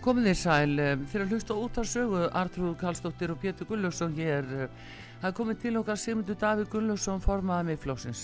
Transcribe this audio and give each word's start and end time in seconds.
Komið 0.00 0.30
þér 0.30 0.36
sæl, 0.40 0.78
um, 0.80 1.00
fyrir 1.12 1.26
að 1.26 1.32
hlusta 1.34 1.54
út 1.60 1.76
á 1.76 1.84
sögu 1.84 2.20
Artrúð 2.32 2.70
Karlsdóttir 2.80 3.34
og 3.34 3.36
Pétur 3.42 3.66
Gullarsson 3.68 4.14
hér. 4.16 4.46
Það 5.20 5.34
komið 5.36 5.58
til 5.60 5.72
okkar 5.76 6.00
Sigmundur 6.00 6.38
Davíð 6.40 6.70
Gullarsson 6.72 7.20
formaði 7.20 7.66
með 7.68 7.82
flóksins 7.82 8.22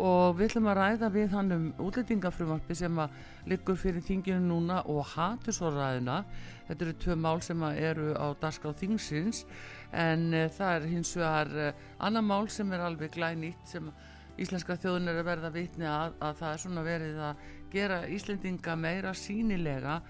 og 0.00 0.38
við 0.38 0.48
ætlum 0.48 0.70
að 0.72 0.78
ræða 0.80 1.10
við 1.12 1.36
hann 1.36 1.52
um 1.54 1.66
útlendingafrumvarpi 1.84 2.78
sem 2.80 2.96
að 3.04 3.20
liggur 3.52 3.76
fyrir 3.78 4.00
þinginu 4.02 4.40
núna 4.48 4.80
og 4.88 5.04
hatusóraðina. 5.12 6.22
Þetta 6.70 6.88
eru 6.88 6.96
tvö 7.04 7.20
mál 7.20 7.44
sem 7.44 7.68
eru 7.68 8.10
á 8.16 8.26
dasgráð 8.40 8.80
þingsins 8.80 9.44
en 9.92 10.30
uh, 10.32 10.48
það 10.56 10.74
er 10.78 10.90
hins 10.96 11.14
vegar 11.20 11.56
uh, 11.68 11.88
annar 12.00 12.24
mál 12.24 12.48
sem 12.48 12.72
er 12.72 12.88
alveg 12.88 13.12
glænýtt 13.12 13.76
sem 13.76 13.92
íslenska 14.40 14.80
þjóðun 14.80 15.12
er 15.12 15.20
að 15.20 15.28
verða 15.28 15.52
vitni 15.52 15.86
að, 15.86 16.16
að 16.24 16.38
það 16.40 16.54
er 16.54 16.64
svona 16.64 16.88
verið 16.88 17.26
að 17.28 17.48
gera 17.74 18.06
Íslendinga 18.08 18.74
meira 18.78 19.12
sínilega 19.14 20.00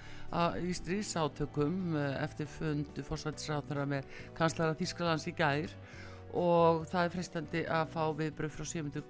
í 0.64 0.74
stríðsátökum 0.76 1.96
eftir 1.98 2.48
fundu 2.50 3.04
fórsvættisráðnara 3.06 3.88
með 3.90 4.08
kanslara 4.38 4.78
Þísklands 4.78 5.28
í 5.30 5.34
gær. 5.38 5.74
Og 6.34 6.86
það 6.90 7.04
er 7.04 7.12
fristandi 7.14 7.60
að 7.70 7.92
fá 7.92 8.02
viðbröð 8.18 8.56
frá 8.56 8.66
Sigmundur 8.66 9.04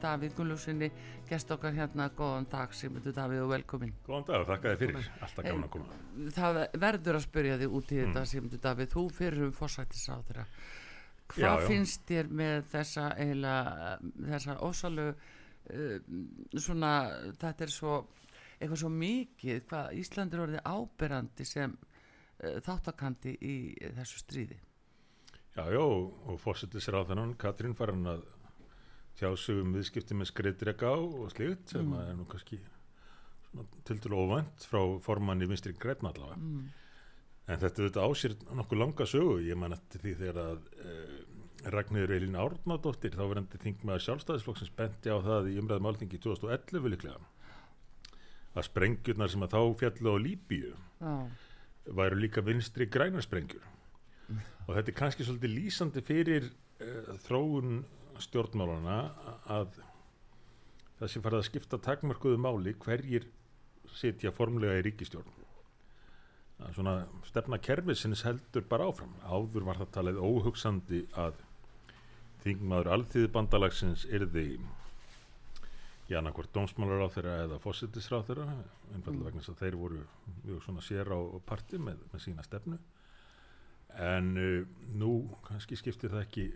Davíð 0.00 0.34
Gunnlúsinni 0.36 0.90
gest 1.28 1.50
okkar 1.52 1.72
hérna, 1.76 2.10
góðan 2.16 2.46
dag 2.52 2.72
Sigmundur 2.76 3.14
Davíð 3.16 3.44
og 3.44 3.52
velkomin. 3.54 3.94
Góðan 4.06 4.26
dag 4.28 4.42
og 4.42 4.48
þakka 4.48 4.74
þið 4.74 4.84
fyrir, 4.84 5.08
alltaf 5.20 5.46
gaman 5.46 5.66
að 5.66 5.72
koma. 5.76 5.98
Það 6.36 6.60
verður 6.84 7.18
að 7.18 7.26
spyrja 7.26 7.58
þig 7.60 7.76
út 7.78 7.92
í 7.92 8.00
þetta 8.00 8.22
mm. 8.22 8.30
Sigmundur 8.32 8.62
Davíð, 8.64 8.92
þú 8.94 9.04
fyrir 9.16 9.48
um 9.48 9.56
fórsvættisráðnara 9.56 10.46
hvað 11.30 11.66
finnst 11.68 12.06
þér 12.08 12.30
með 12.40 12.64
þessa 12.72 13.10
eiginlega, 13.18 13.90
þessa 14.32 14.56
ósalu 14.66 15.06
uh, 15.10 15.96
svona, 16.56 16.94
þetta 17.40 17.66
er 17.66 17.74
svo 17.74 18.00
eitthvað 18.60 18.82
svo 18.82 18.90
mikið 18.94 19.62
hvað 19.70 19.94
Íslandur 20.00 20.44
orðið 20.46 20.66
áberandi 20.68 21.46
sem 21.48 21.76
uh, 21.76 22.58
þáttakandi 22.66 23.36
í 23.40 23.54
þessu 23.98 24.24
stríði 24.24 24.60
Já, 25.56 25.64
já, 25.66 25.82
og 25.82 26.36
fórsettis 26.38 26.86
ráðanan 26.94 27.34
Katrín 27.40 27.74
farin 27.74 28.06
að 28.06 28.22
tjásugum 29.18 29.74
viðskipti 29.74 30.14
með 30.16 30.30
skreitrega 30.30 30.92
á 30.94 30.98
og 31.00 31.32
sliðt 31.34 31.74
sem 31.74 31.88
mm. 31.88 32.04
er 32.04 32.14
nú 32.16 32.26
kannski 32.30 32.60
til 33.84 33.98
dælu 33.98 34.20
óvænt 34.22 34.62
frá 34.70 34.80
formann 35.02 35.42
í 35.42 35.48
vinstri 35.50 35.74
greitna 35.74 36.12
allavega 36.12 36.38
mm. 36.38 36.68
En 37.50 37.58
þetta 37.58 37.82
auðvitað 37.82 38.12
ásýr 38.12 38.34
nokkuð 38.54 38.78
langa 38.78 39.04
sögu, 39.10 39.38
ég 39.42 39.58
man 39.58 39.74
eftir 39.74 40.02
því 40.04 40.12
þegar 40.20 40.36
að 40.44 40.66
uh, 40.84 41.16
Ragnir 41.74 42.12
Eilin 42.14 42.38
Árnadóttir, 42.38 43.16
þá 43.16 43.24
verðandi 43.24 43.58
þingmaður 43.64 44.04
sjálfstæðisflokksins 44.04 44.70
benti 44.76 45.10
á 45.10 45.18
það 45.24 45.48
í 45.50 45.56
umræðum 45.58 45.88
áltingi 45.90 46.20
2011 46.22 46.86
líklega, 46.94 47.18
að 48.54 48.66
sprengjurnar 48.66 49.30
sem 49.32 49.44
að 49.46 49.54
þá 49.54 49.60
fjallu 49.82 50.14
á 50.14 50.16
Líbíu 50.24 50.72
oh. 51.06 51.26
væru 52.00 52.18
líka 52.20 52.42
vinstri 52.44 52.88
grænarsprengjur. 52.90 53.66
Mm. 54.28 54.40
Og 54.66 54.72
þetta 54.76 54.92
er 54.92 54.98
kannski 54.98 55.26
svolítið 55.26 55.54
lýsandi 55.56 56.04
fyrir 56.06 56.48
uh, 56.50 57.12
þróun 57.26 57.84
stjórnmálana 58.20 58.98
að 59.50 59.78
það 60.98 61.12
sem 61.12 61.22
farið 61.24 61.42
að 61.42 61.46
skipta 61.48 61.80
takmarkuðu 61.80 62.40
máli 62.42 62.74
hverjir 62.82 63.28
sitja 63.96 64.34
formlega 64.34 64.76
í 64.78 64.84
ríkistjórn 64.86 65.40
svona 66.74 66.94
stefna 67.28 67.58
kerfisins 67.62 68.24
heldur 68.26 68.66
bara 68.68 68.88
áfram 68.90 69.14
áður 69.24 69.66
var 69.68 69.80
það 69.80 69.94
talið 69.96 70.20
óhugsandi 70.20 71.00
að 71.18 71.40
þingmaður 72.44 72.92
alþýði 72.96 73.32
bandalagsins 73.34 74.04
erði 74.10 74.44
jána 76.10 76.32
hvort 76.34 76.52
dómsmálar 76.54 77.04
á 77.06 77.08
þeirra 77.14 77.34
eða 77.44 77.58
þeirra 78.28 78.46
einfallega 78.94 79.26
vegna 79.28 79.42
þess 79.42 79.52
að 79.52 79.60
þeir 79.62 79.78
voru 79.80 80.00
mjög 80.44 80.64
svona 80.64 80.84
sér 80.84 81.12
á 81.14 81.18
parti 81.46 81.78
með, 81.78 82.02
með 82.12 82.24
sína 82.24 82.46
stefnu. 82.46 82.78
En 84.10 84.30
uh, 84.38 84.66
nú 84.98 85.12
kannski 85.46 85.78
skiptir 85.78 86.12
það 86.12 86.26
ekki 86.26 86.46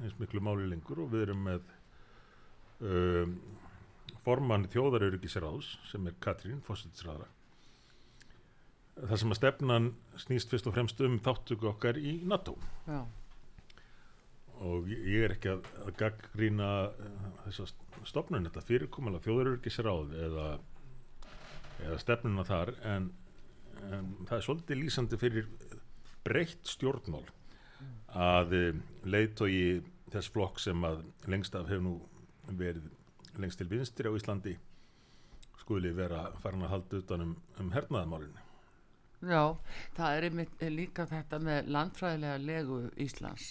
eins 0.00 0.16
miklu 0.18 0.42
máli 0.44 0.68
lengur 0.68 1.04
og 1.04 1.12
við 1.12 1.28
erum 1.28 1.44
með 1.46 1.74
um, 2.84 3.36
formann 4.24 4.66
þjóðarauðurikisráðs 4.72 5.76
sem 5.90 6.08
er 6.10 6.16
Katrín 6.22 6.62
fósittisraðra 6.64 7.28
þar 9.08 9.20
sem 9.22 9.32
að 9.32 9.38
stefnan 9.38 9.88
snýst 10.20 10.50
fyrst 10.52 10.68
og 10.68 10.76
fremst 10.76 11.00
um 11.04 11.16
þáttöku 11.22 11.70
okkar 11.70 11.98
í 12.00 12.18
NATO. 12.28 12.56
Já. 12.88 13.04
Og 14.60 14.90
ég 14.90 15.24
er 15.24 15.34
ekki 15.36 15.52
að, 15.54 15.68
að 15.86 15.94
gaggrína 16.00 16.68
uh, 16.90 17.26
þessa 17.46 17.68
stofnun 18.08 18.48
þetta 18.48 18.66
fyrirkomulega 18.68 19.24
þjóðururkisráð 19.26 20.14
eða, 20.26 20.46
eða 21.86 21.98
stefnuna 22.02 22.46
þar 22.48 22.74
en, 22.92 23.10
en 23.88 24.10
það 24.28 24.36
er 24.36 24.46
svolítið 24.46 24.82
lýsandi 24.82 25.20
fyrir 25.20 25.50
breytt 26.26 26.68
stjórnmál 26.68 27.24
að 28.20 28.56
uh, 28.58 28.82
leiðtói 29.08 29.80
þess 30.10 30.32
flokk 30.34 30.60
sem 30.60 30.84
að 30.84 31.04
lengst 31.30 31.56
af 31.56 31.70
hefur 31.70 31.86
nú 31.86 31.96
verið 32.50 32.90
lengst 33.40 33.60
til 33.60 33.70
vinstri 33.70 34.10
á 34.10 34.12
Íslandi 34.12 34.56
skuli 35.60 35.92
vera 35.94 36.26
farin 36.42 36.66
að 36.66 36.74
halda 36.74 37.00
utanum 37.00 37.36
um 37.62 37.72
hernaðamálinu 37.74 38.48
Já, 39.20 39.52
það 39.98 40.14
er 40.16 40.70
líka 40.72 41.04
þetta 41.06 41.38
með 41.44 41.68
landfræðilega 41.74 42.40
legu 42.40 42.78
Íslands 43.04 43.50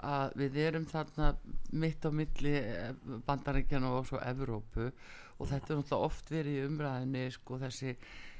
að 0.00 0.36
við 0.40 0.58
erum 0.66 0.86
þarna 0.88 1.32
mitt 1.72 2.04
á 2.06 2.10
milli 2.10 2.54
eh, 2.58 2.92
bandaríkjana 3.26 3.92
og 3.98 4.06
svo 4.08 4.20
Evrópu. 4.24 4.90
Og 5.38 5.48
þetta 5.50 5.72
er 5.72 5.80
náttúrulega 5.80 6.06
oft 6.06 6.30
verið 6.30 6.58
í 6.58 6.66
umræðinni 6.68 7.24
sko 7.34 7.58
þessi 7.60 7.96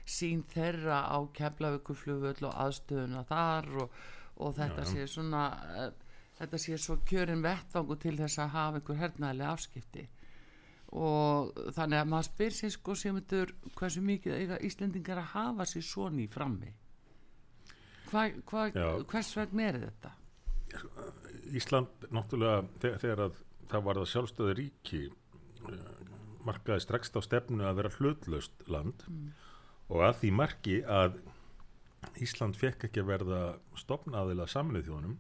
sín 0.09 0.43
þeirra 0.51 1.05
á 1.11 1.19
kemlauguflugvöld 1.37 2.43
og 2.47 2.57
aðstöðuna 2.65 3.23
þar 3.29 3.69
og, 3.85 4.01
og 4.43 4.57
þetta 4.57 4.87
sé 4.87 5.07
svona 5.11 5.45
uh, 5.79 5.91
þetta 6.39 6.59
sé 6.59 6.79
svo 6.81 6.99
kjörin 7.07 7.45
vettvangu 7.45 7.97
til 8.03 8.17
þess 8.19 8.43
að 8.43 8.55
hafa 8.57 8.81
einhver 8.81 9.01
hernaðilega 9.03 9.57
afskipti. 9.57 10.07
Og 10.93 11.53
þannig 11.73 12.03
að 12.03 12.09
maður 12.13 12.29
spyr 12.29 12.57
sér 12.57 12.73
sko 12.75 12.97
sem 12.99 13.19
þetta 13.21 13.43
er 13.45 13.53
hversu 13.79 14.03
mikið 14.05 14.39
eiga 14.39 14.59
Íslendingar 14.67 15.23
að 15.23 15.31
hafa 15.33 15.67
sér 15.71 15.87
svoni 15.87 16.27
frammi? 16.29 16.73
Hva, 18.11 18.27
hva, 18.51 18.67
hvers 19.09 19.31
vegna 19.39 19.71
er 19.71 19.79
þetta? 19.87 20.13
Ísland 21.53 22.07
náttúrulega 22.15 22.63
þegar, 22.83 23.01
þegar 23.03 23.25
að 23.27 23.41
það 23.73 23.85
var 23.87 24.01
það 24.01 24.11
sjálfstöðu 24.13 24.55
ríki 24.59 25.03
eh, 25.09 25.91
markaði 26.47 26.85
strax 26.85 27.13
á 27.15 27.21
stefnu 27.25 27.67
að 27.67 27.79
vera 27.81 27.95
hlutlaust 27.99 28.65
land 28.73 29.05
mm. 29.09 29.29
og 29.93 30.07
að 30.09 30.19
því 30.23 30.33
marki 30.41 30.81
að 30.83 31.21
Ísland 32.23 32.59
fekk 32.59 32.89
ekki 32.89 33.03
að 33.03 33.11
verða 33.13 33.43
stopnaðila 33.79 34.49
samlið 34.51 34.89
þjónum 34.89 35.19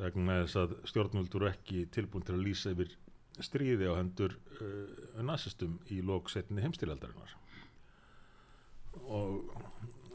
vegna 0.00 0.40
þess 0.42 0.58
að 0.58 0.74
stjórnvöldur 0.90 1.46
ekki 1.52 1.84
tilbúin 1.94 2.26
til 2.26 2.34
að 2.34 2.46
lýsa 2.48 2.72
yfir 2.74 2.96
stríði 3.42 3.86
á 3.90 3.94
hendur 3.94 4.34
uh, 4.58 5.22
nazistum 5.22 5.78
í 5.94 6.00
lóksetni 6.02 6.62
heimstiljaldarinnar 6.62 7.34
og 9.04 9.54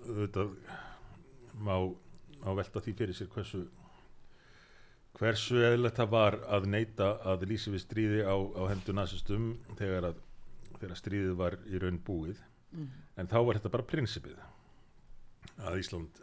auðvitað 0.07 0.53
má, 1.59 1.75
má 2.43 2.51
velta 2.59 2.83
því 2.83 2.95
fyrir 2.99 3.17
sér 3.17 3.31
hversu 3.33 3.63
hversu 5.17 5.63
eðlert 5.65 5.97
það 5.99 6.11
var 6.13 6.39
að 6.47 6.69
neyta 6.69 7.13
að 7.27 7.47
lýsi 7.49 7.73
við 7.73 7.83
stríði 7.83 8.21
á, 8.23 8.35
á 8.35 8.61
hendur 8.69 8.97
nazistum 8.97 9.51
þegar 9.79 10.11
að 10.11 10.25
þegar 10.79 10.99
stríðið 10.99 11.35
var 11.39 11.57
í 11.67 11.81
raun 11.81 11.99
búið. 12.05 12.39
Mm. 12.69 12.89
en 13.17 13.27
þá 13.27 13.39
var 13.41 13.57
þetta 13.57 13.69
bara 13.73 13.89
prinsipið 13.89 14.41
að 15.65 15.79
Ísland 15.81 16.19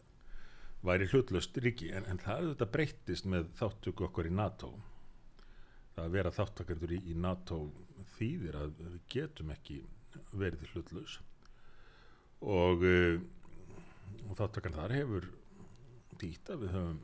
væri 0.87 1.09
hlutlöst 1.11 1.57
ríki. 1.59 1.89
En, 1.91 2.07
en 2.07 2.21
það 2.23 2.45
auðvitað 2.45 2.71
breyttist 2.77 3.27
með 3.27 3.49
þáttöku 3.59 4.07
okkur 4.07 4.29
í 4.31 4.35
NATO. 4.35 4.71
Að 5.99 6.13
vera 6.15 6.33
þáttakardur 6.35 6.95
í, 6.95 7.01
í 7.11 7.17
NATO 7.19 7.65
þýðir 8.15 8.61
að 8.61 8.79
við 8.85 9.01
getum 9.17 9.51
ekki 9.57 9.81
verið 10.37 10.71
hlutlaus. 10.73 11.19
Og, 12.47 12.85
uh, 12.85 13.19
og 14.29 14.39
þáttakar 14.39 14.77
þar 14.77 14.97
hefur 15.01 15.29
dýta 16.21 16.57
við 16.61 16.77
höfum 16.77 17.01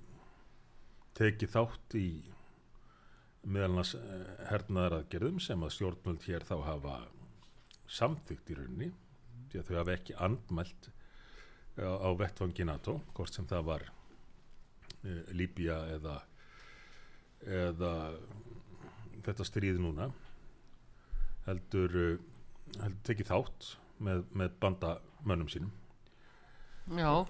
tekið 1.19 1.53
þátt 1.55 1.97
í 1.99 2.09
meðal 3.43 3.71
annars 3.73 3.95
hernaðaraðgerðum 4.51 5.41
sem 5.43 5.63
að 5.65 5.75
stjórnmöld 5.77 6.27
hér 6.29 6.47
þá 6.47 6.57
hafa 6.67 6.97
samþygt 7.91 8.53
í 8.53 8.59
rauninni 8.59 8.91
því 9.51 9.61
að 9.61 9.69
þau 9.69 9.79
hafa 9.81 9.97
ekki 9.97 10.19
andmælt 10.27 10.91
á, 11.77 11.91
á 11.99 12.09
vettfangi 12.21 12.67
NATO 12.69 13.01
hvort 13.17 13.35
sem 13.35 13.49
það 13.51 13.67
var 13.69 13.89
uh, 13.89 15.25
Líbía 15.35 15.81
eða 15.97 16.21
eða 17.43 17.93
þetta 19.27 19.47
stríð 19.47 19.81
núna 19.83 20.09
heldur, 21.47 21.95
heldur 22.79 23.01
tekið 23.07 23.31
þátt 23.33 23.71
með, 24.03 24.25
með 24.39 24.59
bandamönnum 24.63 25.51
sínum. 25.51 25.73
Já, 26.99 27.23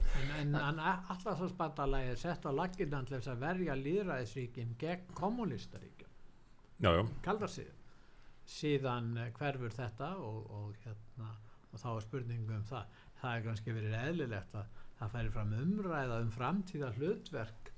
En, 0.42 0.80
allarsvarsbandalagi 0.82 2.12
er 2.12 2.20
sett 2.20 2.46
á 2.46 2.50
laginnan 2.54 3.06
til 3.08 3.18
þess 3.18 3.32
að 3.32 3.44
verja 3.46 3.78
líðræðisríkin 3.78 4.74
gegn 4.80 5.14
kommunístaríkjum, 5.18 6.12
já, 6.82 6.90
já, 6.98 7.02
kaldarsíðum. 7.26 7.80
Síðan 8.52 9.12
eh, 9.22 9.32
hverfur 9.36 9.74
þetta 9.74 10.12
og, 10.18 10.46
og, 10.50 10.78
hérna, 10.82 11.28
og 11.70 11.78
þá 11.78 11.90
er 11.92 12.06
spurningu 12.06 12.56
um 12.56 12.64
það. 12.68 12.96
Það 13.20 13.36
er 13.36 13.44
kannski 13.46 13.76
verið 13.76 13.98
eðlilegt 14.00 14.56
að 14.58 14.80
það 14.98 15.14
færi 15.14 15.34
fram 15.36 15.54
umræða 15.60 16.18
um 16.24 16.32
framtíða 16.34 16.90
hlutverk 16.96 17.72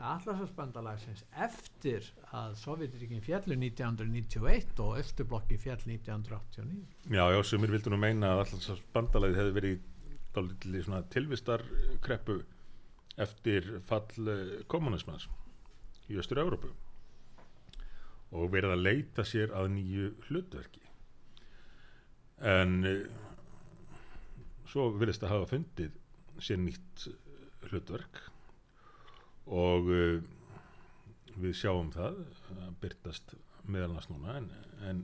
allarsvarsbandalagsins 0.00 1.22
eftir 1.44 2.06
að 2.36 2.54
Sovjetiríkin 2.60 3.22
fjallu 3.24 3.56
1991 3.58 4.82
og 4.84 4.98
Östublokki 5.00 5.58
fjall 5.60 5.80
1989. 5.84 6.84
já, 7.10 7.24
já, 7.34 7.40
sumir 7.44 7.72
vildu 7.74 7.92
nú 7.92 7.98
meina 8.00 8.34
að 8.34 8.44
allans 8.44 8.84
bandalagið 8.94 9.40
hefði 9.40 9.56
verið 9.58 9.82
svona 10.34 11.02
tilvistarkreppu 11.12 12.40
eftir 13.20 13.66
fall 13.86 14.30
eh, 14.30 14.52
kommunismans 14.70 15.28
í 16.10 16.18
Östur-Európu 16.20 16.70
og 18.30 18.52
verið 18.52 18.76
að 18.76 18.84
leita 18.84 19.24
sér 19.26 19.50
að 19.58 19.72
nýju 19.74 20.10
hlutverki. 20.28 20.82
En 22.46 22.76
uh, 22.86 23.00
svo 24.70 24.86
vilist 24.94 25.24
að 25.26 25.32
hafa 25.34 25.48
fundið 25.50 25.96
sér 26.40 26.60
nýtt 26.62 27.08
eh, 27.10 27.16
hlutverk 27.68 28.22
og 29.50 29.90
við 31.40 31.56
sjáum 31.58 31.90
það 31.90 32.20
að 32.54 32.76
byrtast 32.82 33.34
meðalans 33.70 34.08
núna 34.10 34.36
en, 34.38 34.48
en, 34.86 35.02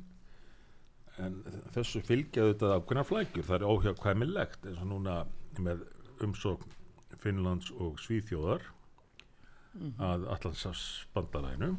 en 1.25 1.37
þessu 1.75 2.03
fylgjaðu 2.05 2.55
þetta 2.55 2.73
ákveðna 2.77 3.05
flækjur, 3.09 3.47
það 3.49 3.59
er 3.59 3.69
óhjákvæmilegt 3.73 4.67
eins 4.69 4.81
og 4.83 4.91
núna 4.91 5.19
með 5.63 5.87
umsókn 6.25 6.75
Finnlands 7.21 7.71
og 7.81 8.01
Svíþjóðar 8.05 8.65
að 10.01 10.27
Allandsas 10.33 10.83
bandalæinu 11.15 11.75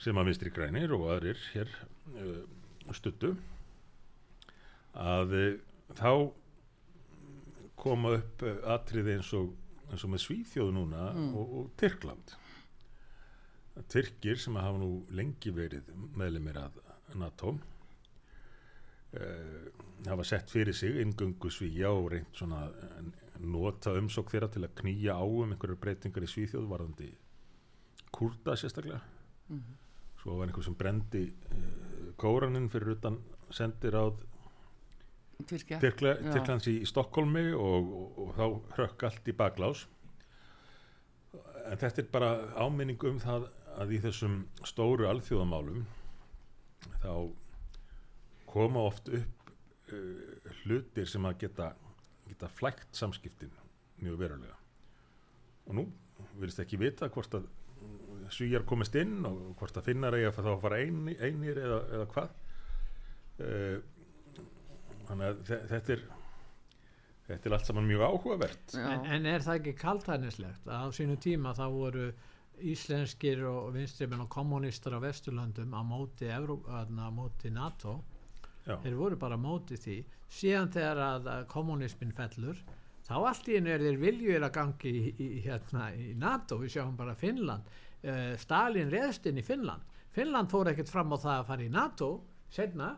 sem 0.00 0.18
að 0.18 0.30
vinstri 0.30 0.52
grænir 0.54 0.92
og 0.94 1.08
aðrir 1.12 1.40
hér 1.52 1.70
uh, 2.14 2.42
stuttu 2.96 3.34
að 4.98 5.34
uh, 5.36 5.48
þá 5.98 6.12
koma 7.78 8.14
upp 8.18 8.44
uh, 8.46 8.60
atriði 8.74 9.18
eins 9.18 9.32
og, 9.36 9.50
eins 9.90 10.04
og 10.04 10.12
með 10.14 10.24
Svíþjóðu 10.26 10.76
núna 10.76 11.08
og, 11.32 11.56
og 11.60 11.72
Tyrkland. 11.80 12.36
Tyrkir 13.88 14.40
sem 14.40 14.56
hafa 14.58 14.78
nú 14.80 15.04
lengi 15.14 15.52
verið 15.54 15.90
meðlumir 16.18 16.58
að 16.64 16.80
NATO. 17.16 17.56
Uh, 19.08 19.68
hafa 20.06 20.24
sett 20.24 20.50
fyrir 20.50 20.74
sig 20.76 21.00
inngöngu 21.00 21.50
Svíja 21.50 21.90
og 21.90 22.10
reynt 22.12 22.36
svona 22.36 22.66
að 22.68 23.08
nota 23.40 23.94
umsók 23.96 24.30
þeirra 24.32 24.50
til 24.52 24.64
að 24.66 24.74
knýja 24.82 25.16
á 25.16 25.24
um 25.24 25.54
einhverjar 25.54 25.80
breytingar 25.80 26.26
í 26.26 26.28
Svíþjóð 26.28 26.68
varðandi 26.68 27.08
kurda 28.12 28.56
sérstaklega. 28.56 29.00
Svo 30.20 30.36
var 30.38 30.48
einhver 30.48 30.66
sem 30.66 30.76
brendi 30.76 31.24
uh, 31.30 32.12
kóraninn 32.20 32.68
fyrir 32.68 32.96
utan 32.98 33.20
sendir 33.50 33.96
á. 33.96 34.12
Tyrklands 35.48 36.66
í 36.66 36.80
Stokkólmi 36.84 37.52
og, 37.54 37.92
og, 37.94 38.18
og 38.18 38.32
þá 38.34 38.74
hrökk 38.76 39.04
allt 39.06 39.28
í 39.30 39.36
baklás. 39.38 39.86
En 41.68 41.78
þetta 41.78 42.02
er 42.02 42.08
bara 42.10 42.30
áminning 42.58 43.00
um 43.06 43.20
það 43.22 43.46
að 43.78 43.94
í 43.94 44.00
þessum 44.02 44.40
stóru 44.66 45.06
alþjóðamálum 45.06 45.84
þá 47.02 47.12
koma 48.48 48.82
oft 48.88 49.08
upp 49.12 49.52
uh, 49.92 50.52
hlutir 50.62 51.08
sem 51.10 51.24
að 51.28 51.38
geta, 51.44 51.70
geta 52.28 52.48
flækt 52.58 52.96
samskiptin 52.96 53.52
mjög 54.02 54.18
verulega. 54.20 54.56
Og 55.68 55.74
nú 55.78 55.86
vilist 56.40 56.60
ekki 56.62 56.78
vita 56.80 57.08
hvort 57.12 57.34
að 57.38 57.48
svíjar 58.34 58.64
komist 58.68 58.94
inn 58.98 59.22
og 59.26 59.54
hvort 59.60 59.76
að 59.80 59.86
finnar 59.92 60.16
eiga 60.18 60.32
þá 60.36 60.42
að 60.52 60.62
fara 60.64 60.78
ein, 60.82 61.04
einir 61.16 61.60
eða, 61.62 61.78
eða 61.96 62.06
hvað. 62.14 62.32
Uh, 63.38 63.76
þannig 65.08 65.28
að 65.30 65.42
þe- 65.48 65.60
þetta 65.70 65.94
er 65.94 66.02
þetta 67.28 67.48
er 67.50 67.54
allt 67.58 67.68
saman 67.68 67.84
mjög 67.88 68.02
áhugavert. 68.08 68.74
En, 68.80 69.02
en 69.14 69.26
er 69.28 69.42
það 69.44 69.58
ekki 69.60 69.74
kaltænislegt 69.82 70.68
að 70.68 70.84
á 70.84 70.88
sínu 70.96 71.16
tíma 71.20 71.52
þá 71.56 71.64
voru 71.74 72.06
íslenskir 72.62 73.42
og 73.48 73.72
vinstrimenn 73.76 74.24
og 74.24 74.28
kommunistar 74.32 74.96
á 74.96 75.00
Vesturlöndum 75.02 75.72
á 75.74 75.82
móti, 75.86 76.26
Evró, 76.32 76.58
að, 76.68 76.92
móti 77.14 77.50
NATO 77.54 77.98
Já. 78.66 78.76
þeir 78.82 78.96
voru 78.98 79.16
bara 79.20 79.36
móti 79.40 79.76
því. 79.80 79.98
Síðan 80.28 80.72
þegar 80.74 80.98
að 81.00 81.28
að 81.32 81.46
kommunismin 81.48 82.12
fellur 82.12 82.58
þá 83.08 83.14
allt 83.24 83.48
í 83.48 83.56
einu 83.56 83.70
er 83.72 83.80
þeir 83.80 84.00
viljur 84.02 84.44
að 84.44 84.52
gangi 84.58 84.90
í, 84.92 85.12
í, 85.24 85.28
hérna, 85.46 85.90
í 85.96 86.14
NATO. 86.20 86.58
Við 86.60 86.74
sjáum 86.76 86.96
bara 86.98 87.14
Finnland. 87.16 87.64
Uh, 88.04 88.34
Stalin 88.38 88.90
reðst 88.92 89.26
inn 89.26 89.38
í 89.40 89.44
Finnland. 89.46 89.82
Finnland 90.12 90.50
fór 90.52 90.68
ekkert 90.72 90.90
fram 90.92 91.12
á 91.12 91.18
það 91.18 91.36
að 91.38 91.46
fara 91.48 91.64
í 91.64 91.70
NATO 91.72 92.10
setna, 92.52 92.90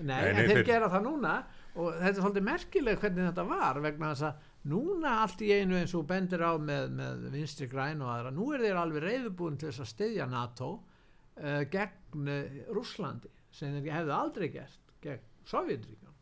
nei, 0.00 0.06
Nei, 0.06 0.28
en 0.30 0.36
nei, 0.36 0.46
þeir 0.46 0.56
þeir- 0.56 0.66
gera 0.70 0.88
það 0.92 1.04
núna. 1.10 1.34
Og 1.76 1.92
þetta 2.00 2.08
er 2.10 2.22
svolítið 2.22 2.46
merkileg 2.48 2.98
hvernig 2.98 3.28
þetta 3.28 3.44
var 3.46 3.80
vegna 3.84 4.08
þess 4.14 4.24
að 4.30 4.48
núna 4.68 5.14
allt 5.22 5.40
í 5.44 5.50
einu 5.56 5.78
eins 5.78 5.94
og 5.96 6.04
bendir 6.08 6.42
á 6.44 6.52
með, 6.60 6.90
með 6.98 7.24
vinstri 7.32 7.68
græn 7.70 8.02
og 8.04 8.12
aðra, 8.12 8.32
nú 8.34 8.50
er 8.52 8.66
þeir 8.66 8.80
alveg 8.82 9.06
reyðubúin 9.06 9.56
til 9.60 9.70
þess 9.70 9.84
að 9.86 9.92
styðja 9.94 10.26
NATO 10.28 10.70
uh, 10.76 11.62
gegn 11.72 12.28
uh, 12.28 12.60
Rússlandi 12.74 13.32
sem 13.54 13.78
þeir 13.78 13.96
hefðu 13.96 14.14
aldrei 14.18 14.50
gert 14.52 14.94
gegn 15.00 15.24
Sovjetríkjum 15.48 16.12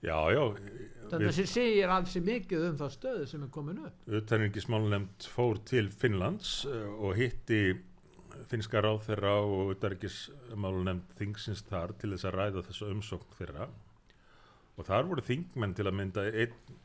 já, 0.00 0.16
já, 0.32 0.42
Þetta 1.10 1.34
sem 1.36 1.52
segir 1.52 1.92
alls 1.92 2.16
mikið 2.24 2.66
um 2.70 2.80
það 2.80 2.96
stöðu 2.96 3.28
sem 3.28 3.44
er 3.44 3.52
komin 3.52 3.84
upp. 3.90 4.02
utanríkismálunemnd 4.08 5.30
fór 5.34 5.60
til 5.68 5.92
Finnlands 5.92 6.64
uh, 6.70 6.88
og 6.96 7.16
hitti 7.20 7.62
finnska 8.48 8.80
ráð 8.80 9.04
þeirra 9.10 9.36
og 9.44 9.74
utanríkismálunemnd 9.76 11.12
þingsins 11.20 11.66
þar 11.68 11.92
til 12.00 12.14
þess 12.14 12.30
að 12.30 12.38
ræða 12.38 12.68
þessu 12.70 12.92
umsókn 12.94 13.36
þeirra 13.36 13.68
og 14.80 14.86
þar 14.88 15.10
voru 15.10 15.24
þingmenn 15.26 15.76
til 15.76 15.90
að 15.90 15.98
mynda 15.98 16.24
einn 16.30 16.78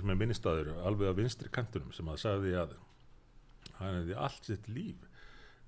sem 0.00 0.12
er 0.12 0.18
minnistaður 0.18 0.72
alveg 0.88 1.12
á 1.12 1.18
vinstri 1.18 1.50
kantunum 1.52 1.92
sem 1.94 2.08
að 2.08 2.20
sagði 2.24 2.52
að 2.58 2.76
hann 3.78 3.98
hefði 4.00 4.18
allt 4.26 4.48
sitt 4.48 4.68
líf 4.72 5.08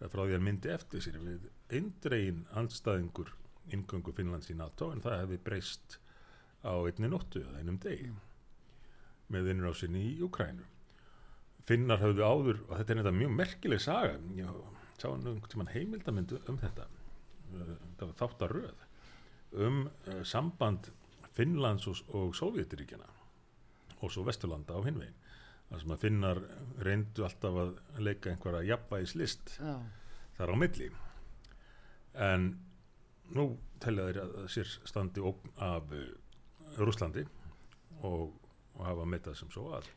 eða 0.00 0.11
frá 0.12 0.23
því 0.25 0.37
að 0.37 0.47
myndi 0.49 0.73
eftir 0.75 1.04
sér 1.04 1.19
við 1.23 1.49
eindregin 1.75 2.45
andstæðingur 2.59 3.35
ingöngu 3.75 4.14
Finnlands 4.16 4.50
í 4.52 4.59
NATO 4.59 4.90
en 4.93 5.02
það 5.04 5.21
hefði 5.23 5.40
breyst 5.47 5.99
á 6.64 6.75
einni 6.75 7.11
nóttu 7.11 7.45
eða 7.45 7.61
einum 7.61 7.81
degi 7.81 8.11
með 9.33 9.52
innrásinni 9.54 10.04
í 10.12 10.16
Ukrænu 10.25 10.66
Finnar 11.64 12.02
höfðu 12.02 12.26
áður 12.28 12.59
og 12.66 12.75
þetta 12.76 12.93
er 12.93 13.00
þetta 13.00 13.14
mjög 13.16 13.38
merkileg 13.38 13.81
saga 13.81 14.19
já, 14.37 14.50
sá 15.00 15.09
hann 15.09 15.31
um 15.31 15.40
tímann 15.49 15.73
heimildamyndu 15.73 16.43
um 16.52 16.61
þetta 16.61 16.88
Uh, 17.54 17.75
þetta 17.78 18.09
var 18.09 18.16
þáttaröð 18.19 18.85
um 19.64 19.83
uh, 19.87 20.23
samband 20.26 20.88
Finnlands 21.35 21.87
og, 21.90 22.00
og 22.16 22.33
Sovjetiríkjana 22.38 23.07
og 24.01 24.13
svo 24.13 24.25
Vesturlanda 24.27 24.77
á 24.77 24.81
hinvegin 24.87 25.17
þar 25.69 25.83
sem 25.83 25.95
að 25.95 26.03
Finnar 26.05 26.41
reyndu 26.87 27.25
alltaf 27.27 27.59
að 27.63 27.75
leika 28.05 28.33
einhverja 28.33 28.69
jafnvægislist 28.69 29.57
Já. 29.59 29.75
þar 30.39 30.53
á 30.53 30.57
milli 30.61 30.91
en 32.29 32.49
nú 33.35 33.47
telja 33.83 34.09
þeir 34.09 34.21
að 34.25 34.35
sér 34.55 34.73
standi 34.87 35.25
ógn 35.25 35.55
af 35.65 35.93
uh, 35.95 36.09
Rúslandi 36.79 37.25
og, 38.03 38.35
og 38.75 38.83
hafa 38.85 39.07
metað 39.09 39.39
sem 39.41 39.53
svo 39.53 39.71
að 39.77 39.89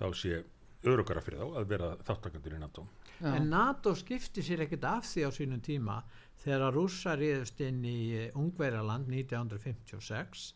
þá 0.00 0.06
sé 0.16 0.40
örugara 0.88 1.22
fyrir 1.24 1.42
þá 1.42 1.60
að 1.60 1.70
vera 1.70 1.90
þáttakandur 2.08 2.56
í 2.56 2.60
NATO 2.62 2.86
Já. 3.20 3.34
En 3.36 3.50
NATO 3.52 3.92
skipti 3.98 4.40
sér 4.44 4.64
ekkert 4.64 4.86
af 4.88 5.04
því 5.04 5.26
á 5.28 5.30
sínum 5.36 5.60
tíma 5.60 5.98
þegar 6.40 6.72
rússar 6.72 7.20
riðust 7.20 7.60
inn 7.60 7.82
í 7.84 8.30
Ungverjaland 8.32 9.10
1956 9.12 10.46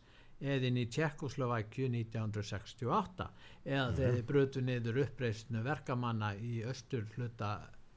eða 0.41 0.69
inn 0.69 0.81
í 0.81 0.85
Tjekkoslovækju 0.91 1.87
1968 1.93 3.29
eða 3.63 3.87
þegar 3.95 4.17
þið 4.17 4.27
brutu 4.31 4.63
niður 4.65 5.01
uppreisnu 5.05 5.63
verkamanna 5.65 6.35
í 6.35 6.59
östur 6.67 7.07
hluta 7.15 7.55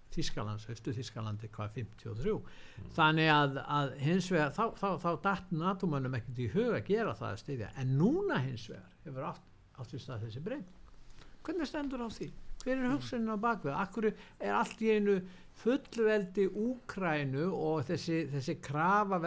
Þískalands, 0.08 0.64
östu 0.72 0.94
Þískalandi 0.96 1.50
hvað 1.52 1.74
53 1.82 2.36
þannig 2.96 3.28
að, 3.28 3.58
að 3.60 3.90
hins 4.00 4.30
vegar 4.32 4.54
þá, 4.56 4.64
þá, 4.78 4.88
þá 5.02 5.10
datt 5.26 5.52
NATO-mönnum 5.52 6.16
ekkert 6.16 6.40
í 6.40 6.48
huga 6.54 6.78
að 6.78 6.88
gera 6.88 7.12
það 7.18 7.34
að 7.34 7.42
styðja. 7.42 7.68
En 7.82 7.92
núna 8.00 8.40
hins 8.46 8.64
vegar 8.70 8.94
hefur 9.04 9.28
átt, 9.28 9.50
átt 9.76 9.92
í 9.92 10.00
stað 10.00 10.24
þessi 10.24 10.44
breynd 10.46 10.74
hvernig 11.48 11.68
stendur 11.68 12.04
á 12.04 12.08
því? 12.12 12.28
Hver 12.62 12.76
er 12.76 12.88
hugsunin 12.92 13.34
á 13.34 13.36
bakvið? 13.40 13.74
Akkur 13.78 14.08
er 14.10 14.54
allt 14.54 14.80
í 14.82 14.90
einu 14.94 15.18
fullveldi 15.58 16.46
Úkrænu 16.54 17.48
og 17.50 17.82
þessi, 17.88 18.20
þessi 18.30 18.56
krafa 18.62 19.18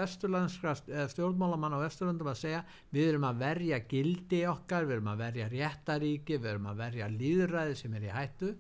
stjórnmálamann 1.12 1.76
á 1.76 1.84
vesturlandum 1.84 2.32
að 2.32 2.42
segja 2.46 2.62
við 2.94 3.10
erum 3.12 3.28
að 3.28 3.42
verja 3.44 3.82
gildi 3.92 4.44
okkar 4.48 4.88
við 4.88 4.98
erum 4.98 5.12
að 5.12 5.24
verja 5.26 5.48
réttaríki 5.52 6.38
við 6.38 6.52
erum 6.54 6.70
að 6.72 6.84
verja 6.86 7.10
líðræði 7.12 7.80
sem 7.82 7.98
er 8.00 8.08
í 8.08 8.14
hættu. 8.16 8.54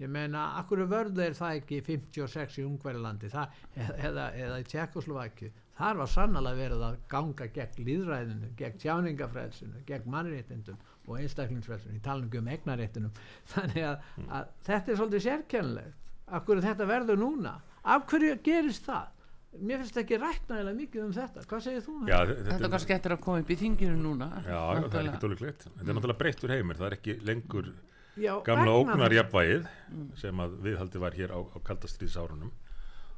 Ég 0.00 0.10
meina, 0.10 0.46
akkur 0.58 0.86
vörðu 0.88 1.20
er 1.22 1.34
það 1.36 1.58
ekki 1.60 1.82
56 1.86 2.58
í 2.58 2.64
Ungverðilandi 2.66 3.28
eða, 3.28 4.30
eða 4.32 4.62
í 4.62 4.64
Tjekkoslovækju 4.72 5.50
þar 5.76 6.00
var 6.00 6.10
sannlega 6.10 6.58
verið 6.58 6.84
að 6.86 6.96
ganga 7.12 7.48
gegn 7.54 7.86
líðræðinu, 7.86 8.50
gegn 8.58 8.80
tjáningafrælsinu 8.82 9.84
gegn 9.88 10.10
mannréttindum 10.12 10.80
og 11.08 11.18
einstaklingsfrælsinu 11.18 11.98
í 11.98 12.04
talningu 12.04 12.38
um 12.38 12.50
egnaréttinum 12.52 13.16
þannig 13.54 13.88
að, 13.88 14.12
að 14.28 14.52
þetta 14.68 14.92
er 14.92 15.00
svolítið 15.00 15.26
sérkennlegt 15.26 15.98
af 16.32 16.46
hverju 16.46 16.64
þetta 16.64 16.88
verður 16.88 17.20
núna? 17.20 17.56
Af 17.82 18.06
hverju 18.10 18.38
gerist 18.46 18.86
það? 18.86 19.10
Mér 19.52 19.82
finnst 19.82 19.98
ekki 20.00 20.16
rætt 20.16 20.46
nægilega 20.48 20.76
mikið 20.78 21.00
um 21.04 21.10
þetta. 21.12 21.42
Hvað 21.44 21.64
segir 21.66 21.82
þú? 21.84 21.94
Já, 22.08 22.14
þetta, 22.24 22.44
þetta 22.46 22.64
er 22.64 22.72
kannski 22.72 22.94
eftir 22.94 23.12
að 23.12 23.18
koma 23.26 23.42
upp 23.42 23.50
í 23.52 23.56
þinginu 23.60 23.96
núna. 24.00 24.28
Já, 24.46 24.54
já 24.56 24.86
það 24.86 25.00
er 25.00 25.08
ekki 25.10 25.20
dólíklegt 25.26 25.66
þetta 25.66 25.84
er 25.84 25.98
náttúrulega 25.98 26.20
breyttur 26.22 26.54
heimir, 26.54 26.78
það 26.78 26.88
er 26.88 26.96
ekki 26.96 27.16
lengur 27.28 27.68
já, 28.16 28.32
gamla 28.46 28.76
ógnarjapvægið 28.80 29.66
mm. 29.66 30.06
sem 30.20 30.42
að 30.44 30.56
viðhaldi 30.66 31.02
var 31.02 31.16
hér 31.16 31.34
á, 31.36 31.40
á 31.40 31.58
kaldastriðsárunum 31.68 32.52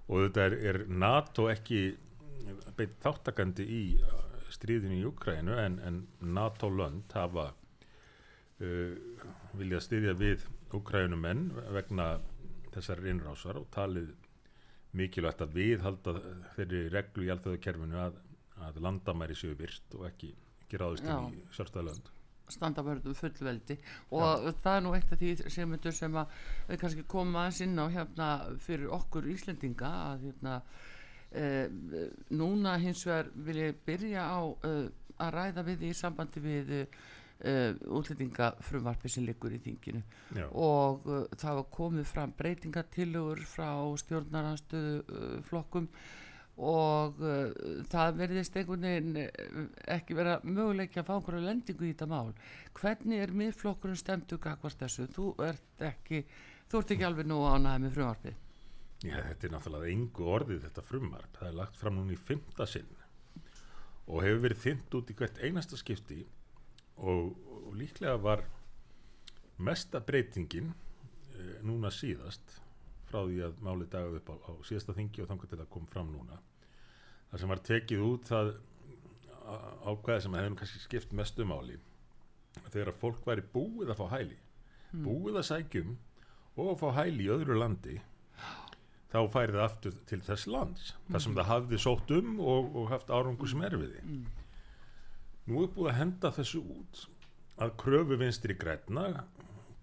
og 0.04 0.26
þetta 0.26 0.46
er, 0.48 0.56
er 0.70 0.80
NATO 0.90 1.48
ekki 1.52 1.82
beitt 2.76 2.96
þáttakandi 3.02 3.64
í 3.64 3.82
stríðinu 4.54 4.98
í 5.00 5.06
Ukrænu 5.08 5.56
en, 5.58 5.78
en 5.86 6.02
NATO 6.34 6.70
lönd 6.70 7.14
hafa 7.16 7.52
uh, 8.64 9.24
viljað 9.58 9.86
styðja 9.88 10.14
við 10.18 10.46
Ukrænumenn 10.74 11.50
vegna 11.74 12.16
þessar 12.74 13.04
innrásar 13.06 13.60
og 13.60 13.68
talið 13.74 14.10
mikilvægt 14.98 15.44
að 15.44 15.54
við 15.58 15.84
halda 15.84 16.16
þeirri 16.56 16.88
reglu 16.90 17.26
í 17.26 17.30
alþjóðakerfinu 17.34 18.00
að, 18.02 18.18
að 18.66 18.82
landamæri 18.82 19.36
séu 19.38 19.54
virt 19.58 19.94
og 19.98 20.08
ekki, 20.10 20.32
ekki 20.64 20.80
ráðist 20.80 21.06
inn 21.06 21.38
í 21.38 21.46
sjálfstæðalönd 21.54 22.10
standavörðum 22.52 23.16
fullveldi. 23.16 23.78
Og 24.12 24.24
Já. 24.44 24.52
það 24.64 24.76
er 24.76 24.82
nú 24.84 24.90
eitt 24.96 25.12
af 25.12 25.20
því 25.20 25.30
sem, 25.52 25.76
sem 25.96 26.18
að 26.20 26.34
við 26.68 26.80
kannski 26.82 27.06
koma 27.08 27.44
aðeins 27.44 27.62
inn 27.64 27.80
á 27.80 27.86
hérna 27.94 28.28
fyrir 28.64 28.92
okkur 28.92 29.28
Íslendinga 29.32 29.90
að 30.10 30.26
hérna 30.28 30.58
e, 31.32 31.46
núna 32.36 32.76
hins 32.82 33.04
vegar 33.08 33.30
vil 33.48 33.60
ég 33.62 33.80
byrja 33.86 34.28
á 34.28 34.40
e, 34.44 34.74
að 35.24 35.34
ræða 35.38 35.66
við 35.70 35.86
í 35.88 35.92
sambandi 35.96 36.42
við 36.44 36.74
Uh, 37.44 37.74
útlendingafrumvarfi 37.92 39.10
sem 39.12 39.24
liggur 39.26 39.52
í 39.52 39.58
þinginu 39.60 39.98
Já. 40.32 40.46
og 40.48 41.02
uh, 41.04 41.24
það 41.36 41.58
var 41.58 41.66
komið 41.76 42.06
fram 42.08 42.30
breytingatillögur 42.38 43.42
frá 43.44 43.68
stjórnaranstöðu 44.00 44.94
uh, 45.02 45.34
flokkum 45.44 45.90
og 46.54 47.18
það 47.90 48.16
verðist 48.20 48.56
einhvern 48.56 48.86
veginn 48.86 49.16
ekki 49.90 50.14
vera 50.14 50.36
möguleik 50.46 50.94
að 50.96 51.08
fá 51.08 51.12
einhverju 51.16 51.42
lendingu 51.42 51.84
í 51.84 51.90
þetta 51.90 52.06
mál 52.12 52.30
hvernig 52.78 53.24
er 53.24 53.34
miðflokkurinn 53.34 53.98
stemtu 53.98 54.38
gagvart 54.38 54.78
þessu? 54.78 55.08
Þú 55.10 55.32
ert 55.48 55.84
ekki 55.90 56.22
þú 56.70 56.80
ert 56.80 56.94
ekki 56.94 57.08
alveg 57.08 57.28
nú 57.28 57.40
ánaðið 57.42 57.84
með 57.84 57.98
frumvarfið 57.98 58.38
Já, 59.04 59.18
þetta 59.18 59.48
er 59.48 59.52
náttúrulega 59.56 59.90
engu 59.96 60.30
orðið 60.38 60.62
þetta 60.68 60.86
frumvarf, 60.86 61.34
það 61.34 61.50
er 61.50 61.58
lagt 61.58 61.82
fram 61.82 61.98
núna 61.98 62.14
í 62.14 62.22
fymta 62.30 62.70
sinn 62.70 62.94
og 64.06 64.24
hefur 64.24 64.42
verið 64.46 64.64
þynt 64.64 64.98
út 65.00 65.10
í 65.12 65.18
hvert 65.18 65.42
einasta 65.44 65.80
skipti 65.80 66.22
og, 66.96 67.32
og 67.66 67.72
líklega 67.78 68.16
var 68.22 68.44
mesta 69.64 70.00
breytingin 70.04 70.70
e, 70.70 71.48
núna 71.66 71.90
síðast 71.94 72.58
frá 73.08 73.22
því 73.22 73.42
að 73.46 73.58
máli 73.62 73.88
dagað 73.90 74.20
upp 74.20 74.30
á, 74.34 74.36
á 74.50 74.52
síðasta 74.66 74.96
þingi 74.96 75.22
og 75.22 75.30
þannig 75.30 75.48
að 75.48 75.56
þetta 75.56 75.72
kom 75.74 75.90
fram 75.90 76.12
núna 76.14 76.40
þar 77.30 77.42
sem 77.42 77.52
var 77.52 77.66
tekið 77.66 78.06
út 78.06 78.30
það 78.30 78.54
ákveða 79.84 80.22
sem 80.24 80.38
hefði 80.38 80.56
kannski 80.60 80.82
skipt 80.82 81.12
mestu 81.16 81.46
máli 81.46 81.76
þegar 82.70 82.92
að 82.92 83.00
fólk 83.02 83.26
væri 83.26 83.44
búið 83.54 83.92
að 83.92 84.00
fá 84.00 84.06
hæli 84.16 84.36
mm. 84.38 85.04
búið 85.04 85.38
að 85.40 85.48
sækjum 85.50 85.94
og 86.54 86.70
að 86.72 86.80
fá 86.80 86.88
hæli 87.00 87.26
í 87.26 87.32
öðru 87.34 87.58
landi 87.58 87.98
þá 89.12 89.18
færið 89.30 89.58
það 89.58 89.66
aftur 89.66 89.98
til 90.10 90.20
þess 90.26 90.48
lands 90.50 90.86
mm. 90.94 91.10
þar 91.10 91.24
sem 91.24 91.30
hmm. 91.30 91.38
það 91.38 91.50
hafði 91.50 91.80
sótt 91.84 92.14
um 92.16 92.32
og, 92.40 92.70
og 92.74 92.88
haft 92.90 93.12
árangur 93.14 93.50
sem 93.50 93.62
er 93.66 93.76
við 93.78 93.92
því 93.92 94.04
mm. 94.06 94.24
Nú 95.44 95.60
er 95.60 95.72
búið 95.74 95.90
að 95.90 95.98
henda 95.98 96.30
þessu 96.32 96.62
út. 96.72 97.00
Að 97.60 97.74
kröfu 97.80 98.16
vinstri 98.18 98.56
græna 98.56 99.24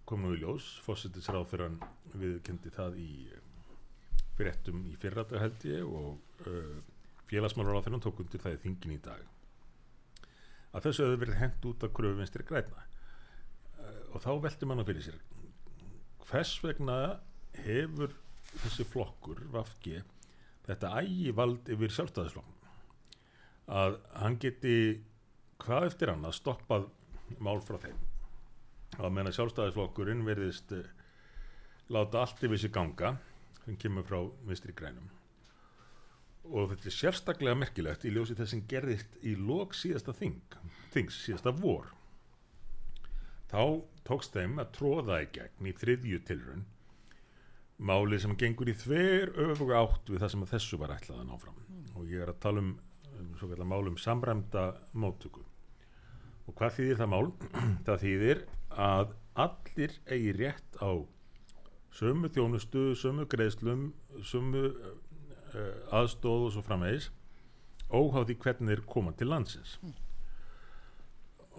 kom 0.10 0.24
nú 0.26 0.34
í 0.34 0.40
ljós, 0.42 0.74
fósittisráð 0.84 1.46
fyrir 1.52 1.68
hann 1.68 1.78
viðkendi 2.18 2.72
það 2.74 2.98
í 3.00 3.12
fyrirtum 4.40 4.82
í 4.90 4.96
fyrrata 5.00 5.40
held 5.40 5.66
ég 5.70 5.86
og 5.86 6.48
uh, 6.50 6.80
félagsmálur 7.30 7.78
á 7.78 7.86
þennan 7.86 8.04
tók 8.04 8.24
undir 8.24 8.42
það 8.42 8.58
í 8.58 8.62
þingin 8.64 8.96
í 8.96 9.04
dag. 9.06 9.22
Að 10.72 10.88
þessu 10.88 11.06
hefur 11.06 11.22
verið 11.26 11.40
hendt 11.44 11.68
út 11.70 11.86
að 11.86 11.94
kröfu 12.00 12.20
vinstri 12.20 12.48
græna 12.48 12.82
uh, 12.82 14.02
og 14.16 14.26
þá 14.26 14.32
veldur 14.48 14.72
mann 14.72 14.82
að 14.82 14.92
fyrir 14.92 15.08
sér. 15.12 15.22
Hvers 16.26 16.56
vegna 16.66 16.98
hefur 17.62 18.18
þessi 18.64 18.88
flokkur 18.90 19.46
Vafki 19.54 20.02
þetta 20.66 20.96
ægi 21.02 21.32
vald 21.36 21.70
yfir 21.72 21.94
sjálfstæðisflokk 21.94 22.58
að 23.72 23.98
hann 24.20 24.38
geti 24.42 24.76
hvað 25.62 25.88
eftir 25.90 26.12
hann 26.12 26.26
að 26.28 26.38
stoppað 26.40 26.90
mál 27.40 27.62
frá 27.64 27.78
þeim? 27.82 28.00
Að 29.00 29.14
menna 29.16 29.32
sjálfstæðisflokkurinn 29.36 30.26
verðist 30.28 30.74
uh, 30.76 30.84
láta 31.92 32.26
allt 32.26 32.44
yfir 32.44 32.60
sig 32.60 32.74
ganga 32.76 33.16
sem 33.62 33.78
kemur 33.80 34.06
frá 34.08 34.20
vinstri 34.48 34.76
grænum. 34.76 35.08
Og 36.52 36.72
þetta 36.72 36.90
er 36.90 36.96
sérstaklega 36.98 37.58
merkilegt 37.58 38.06
í 38.08 38.12
ljósi 38.16 38.36
þess 38.36 38.56
sem 38.56 38.66
gerðist 38.68 39.18
í 39.22 39.36
lók 39.38 39.76
síðasta 39.78 40.16
þing, 40.18 40.58
þings 40.94 41.20
síðasta 41.28 41.54
vor. 41.56 41.92
Þá 43.52 43.84
tókst 44.08 44.36
þeim 44.36 44.60
að 44.64 44.72
tróða 44.78 45.22
í 45.24 45.30
gegn 45.36 45.70
í 45.70 45.76
þriðju 45.78 46.22
tilrun 46.28 46.66
máli 47.82 48.20
sem 48.22 48.34
gengur 48.38 48.70
í 48.70 48.76
þver 48.78 49.32
öfuga 49.50 49.82
átt 49.82 50.10
við 50.10 50.22
það 50.24 50.34
sem 50.34 50.50
þessu 50.52 50.82
var 50.82 50.96
ætlað 50.96 51.24
að 51.24 51.30
ná 51.30 51.38
fram. 51.42 51.62
Og 51.98 52.10
ég 52.10 52.24
er 52.24 52.34
að 52.34 52.42
tala 52.44 52.62
um, 52.64 52.76
um 53.22 53.64
málum 53.70 53.98
samræmda 54.00 54.68
móttöku 54.94 55.46
og 56.52 56.60
hvað 56.60 56.78
þýðir 56.78 57.00
það 57.00 57.12
mál? 57.14 57.32
það 57.88 58.04
þýðir 58.04 58.44
að 58.76 59.16
allir 59.42 59.98
eigi 60.12 60.36
rétt 60.36 60.78
á 60.84 60.92
sömu 61.96 62.32
þjónustu, 62.32 62.92
sömu 63.00 63.26
greiðslum 63.32 63.90
sömu 64.28 64.68
uh, 64.68 65.98
aðstóð 66.02 66.48
og 66.48 66.54
svo 66.56 66.64
framvegis 66.66 67.10
óháði 67.92 68.38
hvernig 68.40 68.76
þeir 68.76 68.86
koma 68.88 69.16
til 69.20 69.28
landsins 69.32 69.78
mm. 69.84 69.98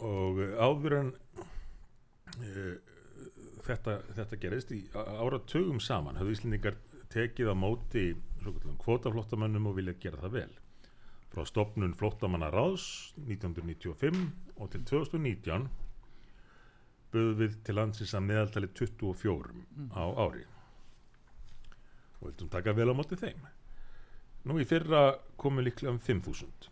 og 0.09 0.41
áður 0.61 0.99
en 1.01 1.13
uh, 1.13 2.75
þetta, 3.67 3.99
þetta 4.17 4.41
gerist 4.41 4.73
í 4.77 4.83
áratugum 4.95 5.81
saman 5.81 6.21
hafðu 6.21 6.37
Íslendingar 6.39 6.81
tekið 7.13 7.53
á 7.53 7.57
móti 7.57 8.11
kvotaflottamönnum 8.83 9.69
og 9.71 9.77
vilja 9.79 9.97
gera 10.01 10.23
það 10.25 10.39
vel 10.39 10.53
frá 11.33 11.45
stopnun 11.49 11.95
flottamanna 11.97 12.51
ráðs 12.53 13.13
1995 13.25 14.25
og 14.63 14.71
til 14.71 14.85
2019 14.87 15.67
böðu 17.13 17.35
við 17.43 17.57
til 17.67 17.77
landsins 17.77 18.15
að 18.17 18.27
meðaltali 18.29 18.71
24 18.73 19.53
mm. 19.53 19.89
á 19.93 20.05
ári. 20.23 20.47
Og 22.21 22.29
vildum 22.29 22.53
taka 22.53 22.75
vel 22.77 22.89
á 22.89 22.95
móti 22.97 23.19
þeim. 23.21 23.43
Nú 24.49 24.59
í 24.63 24.67
fyrra 24.67 25.19
komu 25.39 25.65
líklega 25.65 25.93
um 25.93 26.01
5.000 26.03 26.71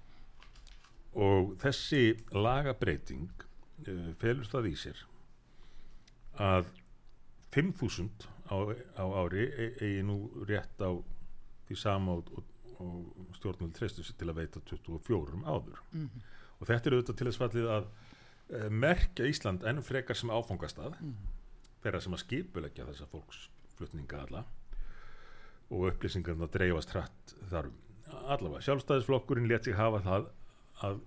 og 1.20 1.56
þessi 1.59 2.14
lagabreiting 2.30 3.30
uh, 3.42 4.11
felur 4.18 4.47
það 4.47 4.68
í 4.70 4.75
sér 4.78 5.00
að 6.38 6.70
5.000 7.50 8.28
á, 8.47 8.56
á 8.94 9.04
ári 9.18 9.49
e, 9.50 9.66
eigi 9.82 10.04
nú 10.06 10.20
rétt 10.47 10.78
á 10.78 10.94
því 11.66 11.78
sama 11.78 12.14
og, 12.20 12.30
og, 12.38 12.78
og 12.78 13.35
stjórnvöld 13.38 13.75
treystu 13.75 14.06
sér 14.06 14.20
til 14.23 14.30
að 14.30 14.38
veita 14.38 14.62
24 14.70 15.42
áður. 15.42 15.82
Mm 15.90 16.06
-hmm 16.06 16.28
og 16.61 16.69
þetta 16.69 16.90
er 16.90 16.97
auðvitað 16.97 17.19
til 17.19 17.29
þess 17.29 17.40
fallið 17.40 17.69
að 17.75 17.90
uh, 17.90 18.69
merkja 18.85 19.29
Ísland 19.31 19.67
ennum 19.67 19.87
frekar 19.87 20.19
sem 20.19 20.33
áfangastað 20.33 20.97
mm. 21.00 21.14
þeirra 21.85 22.02
sem 22.05 22.17
að 22.17 22.25
skipulegja 22.25 22.88
þessa 22.90 23.09
fólksflutninga 23.11 24.25
alla. 24.26 24.45
Og 25.71 25.87
upplýsingarna 25.93 26.49
dreifast 26.50 26.93
hratt 26.97 27.35
þarum 27.50 27.79
allavega, 28.11 28.62
sjálfstæðisflokkurinn 28.67 29.49
let 29.50 29.67
sig 29.67 29.76
hafa 29.79 30.00
það 30.05 30.29
að 30.87 31.00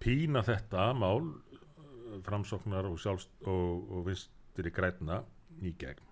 pína 0.00 0.42
þetta 0.46 0.90
mál 0.96 1.26
eh, 1.28 2.18
framsóknar 2.24 2.88
og, 2.88 3.00
og, 3.04 3.90
og 3.92 4.06
vinstir 4.08 4.70
í 4.70 4.74
græna 4.74 5.22
í 5.60 5.74
gegn. 5.78 6.06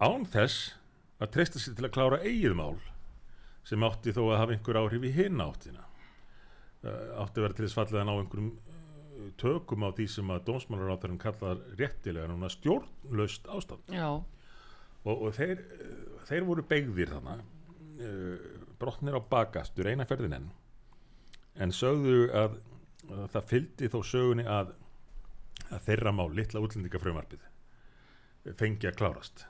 Án 0.00 0.24
þess 0.28 0.74
að 1.20 1.34
treysta 1.34 1.60
sér 1.60 1.76
til 1.76 1.88
að 1.88 1.94
klára 1.96 2.22
eigið 2.24 2.56
mál 2.56 2.76
sem 3.68 3.84
átti 3.84 4.14
þó 4.16 4.22
að 4.30 4.38
hafa 4.40 4.56
einhver 4.56 4.80
áhrif 4.80 5.04
í 5.04 5.12
hinn 5.12 5.42
áttina 5.44 5.89
átti 6.80 7.40
að 7.40 7.44
vera 7.44 7.56
til 7.56 7.66
þess 7.66 7.76
fallið 7.76 8.00
að 8.00 8.06
ná 8.08 8.12
einhverjum 8.14 8.50
eh, 8.50 9.30
tökum 9.40 9.84
á 9.84 9.88
því 9.96 10.06
sem 10.14 10.32
að 10.32 10.44
dómsmálaráþarum 10.48 11.20
kallar 11.20 11.60
réttilega 11.76 12.30
núna 12.30 12.48
stjórnlaust 12.52 13.50
ástand. 13.52 13.92
Og, 15.04 15.14
og 15.14 15.34
þeir, 15.36 15.60
eh, 15.60 16.00
þeir 16.30 16.48
voru 16.48 16.66
beigðir 16.70 17.16
þannig 17.16 17.48
brotnir 18.80 19.12
á 19.12 19.20
bakastur 19.20 19.90
eina 19.90 20.06
ferðin 20.08 20.38
enn 20.38 20.46
en 21.60 21.72
sögðu 21.74 22.30
að, 22.32 22.54
að 23.10 23.26
það 23.34 23.48
fylgdi 23.50 23.90
þó 23.92 23.98
sögunni 24.08 24.46
að, 24.48 24.72
að 25.68 25.84
þeirra 25.84 26.14
mál, 26.16 26.30
litla 26.32 26.62
útlendingafrömmarpið 26.64 27.44
fengi 28.56 28.88
að 28.88 28.96
klárast. 28.96 29.44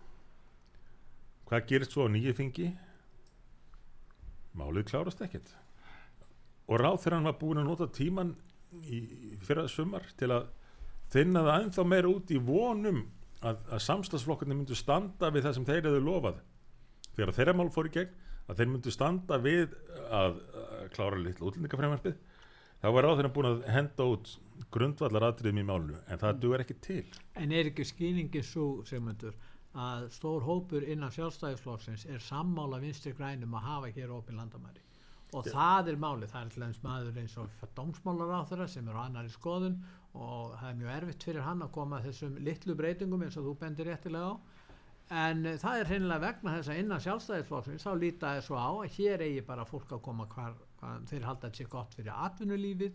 Hvað 1.47 1.67
gerist 1.71 1.95
svo 1.95 2.07
á 2.07 2.09
nýju 2.11 2.35
þingi? 2.41 2.69
Málið 4.59 4.89
klárast 4.91 5.23
ekkert 5.23 5.55
og 6.71 6.79
hann 7.11 7.27
var 7.27 7.39
búin 7.39 7.59
að 7.59 7.67
nota 7.67 7.89
tíman 7.91 8.35
í, 8.87 9.01
í 9.35 9.39
fyrra 9.43 9.67
sumar 9.69 10.05
til 10.19 10.31
að 10.31 10.47
finna 11.11 11.43
það 11.43 11.65
ennþá 11.65 11.85
meira 11.91 12.11
út 12.11 12.31
í 12.31 12.39
vonum 12.39 13.01
að, 13.43 13.63
að 13.75 13.83
samstagsflokkarnir 13.89 14.59
myndu 14.61 14.79
standa 14.79 15.33
við 15.35 15.49
það 15.49 15.57
sem 15.57 15.67
þeir 15.67 15.89
hefðu 15.89 16.03
lofað. 16.07 16.43
Þegar 17.17 17.33
þeirra 17.39 17.55
mál 17.59 17.71
fór 17.75 17.89
í 17.91 17.95
gegn 17.97 18.13
að 18.47 18.61
þeir 18.61 18.71
myndu 18.71 18.95
standa 18.95 19.39
við 19.43 19.75
að, 20.07 20.39
að 20.63 20.85
klára 20.95 21.19
litla 21.25 21.49
útlendingafremmarpið 21.51 22.19
þá 22.81 22.87
var 22.95 23.09
þeirra 23.09 23.33
búin 23.35 23.51
að 23.51 23.65
henda 23.75 24.07
út 24.15 24.35
grundvallar 24.71 25.27
atriðum 25.31 25.63
í 25.63 25.67
málunu 25.67 26.03
en 26.07 26.23
það 26.23 26.43
dugar 26.45 26.65
ekki 26.65 26.77
til. 26.85 27.07
En 27.35 27.51
er 27.51 27.73
ekki 27.73 27.89
skýningi 27.89 28.45
svo, 28.47 28.85
segmundur, 28.87 29.35
að 29.75 30.07
stór 30.15 30.47
hópur 30.47 30.87
innan 30.87 31.11
sjálfstæðisflokksins 31.15 32.07
er 32.11 32.23
sammála 32.23 32.79
vinstri 32.83 33.15
grænum 33.17 33.59
að 33.59 33.67
hafa 33.67 33.93
hér 33.97 34.15
opin 34.15 34.39
landamæri 34.39 34.87
og 35.33 35.45
það 35.47 35.89
er 35.93 35.97
málið, 36.03 36.31
það 36.33 36.43
er 36.47 36.49
til 36.55 36.63
dæmis 36.65 36.83
maður 36.83 37.19
eins 37.23 37.37
og 37.39 37.49
dómsmálar 37.77 38.33
á 38.35 38.49
þeirra 38.51 38.69
sem 38.69 38.89
er 38.89 38.99
á 38.99 39.03
annari 39.07 39.29
skoðun 39.31 39.77
og 40.15 40.57
það 40.59 40.71
er 40.73 40.79
mjög 40.81 40.95
erfitt 40.97 41.23
fyrir 41.29 41.45
hann 41.47 41.63
að 41.63 41.71
koma 41.77 41.99
að 42.01 42.09
þessum 42.11 42.39
litlu 42.43 42.75
breytingum 42.75 43.23
eins 43.23 43.37
og 43.39 43.45
þú 43.47 43.59
bendir 43.61 43.87
réttilega 43.87 44.33
á. 44.33 44.35
En 45.11 45.45
eh, 45.47 45.57
það 45.59 45.81
er 45.81 45.89
hreinlega 45.91 46.23
vegna 46.23 46.53
þess 46.57 46.71
að 46.71 46.81
innan 46.85 47.01
sjálfstæðisflokksins 47.03 47.83
þá 47.87 47.95
líta 47.99 48.35
þess 48.37 48.47
svo 48.47 48.59
á 48.59 48.71
að 48.71 48.93
hér 48.99 49.23
eigi 49.27 49.41
bara 49.47 49.65
fólk 49.67 49.91
að 49.97 50.03
koma 50.07 50.27
hvar, 50.31 50.53
hvar 50.79 51.01
þeir 51.11 51.25
halda 51.27 51.49
þetta 51.49 51.59
sér 51.59 51.71
gott 51.73 51.95
fyrir 51.99 52.13
atvinnulífið. 52.15 52.93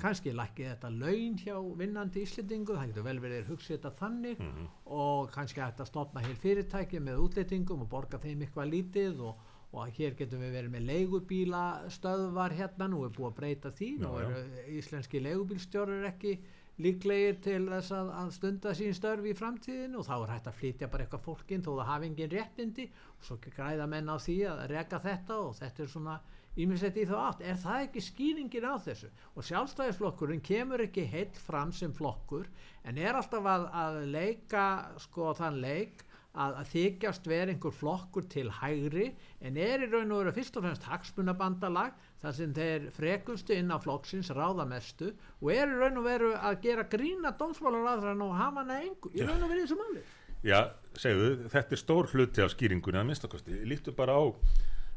Kannski 0.00 0.32
lækki 0.32 0.64
þetta 0.68 0.90
laun 0.92 1.34
hjá 1.40 1.56
vinnandi 1.76 2.22
íslendingu, 2.24 2.76
það 2.76 2.92
getur 2.92 3.04
vel 3.08 3.18
verið 3.20 3.48
hugsið 3.52 3.74
þetta 3.78 3.90
þannig 3.98 4.38
Mhm. 4.44 4.68
og 4.86 5.30
kannski 5.32 5.60
að 5.60 5.84
stopna 5.88 6.20
hér 6.24 6.36
fyrirtæki 6.40 7.00
með 7.00 7.20
útlendingum 7.24 7.80
og 7.84 7.88
borga 7.90 8.18
þeim 8.18 8.40
eitthvað 8.46 8.70
lítið 8.72 9.20
og, 9.20 9.34
og 9.74 9.94
hér 9.98 10.14
getum 10.18 10.42
við 10.44 10.52
verið 10.58 10.74
með 10.74 10.84
leigubíla 10.90 11.62
stöðvar 11.92 12.54
hérna, 12.54 12.88
nú 12.92 13.04
er 13.06 13.14
búið 13.16 13.30
að 13.30 13.38
breyta 13.40 13.72
því 13.74 13.88
nú 14.02 14.12
Já, 14.14 14.20
já. 14.22 14.28
eru 14.28 14.68
íslenski 14.78 15.22
leigubílstjórar 15.24 16.06
ekki 16.12 16.36
líklegir 16.82 17.36
til 17.42 17.60
þess 17.70 17.92
að, 17.94 18.08
að 18.18 18.30
stunda 18.34 18.72
sín 18.74 18.94
störf 18.96 19.26
í 19.30 19.34
framtíðinu 19.38 20.00
og 20.00 20.06
þá 20.08 20.14
er 20.16 20.32
hægt 20.32 20.48
að 20.50 20.56
flytja 20.58 20.88
bara 20.90 21.04
eitthvað 21.04 21.26
fólkin 21.28 21.62
þó 21.62 21.68
það 21.76 21.90
hafi 21.90 22.08
engin 22.08 22.32
réttindi. 22.32 22.86
Og 23.18 23.28
svo 23.28 23.36
græða 23.44 23.86
menn 23.90 24.10
á 24.10 24.16
því 24.18 24.38
að 24.50 24.62
reka 24.72 24.98
þetta 25.04 25.36
og 25.44 25.52
þetta 25.60 25.84
er 25.84 25.92
svona 25.92 26.16
ímislegt 26.64 26.98
í 26.98 27.04
þá 27.10 27.14
átt. 27.28 27.44
Er 27.46 27.60
það 27.62 27.84
ekki 27.86 28.02
skýringin 28.08 28.66
á 28.66 28.74
þessu? 28.82 29.12
Og 29.34 29.46
sjálfstæðisflokkurinn 29.46 30.42
kemur 30.50 30.82
ekki 30.86 31.06
heill 31.14 31.38
fram 31.46 31.70
sem 31.74 31.94
flokkur 31.94 32.50
en 32.82 32.98
er 32.98 33.14
alltaf 33.20 33.46
að, 33.54 33.68
að 33.70 34.00
leika 34.10 34.66
sko 35.06 35.30
þann 35.38 35.62
leik 35.62 36.02
að, 36.34 36.56
að 36.60 36.72
þykjast 36.72 37.28
vera 37.30 37.54
einhver 37.54 37.74
flokkur 37.74 38.26
til 38.30 38.48
hægri 38.60 39.06
en 39.40 39.60
er 39.60 39.86
í 39.86 39.90
raun 39.90 40.12
og 40.12 40.24
veru 40.24 40.34
fyrst 40.34 40.58
og 40.58 40.66
fremst 40.66 40.88
hagsmunabandalag 40.90 41.94
þar 42.22 42.36
sem 42.38 42.56
þeir 42.56 42.90
frekustu 42.96 43.54
inn 43.56 43.70
á 43.70 43.78
flokksins 43.78 44.32
ráða 44.34 44.66
mestu 44.68 45.12
og 45.40 45.54
er 45.54 45.70
í 45.70 45.78
raun 45.78 46.02
og 46.02 46.08
veru 46.08 46.34
að 46.34 46.60
gera 46.66 46.88
grína 46.90 47.34
dómsmálar 47.38 48.10
og 48.14 48.36
hafa 48.36 48.64
hana 48.64 48.82
engu 48.82 49.14
í 49.14 49.22
raun 49.22 49.42
og 49.42 49.50
veru 49.50 49.62
í 49.62 49.66
þessu 49.66 49.80
máli 49.80 50.04
Já, 50.44 50.58
segðu, 51.00 51.46
þetta 51.48 51.72
er 51.72 51.80
stór 51.80 52.10
hluti 52.12 52.42
af 52.44 52.50
skýringunni 52.52 52.98
að 53.00 53.06
minnstakosti. 53.08 53.62
Líktu 53.64 53.94
bara 53.96 54.12
á 54.12 54.28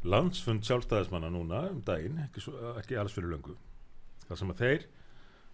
landsfund 0.03 0.65
sjálfstæðismanna 0.67 1.29
núna 1.31 1.61
um 1.71 1.79
daginn, 1.87 2.17
ekki, 2.25 2.43
svo, 2.43 2.73
ekki 2.75 2.97
alls 2.99 3.15
fyrir 3.15 3.31
löngu. 3.31 3.55
Það 4.27 4.41
sem 4.41 4.51
að 4.51 4.63
þeir 4.63 4.87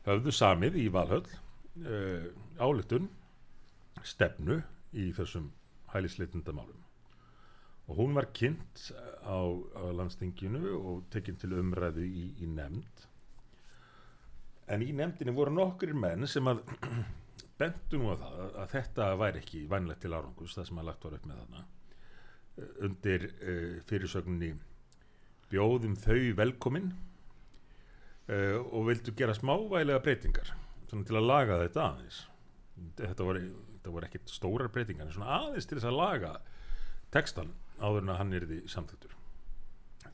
höfðu 0.07 0.33
samið 0.33 0.79
í 0.81 0.87
Valhöll 0.95 1.27
uh, 1.29 2.25
ályktun 2.57 3.05
stefnu 4.01 4.63
í 4.97 5.11
þessum 5.13 5.51
hælisleitundamálum. 5.93 6.81
Og 7.87 7.97
hún 7.99 8.13
var 8.15 8.29
kynnt 8.35 8.85
á, 9.27 9.37
á 9.43 9.83
landstinginu 9.91 10.77
og 10.79 11.03
tekinn 11.11 11.39
til 11.39 11.55
umræðu 11.59 12.05
í, 12.07 12.29
í 12.43 12.47
nefnd. 12.47 13.07
En 14.71 14.85
í 14.85 14.93
nefndinni 14.95 15.35
voru 15.35 15.51
nokkur 15.53 15.91
menn 15.97 16.27
sem 16.29 16.47
að 16.47 16.63
bentu 17.59 17.99
nú 17.99 18.11
að 18.13 18.23
það 18.23 18.43
að, 18.49 18.67
þetta 18.73 19.07
væri 19.19 19.41
ekki 19.43 19.63
vænlegt 19.71 20.03
til 20.03 20.13
árangus 20.15 20.55
það 20.57 20.69
sem 20.69 20.81
að 20.81 20.89
lagt 20.89 21.07
var 21.07 21.17
upp 21.17 21.27
með 21.29 21.41
þarna 21.43 21.65
undir 22.85 23.25
uh, 23.31 23.77
fyrirsögninni 23.89 24.51
bjóðum 25.49 25.95
þau 26.01 26.33
velkomin 26.37 26.91
uh, 28.29 28.59
og 28.61 28.89
vildu 28.89 29.13
gera 29.17 29.35
smávægilega 29.37 30.03
breytingar 30.05 30.53
til 30.93 31.17
að 31.17 31.25
laga 31.25 31.57
þetta 31.63 31.87
aðeins 31.87 32.19
þetta 32.99 33.25
voru, 33.25 33.41
þetta 33.83 33.97
voru 33.97 34.07
ekkit 34.07 34.31
stórar 34.31 34.71
breytingar 34.71 35.09
en 35.09 35.17
svona 35.17 35.41
aðeins 35.41 35.67
til 35.67 35.77
þess 35.77 35.91
að 35.91 35.99
laga 35.99 36.33
textan 37.13 37.51
áður 37.83 38.05
en 38.05 38.15
að 38.15 38.19
hann 38.21 38.33
er 38.39 38.47
því 38.47 38.63
samþyktur 38.71 39.19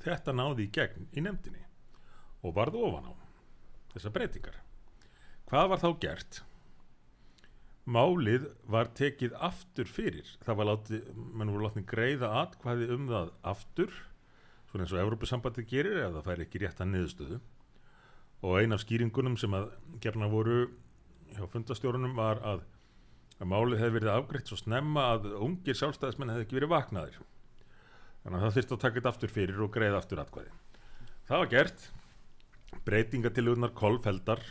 þetta 0.03 0.35
náði 0.35 0.65
í 0.65 0.71
gegn 0.73 1.07
í 1.13 1.23
nefndinni 1.23 1.65
og 2.45 2.55
varð 2.55 2.77
ofan 2.79 3.09
á 3.11 3.13
þessar 3.93 4.15
breytingar. 4.15 4.59
Hvað 5.49 5.71
var 5.71 5.81
þá 5.81 5.89
gert? 6.03 6.41
Málið 7.89 8.45
var 8.69 8.91
tekið 8.95 9.33
aftur 9.41 9.89
fyrir. 9.89 10.27
Það 10.45 10.59
var 10.59 10.69
látið, 10.69 11.07
mann 11.17 11.51
voru 11.51 11.65
látið 11.65 11.87
greiða 11.89 12.31
atkvæði 12.43 12.89
um 12.95 13.07
það 13.09 13.31
aftur 13.53 13.95
svona 14.69 14.85
eins 14.85 14.93
og 14.93 15.01
Evrópusambandi 15.01 15.65
gerir 15.65 15.97
eða 15.97 16.19
það 16.19 16.27
fær 16.27 16.43
ekki 16.43 16.61
rétt 16.61 16.83
að 16.83 16.91
niðurstöðu. 16.91 17.39
Og 18.45 18.59
ein 18.59 18.75
af 18.75 18.83
skýringunum 18.83 19.39
sem 19.41 19.55
að 19.57 19.71
gerna 20.03 20.29
voru 20.31 20.59
hjá 21.33 21.41
fundastjórunum 21.49 22.13
var 22.15 22.39
að, 22.45 22.61
að 23.39 23.47
málið 23.53 23.79
hefði 23.83 23.95
verið 23.99 24.11
afgreitt 24.13 24.49
svo 24.51 24.57
snemma 24.59 25.05
að 25.15 25.29
ungir 25.39 25.77
sjálfstæðismenn 25.79 26.33
hefði 26.33 26.45
ekki 26.47 26.57
verið 26.59 26.73
vaknaðir. 26.73 27.19
Þannig 28.23 28.35
að 28.39 28.43
það 28.45 28.55
þurfti 28.57 28.75
að 28.75 28.81
taka 28.83 28.97
þetta 28.99 29.11
aftur 29.13 29.31
fyrir 29.35 29.61
og 29.63 29.71
greiða 29.75 30.01
aftur 30.01 30.21
atkvæði. 30.23 30.51
Það 31.29 31.39
var 31.43 31.51
gert. 31.53 31.85
Breytingatilugnar 32.85 33.71
kolfeldar 33.77 34.41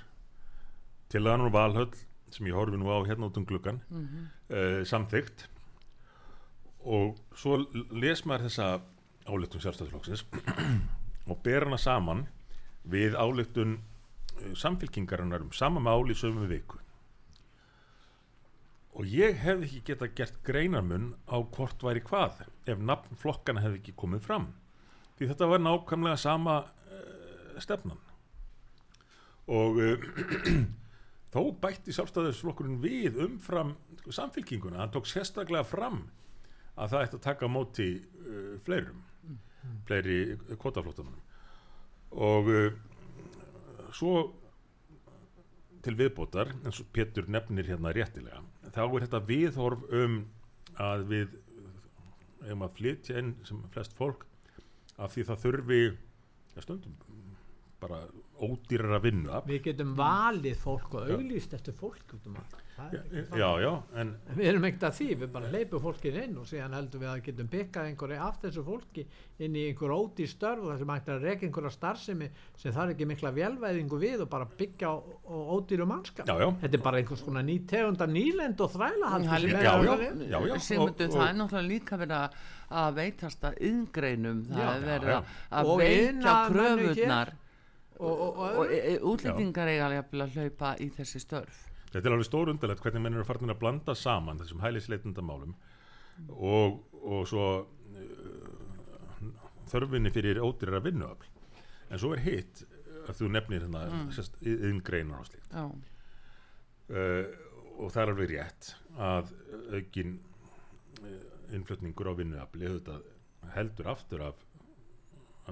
til 1.12 1.20
að 1.24 1.30
hann 1.34 1.52
valhöll 1.54 1.92
sem 2.32 2.48
ég 2.48 2.56
horfi 2.56 2.76
nú 2.80 2.88
á 2.92 2.98
hérna 3.08 3.28
út 3.30 3.36
um 3.40 3.44
gluggan 3.48 3.78
Mhm. 3.88 4.24
uh, 4.50 4.82
samþygt 4.84 5.46
og 6.84 7.16
svo 7.36 7.56
les 7.92 8.22
maður 8.28 8.48
þessa 8.48 8.66
ályktun 9.28 9.62
sjálfstæðisflokksins 9.64 10.24
og 11.30 11.40
ber 11.44 11.64
hana 11.66 11.78
saman 11.80 12.26
við 12.88 13.16
ályktun 13.18 13.78
uh, 13.78 14.52
samfélkingarinnar 14.56 15.42
um 15.44 15.52
sama 15.52 15.80
mál 15.80 16.04
í 16.12 16.16
sömu 16.16 16.46
viku 16.48 16.78
og 18.98 19.06
ég 19.06 19.36
hefði 19.38 19.68
ekki 19.68 19.84
geta 19.92 20.08
gert 20.18 20.40
greinarmun 20.46 21.12
á 21.30 21.38
hvort 21.38 21.84
væri 21.86 22.02
hvað 22.02 22.42
ef 22.66 22.80
nafn 22.82 23.18
flokkana 23.20 23.62
hefði 23.62 23.78
ekki 23.78 23.94
komið 24.00 24.24
fram. 24.26 24.48
Því 25.18 25.30
þetta 25.30 25.48
var 25.52 25.62
nákvæmlega 25.62 26.18
sama 26.18 26.56
uh, 26.66 27.60
stefnan. 27.62 28.00
Og 29.54 29.78
uh, 29.78 30.08
þó 31.32 31.40
bætti 31.62 31.94
sjálfstæðisflokkurinn 31.94 32.80
við 32.82 33.20
umfram 33.22 33.76
samfélkinguna, 34.08 34.82
hann 34.82 34.94
tók 34.94 35.06
sérstaklega 35.06 35.62
fram 35.68 36.02
að 36.78 36.94
það 36.94 37.06
ætti 37.06 37.18
að 37.20 37.26
taka 37.28 37.52
móti 37.52 37.88
uh, 38.02 38.58
fleirum 38.66 39.04
fleiri 39.88 40.38
kvotaflóttamannum 40.56 41.24
og 42.24 42.46
svo 43.92 44.12
til 45.84 45.96
viðbótar 45.98 46.54
eins 46.62 46.78
og 46.80 46.88
Pétur 46.94 47.28
nefnir 47.28 47.68
hérna 47.68 47.92
réttilega 47.92 48.40
þá 48.74 48.82
er 48.84 49.04
þetta 49.06 49.22
viðhorf 49.28 49.84
um 50.02 50.18
að 50.78 51.04
við 51.12 51.36
um 52.52 52.64
að 52.64 52.74
flytja 52.78 53.18
inn 53.20 53.34
sem 53.46 53.60
flest 53.74 53.96
fólk 53.98 54.24
af 54.98 55.14
því 55.14 55.26
það 55.28 55.42
þurfi 55.44 55.82
stundum 56.58 56.96
bara 57.82 58.00
ódýrar 58.44 58.96
að 58.98 59.02
vinna 59.08 59.42
við 59.48 59.62
getum 59.68 59.94
valið 59.98 60.56
fólk 60.62 60.94
og 60.94 61.10
auglýst 61.16 61.54
eftir 61.58 61.74
fólk 61.74 62.14
um 62.24 62.36
ekki 62.38 62.64
þannig. 62.78 63.30
já, 63.34 63.48
já, 63.58 63.70
en 63.98 64.10
við 64.36 64.46
erum 64.52 64.64
ekkert 64.68 64.84
að 64.86 64.92
því, 64.98 65.06
við 65.18 65.30
bara 65.34 65.48
leipum 65.50 65.80
fólkin 65.82 66.18
inn 66.22 66.36
og 66.38 66.46
síðan 66.46 66.76
heldum 66.78 67.00
við 67.02 67.08
að 67.10 67.22
getum 67.26 67.48
byggað 67.50 67.88
einhverju 67.90 68.18
af 68.22 68.36
þessu 68.44 68.62
fólki 68.68 69.04
inn 69.42 69.56
í 69.58 69.64
einhver 69.72 69.94
ódý 69.96 70.28
störf 70.30 70.62
og 70.62 70.70
þessum 70.76 70.92
ætti 70.94 71.10
að 71.16 71.24
reka 71.26 71.46
einhverja 71.48 71.72
starfsemi 71.74 72.28
sem 72.62 72.72
þarf 72.76 72.94
ekki 72.94 73.08
mikla 73.10 73.32
velvæðingu 73.34 73.98
við 74.04 74.22
og 74.22 74.30
bara 74.30 74.46
byggja 74.46 74.92
á 74.94 74.96
ódýru 75.58 75.88
mannskap. 75.90 76.30
Já, 76.30 76.38
já. 76.38 76.48
þetta 76.62 76.78
er 76.78 76.84
bara 76.86 77.02
einhvers 77.02 77.24
konar 77.26 77.42
ný 77.50 77.58
tegunda 77.66 78.06
nýlend 78.06 78.60
og 78.62 78.70
þræla 78.76 79.10
Það 79.18 79.26
er 79.34 79.48
Já, 79.48 79.58
já, 79.58 79.74
já, 79.82 79.96
já, 79.98 80.38
já, 80.38 80.78
og- 80.78 80.86
og- 80.86 81.00
er 81.02 81.34
náttúrulega 81.34 81.66
líka 81.66 81.98
verið 81.98 82.30
að- 82.70 82.94
veitast 82.94 83.42
að 83.42 83.58
yðgreinum 83.58 84.46
það 84.46 84.58
Já. 84.62 84.70
er 84.76 84.82
verið 84.86 85.08
Já, 85.08 85.18
að- 85.18 85.26
að 85.50 85.64
Og 85.66 85.78
og, 87.98 88.12
og, 88.12 88.38
og, 88.38 88.60
og 88.62 88.72
e, 88.72 88.78
e, 88.94 88.98
útlendingar 89.02 89.70
eiga 89.70 89.90
jafnvel 89.96 90.24
að 90.24 90.38
hlaupa 90.38 90.76
í 90.82 90.88
þessi 90.94 91.22
störf 91.24 91.64
Þetta 91.88 92.04
er 92.04 92.14
alveg 92.14 92.28
stór 92.28 92.50
undalegt 92.52 92.84
hvernig 92.84 93.02
menn 93.04 93.16
eru 93.16 93.24
farin 93.24 93.52
að 93.52 93.60
blanda 93.62 93.94
saman 93.96 94.40
þessum 94.42 94.60
hælisleitundamálum 94.60 95.54
og, 96.28 96.82
og 97.00 97.22
svo 97.30 97.44
uh, 97.64 99.28
þörfinni 99.70 100.12
fyrir 100.12 100.40
ódýrar 100.42 100.84
vinnuafl. 100.84 101.30
En 101.88 102.00
svo 102.00 102.12
er 102.16 102.24
hitt 102.26 102.64
að 103.08 103.22
þú 103.22 103.30
nefnir 103.32 103.64
hérna 103.64 103.86
mm. 103.88 104.10
yngreinar 104.72 105.22
og 105.22 105.30
slíkt. 105.30 105.54
já, 105.54 105.70
Uh, 106.88 107.26
og 107.84 107.90
það 107.92 108.00
er 108.00 108.10
alveg 108.10 108.30
rétt 108.30 108.68
að 108.96 109.32
aukin 109.76 110.14
uh, 111.04 111.18
innflutningur 111.52 112.08
á 112.08 112.16
vinnuafli 112.16 112.64
auðvitað 112.64 113.02
heldur 113.52 113.90
aftur 113.92 114.22
af, 114.24 114.38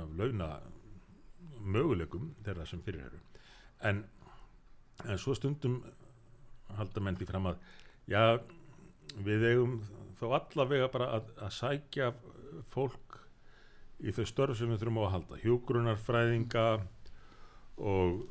af 0.01 0.15
launa 0.17 0.49
möguleikum 1.67 2.31
þeirra 2.47 2.67
sem 2.69 2.83
fyrir 2.85 3.07
eru. 3.09 3.21
En, 3.87 4.03
en 5.05 5.21
svo 5.21 5.35
stundum 5.37 5.81
halda 6.77 7.03
menn 7.03 7.19
því 7.19 7.29
fram 7.29 7.51
að 7.51 7.61
já, 8.11 8.23
við 9.27 9.47
eigum 9.51 9.79
þó 10.19 10.27
allavega 10.39 10.89
bara 10.93 11.11
að, 11.19 11.31
að 11.43 11.55
sækja 11.59 12.11
fólk 12.73 13.21
í 14.01 14.13
þau 14.13 14.25
störf 14.29 14.59
sem 14.59 14.71
við 14.71 14.83
þurfum 14.83 15.01
á 15.01 15.05
að 15.07 15.15
halda. 15.15 15.41
Hjúgrunarfræðinga 15.45 16.67
og, 17.77 18.23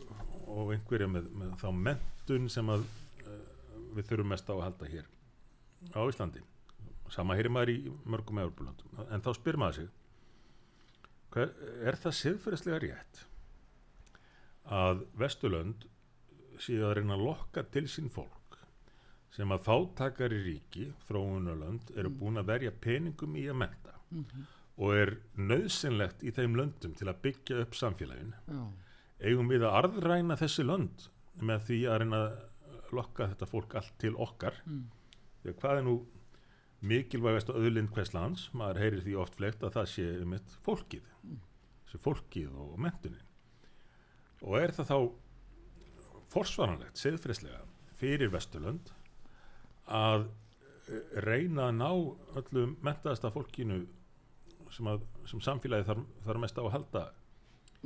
og 0.45 0.73
einhverja 0.75 1.09
með, 1.09 1.29
með 1.33 1.55
þá 1.61 1.67
mentun 1.87 2.49
sem 2.51 2.71
að 2.73 2.85
uh, 2.85 3.37
við 3.97 4.09
þurfum 4.11 4.33
mest 4.33 4.49
á 4.49 4.53
að 4.55 4.65
halda 4.67 4.91
hér 4.91 5.09
á 5.93 6.01
Íslandi. 6.05 6.43
Sama 7.13 7.37
heyri 7.37 7.51
maður 7.53 7.75
í 7.75 7.77
mörgum 8.09 8.41
Európulöndum 8.41 9.05
en 9.05 9.23
þá 9.25 9.31
spyr 9.37 9.59
maður 9.61 9.83
sig 9.83 10.04
er 11.35 11.97
það 11.99 12.17
siðferðislega 12.21 12.81
rétt 12.85 13.25
að 14.75 15.03
Vesturlönd 15.19 15.85
séu 16.61 16.85
að 16.87 16.97
reyna 16.99 17.17
að 17.17 17.25
lokka 17.27 17.65
til 17.73 17.85
sín 17.91 18.09
fólk 18.13 18.31
sem 19.35 19.51
að 19.51 19.65
fátakari 19.65 20.37
ríki, 20.45 20.85
þróunarlönd, 21.09 21.91
eru 21.99 22.11
búin 22.13 22.39
að 22.39 22.53
verja 22.53 22.71
peningum 22.71 23.35
í 23.35 23.49
að 23.51 23.59
menta 23.65 23.97
og 24.75 24.95
er 24.95 25.13
nöðsynlegt 25.35 26.23
í 26.23 26.31
þeim 26.35 26.55
löndum 26.55 26.95
til 26.95 27.09
að 27.11 27.21
byggja 27.25 27.61
upp 27.63 27.75
samfélagin 27.75 28.33
já, 28.47 28.61
eigum 29.27 29.51
við 29.51 29.67
að 29.67 29.77
arðræna 29.81 30.39
þessi 30.39 30.65
lönd 30.67 31.07
með 31.43 31.67
því 31.67 31.79
að 31.91 32.01
reyna 32.03 32.21
að 32.23 32.95
lokka 32.95 33.29
þetta 33.31 33.49
fólk 33.49 33.75
allt 33.75 33.95
til 33.99 34.13
okkar? 34.15 34.55
Mm. 34.63 34.85
að 35.43 35.57
hvað 35.59 35.79
er 35.79 35.85
nú 35.87 35.95
mikilvægast 36.85 37.49
og 37.51 37.59
auðlind 37.59 37.91
hvers 37.95 38.13
lands, 38.13 38.47
maður 38.53 38.81
heyrir 38.83 39.03
því 39.03 39.15
oft 39.19 39.37
flegt 39.39 39.63
að 39.65 39.75
það 39.79 39.91
sé 39.91 40.07
um 40.21 40.35
eitt 40.37 40.55
fólkið 40.65 41.14
þessi 41.95 42.03
fólkið 42.03 42.55
og 42.59 42.79
mentunin 42.79 43.23
og 44.45 44.57
er 44.59 44.73
það 44.75 44.89
þá 44.89 44.97
forsvaranlegt, 46.35 46.99
segðfrislega 46.99 47.61
fyrir 47.95 48.31
Vesturlönd 48.33 48.91
að 49.87 50.27
eh, 50.89 51.21
reyna 51.23 51.69
að 51.69 51.77
ná 51.79 51.91
öllum 52.41 52.75
mentaðasta 52.83 53.31
fólkinu 53.31 53.85
sem, 54.73 54.87
að, 54.89 55.05
sem 55.29 55.41
samfélagi 55.41 55.87
þarf, 55.87 56.09
þarf 56.25 56.43
mest 56.43 56.59
á 56.59 56.63
að 56.65 56.73
halda 56.73 57.05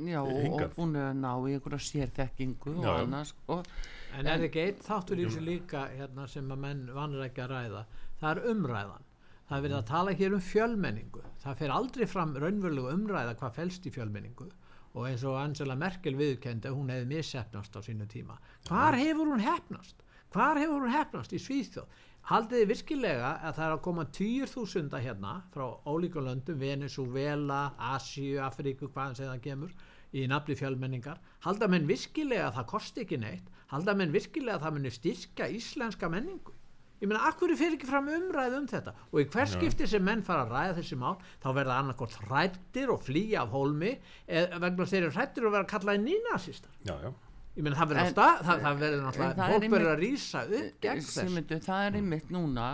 já 0.00 0.20
og, 0.24 0.62
búin 0.74 0.96
að 0.96 1.10
ná 1.20 1.30
í 1.46 1.54
einhverja 1.54 1.86
sérþekkingu 1.86 2.78
og 2.80 2.90
annars 2.94 3.34
og, 3.52 3.68
En 4.16 4.26
er 4.26 4.42
ekki 4.42 4.64
eitt 4.64 4.80
þáttur 4.82 5.20
í 5.20 5.26
þessu 5.28 5.44
líka 5.44 5.84
hérna, 5.92 6.24
sem 6.26 6.48
að 6.50 6.62
menn 6.64 6.80
vanur 6.90 7.22
ekki 7.28 7.44
að 7.44 7.52
ræða? 7.52 7.82
Það 8.18 8.30
er 8.32 8.48
umræðan 8.50 9.04
það 9.50 9.56
er 9.56 9.64
verið 9.66 9.78
að 9.80 9.88
tala 9.90 10.12
hér 10.14 10.34
um 10.36 10.42
fjölmenningu. 10.46 11.22
Það 11.42 11.56
fer 11.58 11.72
aldrei 11.74 12.06
fram 12.06 12.36
raunverulegu 12.38 12.92
umræða 12.94 13.34
hvað 13.40 13.56
felst 13.56 13.88
í 13.90 13.94
fjölmenningu. 13.94 14.46
Og 14.94 15.06
eins 15.06 15.24
og 15.26 15.36
Angela 15.38 15.76
Merkel 15.78 16.16
viðkendi 16.18 16.70
hún 16.70 16.90
hefði 16.90 17.10
missefnast 17.10 17.74
á 17.74 17.80
sínu 17.82 18.06
tíma. 18.10 18.38
Hvar 18.70 18.96
hefur 18.98 19.28
hún 19.34 19.42
hefnast? 19.42 20.06
hvar 20.30 20.58
hefur 20.58 20.84
hún 20.84 20.94
hefnast 20.94 21.32
í 21.34 21.40
Svíþjóð? 21.42 21.88
Haldið 22.30 22.60
þið 22.60 22.68
virkilega 22.70 23.30
að 23.48 23.56
það 23.56 23.64
er 23.66 23.74
að 23.74 23.82
koma 23.86 24.04
týjur 24.14 24.50
þúsunda 24.50 25.00
hérna 25.02 25.32
frá 25.54 25.64
ólíkum 25.88 26.26
löndum, 26.26 26.60
Venezuela, 26.60 27.62
Asíu, 27.90 28.38
Afríku, 28.44 28.90
hvaðan 28.92 29.16
sem 29.18 29.30
það 29.30 29.42
kemur 29.48 29.74
í 30.14 30.26
nafni 30.30 30.54
fjölmenningar? 30.58 31.18
Halda 31.46 31.70
menn 31.72 31.88
virkilega 31.90 32.50
að 32.50 32.60
það 32.60 32.70
kosti 32.74 33.04
ekki 33.06 33.20
neitt? 33.24 33.50
Halda 33.72 33.96
menn 33.98 34.14
virkilega 34.14 34.60
að 34.60 34.66
það 34.66 34.76
muni 34.78 34.94
styrka 34.94 35.50
íslenska 35.58 36.12
menningu 36.12 36.54
ég 37.00 37.08
meina, 37.08 37.22
akkur 37.30 37.52
fyrir 37.56 37.78
ekki 37.78 37.88
fram 37.88 38.08
umræð 38.12 38.56
um 38.58 38.66
þetta? 38.68 38.92
Og 39.08 39.22
í 39.22 39.26
hver 39.32 39.46
Já. 39.46 39.52
skipti 39.54 39.88
sem 39.88 40.04
menn 40.04 40.22
fara 40.26 40.44
að 40.44 40.52
ræða 40.54 40.76
þessi 40.80 40.98
mál 41.00 41.16
þá 41.40 41.48
verða 41.56 41.78
annarkort 41.80 42.16
hrættir 42.26 42.92
og 42.92 43.02
flýja 43.06 43.44
af 43.46 43.54
hólmi 43.56 43.94
eða 44.28 44.60
vegna 44.66 44.88
þeir 44.90 45.02
eru 45.06 45.14
hrættir 45.16 45.48
og 45.48 45.54
verða 45.56 45.70
kallaði 45.72 46.02
nýnasistar. 46.04 46.74
Já, 46.84 46.94
já, 47.06 47.12
ég 47.56 47.64
meina, 47.64 47.78
það 47.80 47.92
verður 47.94 48.04
alltaf, 48.04 48.42
það, 48.44 48.64
það 48.66 48.82
verður 48.84 49.06
það 49.06 49.30
er 49.30 49.54
fólk 49.54 49.68
verður 49.76 49.92
að 49.94 50.02
rýsa 50.04 50.44
upp 50.44 50.84
gegn 50.84 51.00
þess 51.00 51.16
Sigmundur, 51.16 51.64
það 51.70 51.86
er 51.86 52.00
einmitt 52.02 52.34
núna 52.36 52.68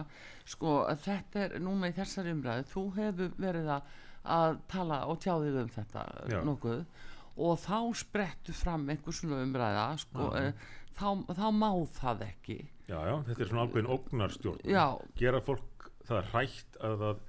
sko 0.46 0.76
að 0.86 1.02
þetta 1.06 1.44
er 1.46 1.58
núna 1.62 1.90
í 1.90 1.96
þessari 1.96 2.34
umræðu. 2.34 2.68
Þú 2.74 2.86
hefur 2.98 3.34
verið 3.42 3.74
að, 3.78 3.96
að 4.36 4.62
tala 4.70 5.02
og 5.10 5.20
tjáðið 5.22 5.60
um 5.62 5.74
þetta 5.78 6.06
Já. 6.34 6.40
nokkuð. 6.46 6.86
Og 7.46 7.58
þá 7.60 7.78
sprettu 8.00 8.54
fram 8.56 8.86
einhver 8.88 9.14
svona 9.14 9.42
umræða 9.44 9.90
sko, 10.00 10.30
eh, 10.38 10.54
þá, 10.96 11.08
þá 11.36 11.46
má 11.52 11.70
það 11.98 12.22
ekki 12.30 12.64
já, 12.86 12.98
já, 12.98 13.14
þetta 13.28 13.42
er 13.42 13.50
svona 13.50 13.64
ákveðin 13.66 13.92
ógnarstjórn. 13.96 14.60
Já. 14.70 14.86
gera 15.18 15.40
fólk 15.44 15.90
það 16.06 16.30
hrætt 16.32 16.78
að 16.86 17.00
það 17.02 17.24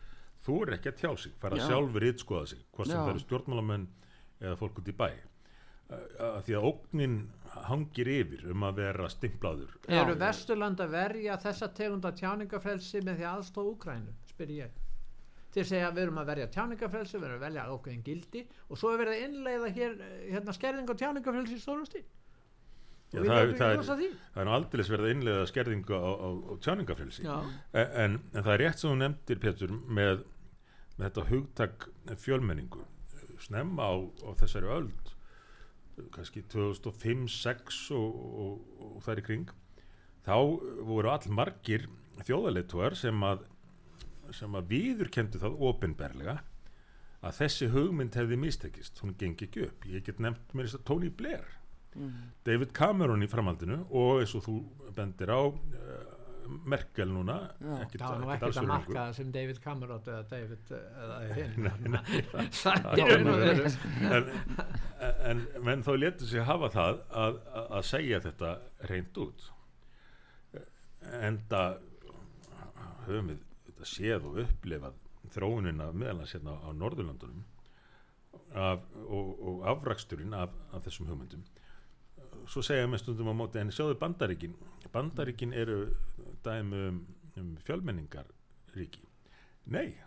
þú 0.47 0.57
er 0.63 0.75
ekki 0.77 0.91
að 0.91 0.99
tjá 1.01 1.09
sig, 1.23 1.33
fara 1.41 1.59
Já. 1.59 1.65
sjálfur 1.71 2.05
ytskoða 2.07 2.51
sig, 2.53 2.61
hvort 2.75 2.89
sem 2.89 3.01
það 3.01 3.13
eru 3.13 3.23
stjórnmálamenn 3.23 3.87
eða 4.39 4.59
fólk 4.59 4.81
út 4.81 4.91
í 4.91 4.95
bæ. 4.95 5.09
Að 5.87 6.41
því 6.43 6.55
að 6.57 6.65
ógnin 6.67 7.15
hangir 7.67 8.09
yfir 8.11 8.49
um 8.51 8.65
að 8.67 8.81
vera 8.81 9.07
stimplaður. 9.11 9.77
Eru 9.87 10.17
Vesturland 10.19 10.83
að 10.83 10.97
verja 10.97 11.37
þessa 11.39 11.69
tegunda 11.77 12.11
tjáningafrelsi 12.11 13.01
með 13.07 13.21
því 13.21 13.29
aðstóð 13.31 13.71
Úkrænu 13.71 14.15
spyr 14.27 14.53
ég. 14.57 14.83
Þeir 15.55 15.69
segja 15.69 15.87
að 15.87 15.95
við 15.95 16.03
erum 16.03 16.19
að 16.21 16.29
verja 16.33 16.49
tjáningafrelsi 16.53 17.15
við 17.17 17.29
erum 17.29 17.39
að 17.39 17.45
velja 17.47 17.67
ákveðin 17.71 18.03
gildi. 18.03 18.43
Og 18.67 18.79
svo 18.81 18.91
er 18.91 18.99
verið 19.01 19.15
að 19.15 19.23
innleiða 19.29 19.69
hér 19.77 19.95
eh, 19.95 20.17
hérna, 20.33 20.55
skerðing 20.57 20.91
og 20.91 20.99
tjáningafrelsi 20.99 21.55
í 21.55 21.63
stórumstíl 21.63 22.03
Já, 23.13 23.21
það, 23.23 23.37
er- 23.39 23.51
það, 23.55 23.81
það 23.87 24.41
er 24.41 24.47
nú 24.49 24.53
aldrei 24.57 24.83
verið 24.83 25.05
að 25.07 25.11
innlega 25.15 25.43
skerðingu 25.47 25.95
á, 25.95 26.09
á, 26.11 26.27
á 26.27 26.51
tjáningafrelsi 26.65 27.23
Já. 27.23 27.35
en, 27.71 27.93
en, 28.03 28.17
en 28.33 28.43
það 28.43 28.53
er 28.53 28.61
rétt 28.65 28.81
sem 28.81 28.89
þú 28.91 28.97
nefndir 29.01 29.39
Pétur 29.45 29.71
með, 29.99 30.23
með 30.97 31.05
þetta 31.07 31.23
hugtak 31.29 31.87
fjölmenningu. 32.25 32.83
Snemma 33.45 33.87
á, 33.87 33.95
á 34.27 34.29
þessari 34.41 34.71
öld 34.75 35.13
kannski 36.13 36.43
2005, 36.51 37.23
6 37.33 37.77
og, 37.97 38.17
og, 38.43 38.81
og 38.85 38.97
það 39.05 39.13
er 39.15 39.21
í 39.21 39.25
kring 39.29 39.53
þá 40.27 40.35
voru 40.85 41.09
all 41.09 41.31
margir 41.33 41.87
þjóðaleituar 42.27 42.97
sem 42.99 43.23
að 43.25 43.45
sem 44.35 44.57
að 44.59 44.67
viðurkendu 44.73 45.39
það 45.41 45.55
opinberlega 45.69 46.35
að 47.23 47.37
þessi 47.39 47.69
hugmynd 47.73 48.13
hefði 48.19 48.37
mistekist, 48.37 48.99
hún 49.01 49.15
gengi 49.17 49.47
ekki 49.47 49.63
upp. 49.65 49.85
Ég 49.89 50.03
get 50.05 50.19
nefnt 50.21 50.51
mér 50.53 50.67
þess 50.67 50.77
að 50.81 50.83
Tony 50.91 51.09
Blair 51.09 51.47
David 52.47 52.73
Cameron 52.75 53.25
í 53.25 53.29
framhaldinu 53.31 53.81
og 53.89 54.21
eins 54.21 54.35
og 54.37 54.45
þú 54.45 54.57
bendir 54.97 55.31
á 55.33 55.41
uh, 55.47 56.17
Merkel 56.47 57.09
núna 57.11 57.35
ekkert, 57.81 58.01
það 58.01 58.11
var 58.11 58.21
nú 58.21 58.29
ekkert 58.35 58.59
að 58.61 58.69
marka 58.69 59.01
sem 59.17 59.31
David 59.35 59.57
Cameron 59.63 60.05
eða 60.05 60.21
David 60.29 60.71
eh, 60.77 61.01
eða 61.03 61.17
hinn. 61.37 61.97
Það 62.55 62.77
það 62.87 64.13
en, 64.13 64.29
en 65.31 65.43
menn 65.67 65.83
þá 65.83 65.91
letur 65.97 66.31
sig 66.31 66.47
hafa 66.47 66.69
það 66.71 67.01
að, 67.23 67.41
að, 67.65 67.83
segja 67.89 68.21
þetta 68.23 68.53
reynd 68.91 69.19
út. 69.25 69.49
Enda 71.19 71.65
höfum 73.07 73.33
við 73.33 73.43
þetta 73.67 73.91
séð 73.91 74.31
og 74.31 74.41
upplifað 74.45 75.03
þróunina 75.35 75.91
meðalans 75.91 76.33
hérna 76.35 76.55
á 76.63 76.69
Norðurlandunum 76.75 77.43
af, 78.55 78.83
og, 79.03 79.31
og 79.43 79.63
afraksturinn 79.73 80.35
af, 80.37 80.53
af 80.71 80.85
þessum 80.87 81.09
hugmyndum 81.11 81.43
svo 82.47 82.63
segja 82.65 82.87
með 82.89 83.03
stundum 83.03 83.31
á 83.31 83.35
móti 83.35 83.61
en 83.61 83.73
sjáðu 83.73 83.97
bandaríkin 83.99 84.55
bandaríkin 84.93 85.53
eru 85.53 85.79
dæmi 86.45 86.81
um, 86.89 86.99
um 87.39 87.53
fjölmenningar 87.67 88.29
ríki 88.75 89.03
nei, 89.67 89.97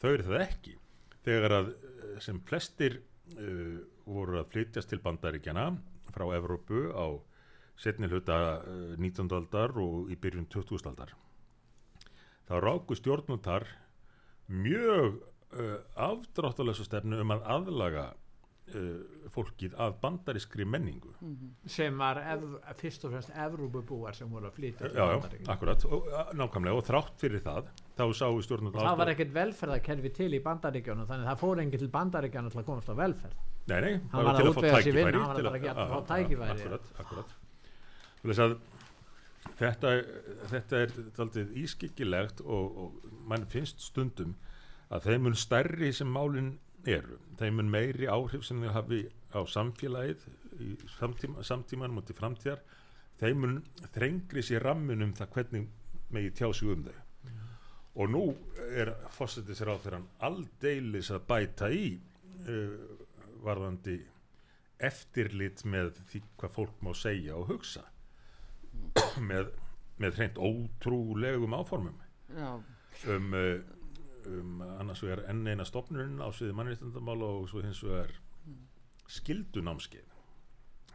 þau 0.00 0.10
eru 0.14 0.28
það 0.30 0.44
ekki 0.46 0.76
þegar 1.26 1.56
að 1.58 1.70
eh, 1.74 2.18
sem 2.24 2.40
flestir 2.48 3.00
uh, 3.36 3.78
voru 4.08 4.40
að 4.40 4.52
flytjast 4.54 4.92
til 4.92 5.02
bandaríkjana 5.04 5.70
frá 6.14 6.24
Evrópu 6.38 6.88
á 6.96 7.06
setni 7.78 8.08
hluta 8.08 8.38
uh, 8.62 8.94
19. 8.96 9.28
aldar 9.36 9.76
og 9.78 10.12
í 10.12 10.16
byrjun 10.16 10.48
20. 10.48 10.88
aldar 10.88 11.12
þá 12.48 12.54
ráku 12.64 12.96
stjórnundar 12.96 13.68
mjög 14.48 15.20
uh, 15.52 15.76
afdráttalösa 15.94 16.86
stefnu 16.88 17.20
um 17.20 17.36
að 17.36 17.44
aðlaga 17.58 18.06
uh, 18.76 19.28
fólkið 19.32 19.74
að 19.80 19.96
bandarískri 20.02 20.66
menningu. 20.68 21.12
Sem 21.68 21.98
var 22.00 22.20
fyrst 22.78 23.04
og 23.06 23.14
fremst 23.14 23.32
Evrópubúar 23.34 24.16
sem 24.16 24.30
voru 24.32 24.48
að 24.50 24.56
flytja 24.58 24.90
já, 24.92 25.04
já, 25.12 25.42
akkurat, 25.54 25.84
og, 25.88 26.08
nákvæmlega 26.38 26.80
og 26.80 26.86
þrátt 26.86 27.20
fyrir 27.20 27.44
það, 27.44 27.68
þá 27.98 28.04
sáu 28.20 28.40
stjórnum 28.46 28.74
það 28.76 29.02
var 29.02 29.12
ekkert 29.14 29.36
velferðarkerfi 29.36 30.14
til 30.20 30.30
í 30.32 30.42
bandaríkjónum 30.44 31.10
þannig 31.10 31.26
að 31.26 31.30
það 31.32 31.44
fór 31.44 31.62
enginn 31.64 31.84
til 31.84 31.92
bandaríkjónum 31.98 32.54
til 32.54 32.62
að 32.62 32.68
komast 32.70 32.92
á 32.92 32.94
velferð. 32.98 33.44
Nei, 33.68 33.78
nei, 33.84 33.94
það 34.08 34.28
var 34.30 34.40
til 34.40 34.46
að 34.46 34.48
að 34.48 34.56
fá 34.56 34.58
útvega 34.58 34.82
sér 34.82 34.98
tækifæri 34.98 35.22
hann 35.22 35.28
var 35.28 35.42
bara 35.44 35.58
að 35.58 35.84
að 35.84 35.92
fá 35.92 35.98
tækifæri. 36.12 36.58
Akkurat, 36.58 36.92
akkurat. 37.04 37.38
Að 38.28 38.58
þetta, 39.58 39.92
þetta 40.52 40.80
er 40.84 40.94
daldið 41.16 41.52
ískyggilegt 41.62 42.42
og, 42.44 42.78
og 42.84 43.18
mann 43.28 43.46
finnst 43.50 43.82
stundum 43.84 44.36
að 44.88 45.10
þeim 45.10 45.26
mun 45.26 45.36
stærri 45.36 45.90
sem 45.94 46.08
málin 46.08 46.54
eru, 46.86 47.18
þeim 47.38 47.58
mun 47.58 47.70
meiri 47.72 48.08
áhrif 48.10 48.44
sem 48.46 48.60
þau 48.62 48.74
hafi 48.76 49.02
á 49.34 49.40
samfélagið 49.48 50.26
í 50.64 50.74
samtíma, 50.98 51.44
samtímanum 51.46 52.00
og 52.00 52.06
til 52.08 52.16
framtíðar 52.18 52.62
þeim 53.18 53.42
mun 53.42 53.58
þrengri 53.94 54.44
sér 54.46 54.64
rammun 54.68 55.04
um 55.06 55.14
það 55.16 55.32
hvernig 55.34 55.68
megi 56.14 56.32
tjá 56.38 56.48
sig 56.54 56.72
um 56.72 56.84
þau. 56.86 56.98
Og 57.98 58.10
nú 58.12 58.24
er 58.78 58.92
fórsetisir 59.10 59.70
á 59.70 59.76
þeirra 59.82 60.02
aldeilis 60.28 61.10
að 61.10 61.24
bæta 61.26 61.70
í 61.74 61.96
uh, 62.46 62.76
varðandi 63.42 63.98
eftirlit 64.78 65.64
með 65.66 65.96
því 66.10 66.22
hvað 66.38 66.54
fólk 66.54 66.82
má 66.86 66.92
segja 66.94 67.34
og 67.34 67.48
hugsa 67.50 67.82
með, 69.30 69.50
með 69.98 70.20
hreint 70.20 70.38
ótrúlegum 70.38 71.56
áformum 71.58 71.96
já, 72.30 72.52
um, 73.10 73.34
uh, 73.34 73.58
um 74.40 74.62
annars 74.78 75.02
vegar 75.04 75.24
enn 75.30 75.46
eina 75.46 75.66
stopnurinn 75.68 76.20
á 76.22 76.28
sviði 76.34 76.56
mannréttindamála 76.58 77.30
og 77.38 77.48
svo 77.50 77.62
hins 77.64 77.82
vegar 77.84 78.12
skildunámskeið 79.08 80.14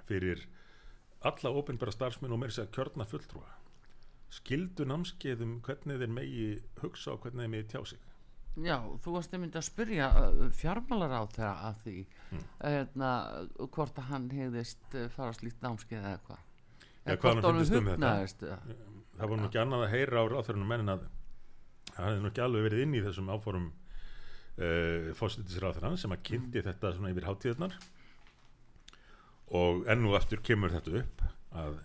fyrir 0.08 0.46
alla 1.24 1.52
ópenbæra 1.56 1.94
starfsmenn 1.96 2.36
og 2.36 2.42
meira 2.42 2.54
sér 2.54 2.72
kjörna 2.76 3.08
fulltrúa. 3.08 3.48
Skildunámskeið 4.34 5.44
um 5.46 5.54
hvernig 5.64 6.02
þeir 6.02 6.12
megi 6.12 6.48
hugsa 6.82 7.14
og 7.14 7.24
hvernig 7.24 7.46
þeir 7.46 7.54
megi 7.54 7.70
tjá 7.72 7.86
sig. 7.94 8.02
Já, 8.54 8.78
þú 9.02 9.16
varst 9.16 9.34
einmitt 9.34 9.56
að 9.58 9.66
spyrja 9.66 10.08
fjármálar 10.54 11.16
á 11.18 11.22
þeirra 11.34 11.54
að 11.70 11.80
því 11.86 11.96
mm. 12.38 13.06
hvort 13.74 13.98
að 13.98 14.10
hann 14.12 14.28
hefðist 14.30 14.94
uh, 14.94 15.08
fara 15.16 15.34
slíkt 15.34 15.64
námskeið 15.66 16.04
eða 16.04 16.20
hvað. 16.28 16.44
Eða 17.04 17.16
hann 17.16 17.24
hvort 17.24 17.48
fyndist 17.48 17.78
um 17.80 17.90
hugnaðist, 17.90 18.46
eða- 18.46 18.78
það 19.18 19.32
var 19.32 19.42
nú 19.42 19.48
ekki 19.48 19.62
annað 19.64 19.86
að 19.88 19.94
heyra 19.96 20.22
á 20.22 20.26
ráþörunum 20.30 20.70
menn 20.74 20.94
að 20.94 21.08
hann 21.96 22.08
hefði 22.08 22.22
nú 22.24 22.32
ekki 22.32 22.44
alveg 22.44 22.68
verið 22.68 22.84
inn 22.86 22.98
í 22.98 23.04
þessum 23.06 23.32
áforum 23.34 23.70
uh, 23.70 25.12
fósittisráþurann 25.18 26.00
sem 26.02 26.14
að 26.16 26.24
kynnti 26.30 26.64
þetta 26.66 26.94
svona 26.96 27.14
yfir 27.14 27.28
hátíðarnar 27.30 27.78
og 29.54 29.84
enn 29.92 30.08
og 30.10 30.18
aftur 30.18 30.42
kemur 30.46 30.74
þetta 30.74 31.04
upp 31.04 31.26
að 31.64 31.80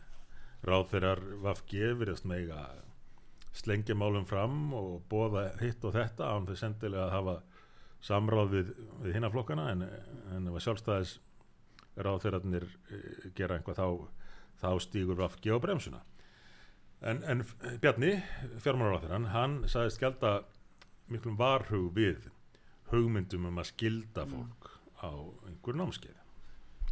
ráþurar 0.68 1.22
vafgi 1.44 1.92
virðast 2.00 2.26
mega 2.28 2.64
slengja 3.58 3.96
málum 3.98 4.26
fram 4.28 4.72
og 4.76 5.02
bóða 5.10 5.48
hitt 5.60 5.84
og 5.84 5.94
þetta 5.96 6.32
án 6.34 6.46
þess 6.48 6.66
endilega 6.68 7.06
að 7.08 7.16
hafa 7.16 7.36
samráð 8.08 8.52
við, 8.54 8.68
við 9.02 9.16
hinnaflokkana 9.18 9.72
en, 9.72 9.88
en 10.36 10.46
ef 10.48 10.58
að 10.58 10.64
sjálfstæðis 10.66 11.16
ráþurarnir 11.98 12.68
uh, 12.68 13.28
gera 13.36 13.58
einhvað 13.58 13.82
þá 13.82 13.88
þá 14.58 14.70
stígur 14.82 15.18
vafgi 15.18 15.54
á 15.54 15.58
bremsuna 15.62 16.00
En, 17.00 17.22
en 17.22 17.44
Bjarni, 17.82 18.16
fjármálaráþurann, 18.58 19.28
hann 19.30 19.60
sagðist 19.70 20.00
gælda 20.02 20.32
miklum 21.12 21.36
varhug 21.38 21.92
við 21.94 22.26
hugmyndum 22.90 23.46
um 23.50 23.60
að 23.60 23.70
skilda 23.70 24.24
fólk 24.26 24.70
á 24.98 25.10
einhver 25.46 25.78
námskeið. 25.78 26.16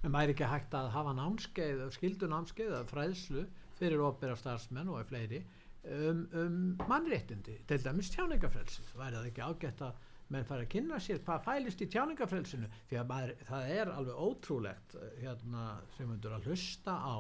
en 0.05 0.13
væri 0.13 0.35
ekki 0.37 0.47
hægt 0.47 0.75
að 0.77 0.91
hafa 0.95 1.13
námskeið 1.17 1.81
skildu 1.97 2.29
námskeið 2.31 2.75
fræðslu 2.91 3.47
fyrir 3.79 4.03
opera 4.07 4.37
starfsmenn 4.39 4.93
og 4.93 5.07
fleiri 5.09 5.41
um, 5.83 6.21
um 6.37 6.59
mannréttindi 6.87 7.57
til 7.67 7.81
dæmis 7.83 8.13
tjáningafrelsi 8.15 8.85
væri 8.95 9.17
það 9.17 9.31
ekki 9.31 9.47
ágætt 9.49 9.83
að 9.89 10.05
menn 10.29 10.45
fara 10.49 10.65
að 10.67 10.71
kynna 10.75 10.99
sér 11.01 11.21
hvað 11.25 11.45
fælist 11.47 11.83
í 11.83 11.89
tjáningafrelsinu 11.93 12.69
því 12.91 12.97
að 13.01 13.09
maður, 13.11 13.35
það 13.49 13.69
er 13.79 13.91
alveg 13.95 14.23
ótrúlegt 14.29 14.97
eh, 14.99 15.11
hérna 15.23 15.67
sem 15.97 16.09
myndur 16.11 16.35
að 16.37 16.49
hlusta 16.51 16.97
á 16.99 17.17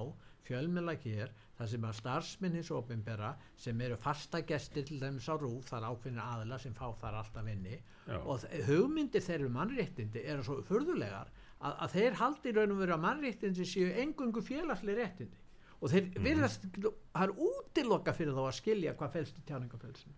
fjölmjöla 0.46 0.94
hér 1.02 1.30
þar 1.58 1.70
sem 1.72 1.84
að 1.88 1.94
starfsminnis 2.00 2.68
opinbera 2.74 3.30
sem 3.58 3.80
eru 3.82 3.96
fasta 3.98 4.40
gestir 4.46 4.84
til 4.86 5.00
dæmis 5.02 5.26
á 5.26 5.34
rúf 5.38 5.70
þar 5.70 5.86
ákveðin 5.88 6.20
aðila 6.22 6.58
sem 6.62 6.74
fá 6.76 6.86
þar 7.00 7.16
alltaf 7.22 7.48
inni 7.50 7.78
Já. 8.06 8.18
og 8.20 8.44
hugmyndir 8.68 9.24
þeirra 9.26 9.48
um 9.48 9.56
mannréttindi 9.58 10.22
eru 10.22 10.44
svo 10.46 10.60
furðulegar 10.68 11.30
að, 11.58 11.72
að 11.86 11.94
þeir 11.96 12.18
haldi 12.20 12.52
raun 12.54 12.74
og 12.76 12.82
veru 12.84 12.94
að 12.98 13.02
mannréttindi 13.06 13.66
séu 13.66 13.88
engungu 14.04 14.42
félagslega 14.46 15.00
réttindi 15.02 15.42
og 15.80 15.90
þeir 15.92 16.06
Mhm. 16.06 16.22
virðast, 16.24 16.62
það 16.76 17.22
er 17.26 17.32
útiloka 17.48 18.12
fyrir 18.16 18.32
þá 18.36 18.44
að 18.46 18.54
skilja 18.60 18.94
hvað 18.96 19.10
felst 19.18 19.38
í 19.40 19.42
tjáningafelsinu 19.50 20.14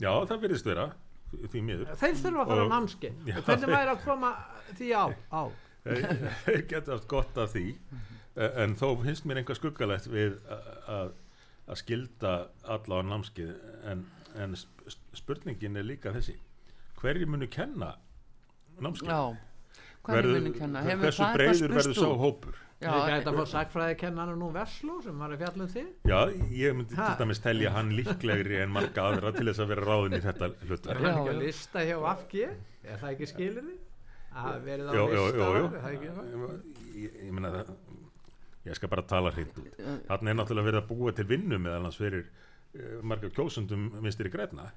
Já, 0.00 0.10
það 0.26 0.40
virðist 0.42 0.66
vera, 0.66 0.88
því 1.30 1.62
miður. 1.62 1.90
þeir 2.00 2.14
þurfa 2.22 2.44
að 2.44 2.48
fara 2.52 2.64
á 2.66 2.72
námski 2.74 3.10
Já, 3.26 3.36
og 3.38 3.44
hvernig 3.44 3.64
þeir- 3.64 3.74
væri 3.76 3.90
að 3.94 4.04
koma 4.04 4.30
því 4.78 4.88
á, 4.96 5.04
á. 5.30 5.42
Þeir 6.44 6.62
geta 6.68 6.92
haft 6.92 7.08
gott 7.08 7.38
af 7.38 7.52
því, 7.54 7.66
eh, 8.36 8.50
en 8.64 8.74
þó 8.76 8.86
finnst 9.04 9.24
mér 9.26 9.40
einhver 9.42 9.56
skuggalegt 9.58 10.06
við 10.12 10.38
að- 10.88 11.12
skilda 11.78 12.48
alla 12.64 12.98
á 12.98 13.02
námskeið, 13.06 13.52
en, 13.86 14.00
en 14.34 14.56
sp- 14.58 14.96
spurningin 15.14 15.76
er 15.78 15.84
líka 15.86 16.10
þessi. 16.12 16.34
Hverju 17.00 17.26
munu 17.30 17.46
kenna 17.46 17.92
námskeið? 18.80 19.08
já, 19.08 19.36
hvernig 20.02 20.42
muni 20.42 20.52
kenna 20.58 20.82
hefur 20.82 21.06
hversu 21.06 21.28
breyður 21.36 21.74
verður 21.76 21.94
sá 21.94 22.08
hópur? 22.24 22.58
Já, 22.80 22.88
þeir 22.90 23.10
gæti 23.12 23.30
að 23.30 23.38
fá 23.40 23.46
sagfræði 23.52 23.96
kennan 24.00 24.32
nú 24.40 24.48
Vesló 24.54 24.96
sem 25.04 25.18
var 25.20 25.34
að 25.34 25.42
fjalla 25.44 25.64
um 25.66 25.70
því 25.74 25.84
Já, 26.10 26.20
ég 26.62 26.76
myndi 26.78 26.96
Ha? 26.96 27.06
til 27.10 27.20
dæmis 27.24 27.42
telja 27.44 27.70
hann 27.76 27.90
líklegri 27.98 28.60
en 28.64 28.72
marga 28.72 29.04
aðra 29.10 29.32
til 29.36 29.46
þess 29.50 29.62
að 29.64 29.70
vera 29.74 29.86
ráðin 29.90 30.16
í 30.16 30.22
þetta 30.24 30.48
er 30.48 30.54
hlutverk. 30.68 30.96
hann 30.96 31.06
Já, 31.06 31.12
ekki 31.20 31.34
að 31.34 31.40
lista 31.44 31.84
hjá 31.84 31.96
AFG 32.14 32.34
er 32.44 32.96
það 33.02 33.10
ekki 33.14 33.30
skilir 33.34 33.70
að 33.70 34.40
hafa 34.40 34.58
verið 34.64 34.88
á 34.88 34.92
Jó, 34.96 35.04
jó, 35.04 35.24
lista 35.24 35.38
jó, 35.44 35.50
jó. 35.60 35.64
er 35.64 35.80
það 35.84 35.96
ekki 35.96 36.12
það? 36.16 36.54
Ég, 37.00 37.18
ég 37.26 37.32
meina 37.36 37.50
það, 37.58 37.72
ég 38.70 38.76
skal 38.80 38.88
bara 38.92 39.02
tala 39.08 39.30
hreint 39.34 39.58
út. 39.60 39.68
Þannig 40.08 40.30
er 40.32 40.36
náttúrulega 40.40 40.68
verið 40.70 40.80
að 40.82 40.88
búa 40.94 41.12
til 41.16 41.24
vinnu 41.30 41.58
meðal 41.60 41.84
hans 41.88 41.96
fyrir 42.00 42.26
uh, 42.74 42.98
marga 43.06 43.30
kjósundum 43.34 43.88
minnstri 44.00 44.30
græna. 44.32 44.68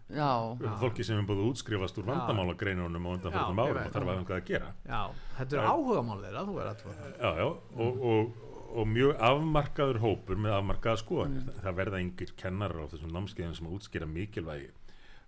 Fólki 0.82 1.06
sem 1.06 1.20
er 1.20 1.28
búið 1.28 1.44
að 1.44 1.52
útskrifast 1.52 2.00
úr 2.02 2.08
vandamálagreinunum 2.12 3.10
og 3.10 3.20
undanförnum 3.20 3.60
Já, 3.60 3.68
ég 3.68 3.74
árum 3.74 3.84
og 3.84 3.98
þarf 3.98 4.14
að 4.14 4.24
hvað 4.30 4.40
að 4.40 4.48
gera. 4.50 4.72
já, 4.88 5.02
þetta 5.40 5.60
er 5.60 5.70
áhugamál 5.74 6.20
þeirra 6.24 6.46
þú 6.48 6.58
er 6.60 6.72
alltaf 6.72 7.04
Já, 7.04 7.30
já, 7.42 7.48
og, 7.86 8.02
og, 8.14 8.40
og 8.74 8.90
mjög 8.94 9.26
afmarkaður 9.30 10.02
hópur 10.04 10.42
með 10.46 10.58
afmarkaða 10.60 11.04
skoðanir. 11.04 11.46
Það, 11.50 11.62
það 11.68 11.78
verða 11.82 12.02
yngir 12.08 12.34
kennarar 12.44 12.84
á 12.84 12.92
þessum 12.94 13.14
námskeiðum 13.18 13.58
sem 13.60 13.72
útskýra 13.78 14.10
mikilvægi 14.10 14.72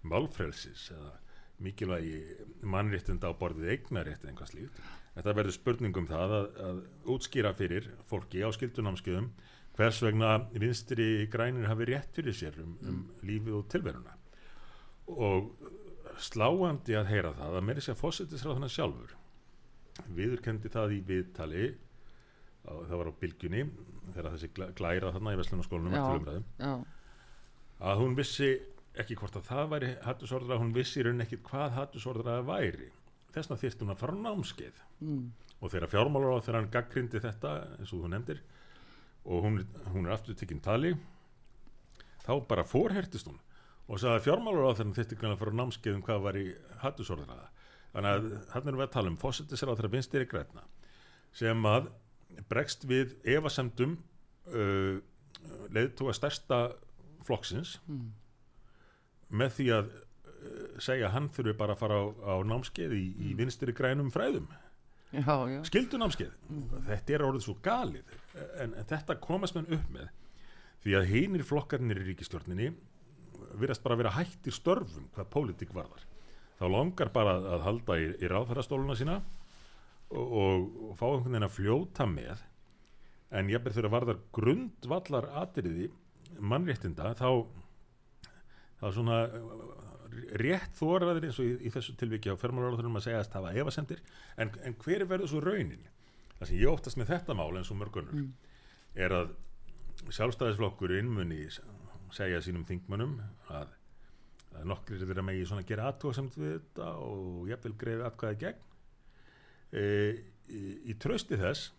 málfrelsis 0.05 0.89
eða 0.93 1.13
mikilvægi 1.65 2.19
mannréttinda 2.67 3.31
á 3.31 3.33
borðið 3.39 3.71
eignarétt 3.75 4.23
eða 4.23 4.33
einhvað 4.33 4.51
slíkt. 4.51 4.79
Þetta 5.15 5.35
verður 5.37 5.55
spurningum 5.55 6.07
það 6.09 6.33
að, 6.35 6.47
að 6.67 6.79
útskýra 7.13 7.53
fyrir 7.55 7.87
fólki 8.09 8.43
á 8.43 8.49
skildunámskeiðum 8.51 9.29
hvers 9.75 10.01
vegna 10.05 10.33
vinstri 10.55 11.27
grænir 11.31 11.67
hafi 11.67 11.87
rétt 11.89 12.15
fyrir 12.15 12.33
sér 12.37 12.59
um, 12.63 12.77
um 12.87 12.99
lífið 13.27 13.57
og 13.59 13.65
tilveruna. 13.73 14.13
Og 15.07 15.49
sláandi 16.23 16.95
að 16.95 17.09
heyra 17.11 17.33
það 17.35 17.57
að 17.59 17.65
meiri 17.67 17.83
sér 17.83 17.97
fósittisráðuna 17.99 18.69
sjálfur 18.71 19.15
viðurkendi 20.15 20.69
það 20.71 20.93
í 20.95 21.01
viðtali 21.07 21.65
og 22.71 22.85
það 22.89 22.97
var 23.01 23.09
á 23.11 23.19
bylgjunni 23.21 23.61
þegar 24.15 24.31
þessi 24.35 24.49
glæ- 24.55 24.71
glæra 24.79 25.11
þarna 25.15 25.33
í 25.35 25.39
Vestlunarskólanum 25.39 25.93
eftir 25.99 26.19
umræðum 26.21 26.45
að 27.89 27.99
hún 28.01 28.15
vissi 28.17 28.49
ekki 28.95 29.17
hvort 29.19 29.35
að 29.35 29.47
það 29.49 29.69
væri 29.75 29.89
hattusordra, 30.05 30.57
hún 30.61 30.71
vissi 30.75 31.01
í 31.01 31.03
rauninni 31.03 31.25
ekki 31.27 31.41
hvað 31.43 31.73
hattusordra 31.75 32.37
væri. 32.47 32.87
Þessna 33.35 33.57
þyrfti 33.59 33.83
hún 33.83 33.91
að 33.91 33.99
fara 33.99 34.15
á 34.15 34.23
námskeið. 34.23 34.77
Mm, 35.03 35.25
og 35.59 35.71
þegar 35.73 35.91
fjármálar 35.91 36.37
á 36.39 36.45
þegar 36.45 36.59
hann 36.61 36.69
gaggrindi 36.71 37.19
þetta 37.25 37.51
eins 37.75 37.91
og 37.91 38.05
þú 38.05 38.11
nefndir 38.13 38.39
og 39.25 39.45
hún, 39.45 39.59
hún 39.93 40.05
er 40.05 40.15
aftur 40.15 40.37
tekinn 40.37 40.63
tali 40.63 40.93
þá 42.25 42.33
bara 42.49 42.65
fórhertist 42.67 43.29
hún 43.29 43.41
og 43.85 44.01
sagði 44.01 44.17
að 44.17 44.25
fjármálar 44.25 44.73
á 44.73 44.77
hann 44.79 44.95
þyrfti 44.97 45.17
að 45.21 45.37
fara 45.41 45.53
á 45.53 45.59
námskeið 45.61 45.97
um 45.97 46.05
hvað 46.05 46.23
var 46.25 46.39
í 46.39 46.45
hattusordraða 46.81 47.49
þannig 47.93 48.11
að 48.11 48.25
hann 48.53 48.69
erum 48.69 48.79
við 48.81 48.87
að 48.87 48.95
tala 48.95 49.11
um 49.11 49.19
fósettisir 49.21 49.71
á 49.71 49.75
þeirra 49.75 49.93
vinstiri 49.93 50.29
græna 50.29 50.65
sem 51.35 51.67
að 51.69 51.91
bregst 52.49 52.85
við 52.89 53.13
efasemdum 53.35 53.97
uh, 54.51 54.97
leiðtóa 55.73 56.15
stærsta 56.17 56.59
flokksins 57.25 57.77
mm, 57.85 58.09
með 59.37 59.55
því 59.59 59.69
að 59.77 59.93
uh, 59.93 60.81
segja 60.81 61.09
að 61.09 61.15
hann 61.17 61.31
þurfi 61.35 61.55
bara 61.59 61.75
að 61.77 61.83
fara 61.83 62.01
á, 62.01 62.05
á 62.25 62.35
námskeið 62.45 62.97
í, 62.97 63.05
í 63.29 63.33
vinstri 63.37 63.75
grænum 63.75 64.11
fræðum 64.13 64.49
já, 65.11 65.35
já. 65.51 65.59
Skildu 65.69 65.99
námskeið 66.01 66.33
þetta 66.87 67.15
er 67.15 67.25
orðið 67.27 67.45
svo 67.47 67.55
galið. 67.65 68.15
En, 68.61 68.73
en 68.73 68.89
þetta 68.89 69.17
komast 69.23 69.57
menn 69.57 69.69
upp 69.77 69.87
með 69.93 70.09
því 70.85 70.97
að 70.99 71.07
hinir 71.11 71.45
flokkarnir 71.47 72.01
í 72.01 72.09
ríkistjórninni 72.11 72.73
virðast 73.55 73.83
bara 73.85 73.97
vera 73.99 74.13
hættir 74.15 74.53
störfum 74.53 75.07
hvað 75.15 75.31
pólitík 75.33 75.73
varðar. 75.75 76.03
Þá 76.59 76.65
langar 76.71 77.11
bara 77.15 77.35
að 77.55 77.65
halda 77.65 77.97
í, 77.99 78.09
í 78.21 78.29
ráðfærastóluna 78.31 78.95
sína 78.97 79.19
og, 80.11 80.25
og, 80.25 80.67
og 80.89 80.97
fá 80.99 81.05
einhvern 81.09 81.31
veginn 81.31 81.47
að 81.47 81.55
fljóta 81.57 82.07
með. 82.09 82.43
En 83.35 83.49
ég 83.51 83.63
ber 83.63 83.75
þeirra 83.75 83.93
varðar 83.95 84.21
grundvallar 84.35 85.29
atriði 85.41 85.89
mannréttinda 86.39 87.13
þá 87.17 87.29
þá 88.79 88.87
svona 88.93 89.19
rétt 90.41 90.75
þóraðir 90.79 91.27
eins 91.29 91.39
og 91.41 91.45
í, 91.49 91.53
í 91.67 91.71
þessu 91.73 91.95
tilviki 91.99 92.31
á 92.31 92.35
fermálaráðurum 92.39 92.97
að 92.99 93.05
segja 93.07 93.21
að 93.23 93.31
það 93.33 93.45
var 93.47 93.59
efasendir 93.63 94.01
en, 94.37 94.51
en 94.65 94.75
hver 94.83 95.05
verður 95.09 95.31
svo 95.31 95.41
raunin 95.45 95.87
það 96.39 96.47
sem 96.49 96.59
ég 96.59 96.71
óttast 96.71 96.99
með 96.99 97.11
þetta 97.13 97.35
mál 97.39 97.51
eins 97.59 97.71
og 97.71 97.79
mörgunur 97.81 98.13
Mm. 98.15 98.29
er 98.95 99.15
að 99.15 99.33
sjálfstæðisflokkurinn 100.15 101.09
muni 101.11 101.45
segja 102.15 102.41
sínum 102.43 102.65
þingmönnum 102.67 103.17
að, 103.51 103.71
að 104.55 104.67
nokkrir 104.69 105.01
þeirra 105.01 105.23
megi 105.25 105.45
svona 105.49 105.65
gera 105.67 105.87
aðtóðsamt 105.91 106.35
við 106.39 106.57
þetta 106.59 106.89
og 107.01 107.47
jafnvel 107.49 107.73
greiði 107.81 108.05
atkvæði 108.09 108.39
gegn 108.43 108.61
e, 109.75 109.85
í, 110.51 110.61
í 110.91 110.97
trösti 111.01 111.39
þess 111.41 111.71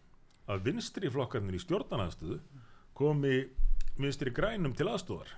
að 0.50 0.64
vinstri 0.68 1.10
flokkarnir 1.12 1.56
í 1.58 1.62
stjórnananstöðu 1.62 2.40
komi 2.96 3.36
vinstri 4.00 4.32
grænum 4.34 4.74
til 4.76 4.88
aðstóðar 4.92 5.32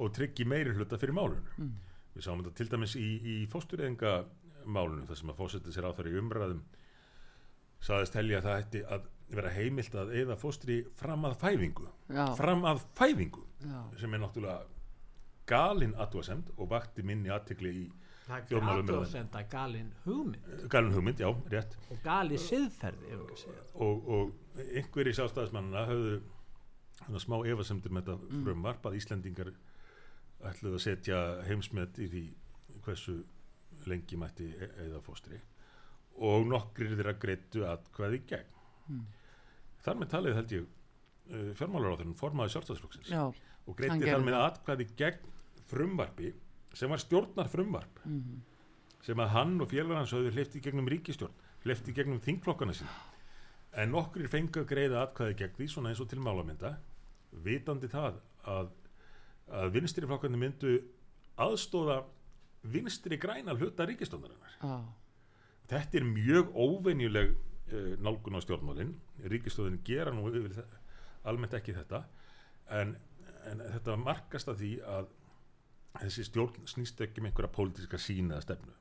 og 0.00 0.12
tryggi 0.16 0.46
meiri 0.48 0.72
hluta 0.76 0.98
fyrir 1.00 1.16
málunum 1.16 1.48
Mm. 1.60 1.72
Við 2.14 2.26
sáum 2.26 2.42
þetta 2.42 2.54
til 2.60 2.68
dæmis 2.74 2.94
í, 3.00 3.08
í 3.22 3.36
fóstureyðinga 3.52 4.12
málunum 4.66 5.06
þar 5.08 5.18
sem 5.22 5.32
að 5.32 5.40
fósetti 5.40 5.72
sér 5.74 5.88
á 5.88 5.96
þar 5.96 6.10
í 6.12 6.18
umræðum 6.20 6.60
saðist 7.82 8.14
helja 8.18 8.38
að 8.38 8.46
það 8.46 8.60
ætti 8.62 8.82
að 8.96 9.08
vera 9.32 9.50
heimilt 9.56 9.94
að 9.96 10.12
eða 10.20 10.36
fóstri 10.36 10.76
fram 11.00 11.24
að 11.24 11.38
fæðingu. 11.40 11.86
Já, 12.12 12.26
fram 12.36 12.66
að 12.68 12.82
fæðingu 12.98 13.42
já, 13.64 13.78
sem 14.02 14.14
er 14.14 14.20
náttúrulega 14.22 14.68
galin 15.48 15.94
aðtúasemd 15.98 16.52
og 16.58 16.68
vakti 16.70 17.02
minni 17.06 17.32
aðtekli 17.32 17.72
í 17.80 17.86
það 18.26 18.36
er 18.36 18.44
ekki 18.44 18.60
aðtóðsenda 18.74 19.42
galin 19.50 19.88
hugmynd. 20.04 20.52
Galin 20.70 20.94
hugmynd, 20.94 21.24
já, 21.24 21.30
rétt. 21.50 21.74
Og 21.90 21.98
gali 22.04 22.38
siðferði 22.38 23.16
segja. 23.40 23.64
og, 23.74 24.06
og 24.06 24.62
einhverjir 24.76 25.16
sjálfstæðismannina 25.18 25.86
höfðu 25.88 26.20
svona 27.02 27.24
smá 27.24 27.36
efasemdir 27.50 27.90
með 27.96 28.06
þetta 28.12 28.30
Mm. 28.30 28.44
frumvarp 28.46 28.86
að 28.86 28.96
Íslendingar 29.00 29.50
ætluðu 30.50 30.78
að 30.78 30.84
setja 30.86 31.18
heimsmet 31.46 31.98
í 32.02 32.08
því 32.12 32.22
hversu 32.84 33.16
lengi 33.86 34.18
mætti 34.20 34.48
e- 34.56 34.70
eða 34.86 35.00
fóstri 35.06 35.38
og 36.22 36.46
nokkrir 36.50 36.92
þeirra 36.96 37.14
greittu 37.22 37.64
að 37.68 37.86
hvaði 37.96 38.22
gegn 38.34 38.48
Mm. 38.90 39.04
þar 39.84 39.98
með 40.00 40.08
talið 40.10 40.34
held 40.34 40.52
ég 40.56 40.64
uh, 40.66 41.50
fjármálaráðurinn 41.54 42.16
formaði 42.18 42.50
sjálfstæðisflokksins 42.56 43.12
já 43.14 43.20
og 43.22 43.76
gerði 43.78 44.08
þar 44.10 44.24
með 44.26 44.34
það. 44.34 44.46
atkvæði 44.50 44.86
gegn 44.98 45.28
frumvarpi 45.70 46.32
sem 46.74 46.90
var 46.90 46.98
stjórnar 46.98 47.50
frumvarp 47.52 48.00
mm. 48.04 48.40
sem 49.06 49.22
að 49.22 49.30
hann 49.36 49.54
og 49.62 49.70
hleyft 50.34 50.56
í 50.58 50.62
gegnum 50.64 50.90
ríkistjórn 50.90 51.38
hleyft 51.62 51.88
í 51.88 51.94
gegnum 51.94 52.18
þingflokkana 52.26 52.74
sína 52.74 52.90
en 53.78 53.94
nokkrir 53.94 54.28
fengu 54.28 54.64
að 54.64 54.68
greiða 54.74 55.04
atkvæði 55.06 55.38
gegn 55.44 55.54
því 55.60 55.68
svona 55.70 55.92
eins 55.92 56.02
og 56.02 56.10
til 56.10 56.18
málamynda 56.26 56.74
vitandi 57.46 57.88
það 57.92 58.18
að, 58.50 58.72
að 59.50 59.72
vinstri 59.76 60.08
flokkarnir 60.08 60.40
myndu 60.40 60.74
aðstóða 61.42 62.02
vinstri 62.72 63.18
græna 63.18 63.56
hluta 63.58 63.86
ríkistjórnarinnar 63.88 64.58
já, 64.60 64.76
þetta 65.72 65.98
er 65.98 66.06
mjög 66.06 66.52
óvenjuleg 66.54 67.32
uh, 67.72 67.94
nálgun 68.02 68.38
á 68.38 68.40
stjórnmálin. 68.44 68.92
Ríkistjórnin 69.32 69.80
gera 69.86 70.12
nú 70.14 70.28
almennt 71.24 71.56
ekki 71.56 71.74
þetta 71.76 72.04
en, 72.78 72.96
en 73.50 73.64
þetta 73.74 73.98
markast 74.00 74.50
að 74.50 74.62
því 74.62 74.72
að 74.94 75.10
þessi 76.00 76.24
stjórn 76.28 76.70
snýst 76.70 77.02
ekki 77.04 77.20
um 77.20 77.28
einhverja 77.28 77.52
pólitíska 77.52 78.00
sína 78.00 78.38
eða 78.38 78.46
stefnu. 78.46 78.74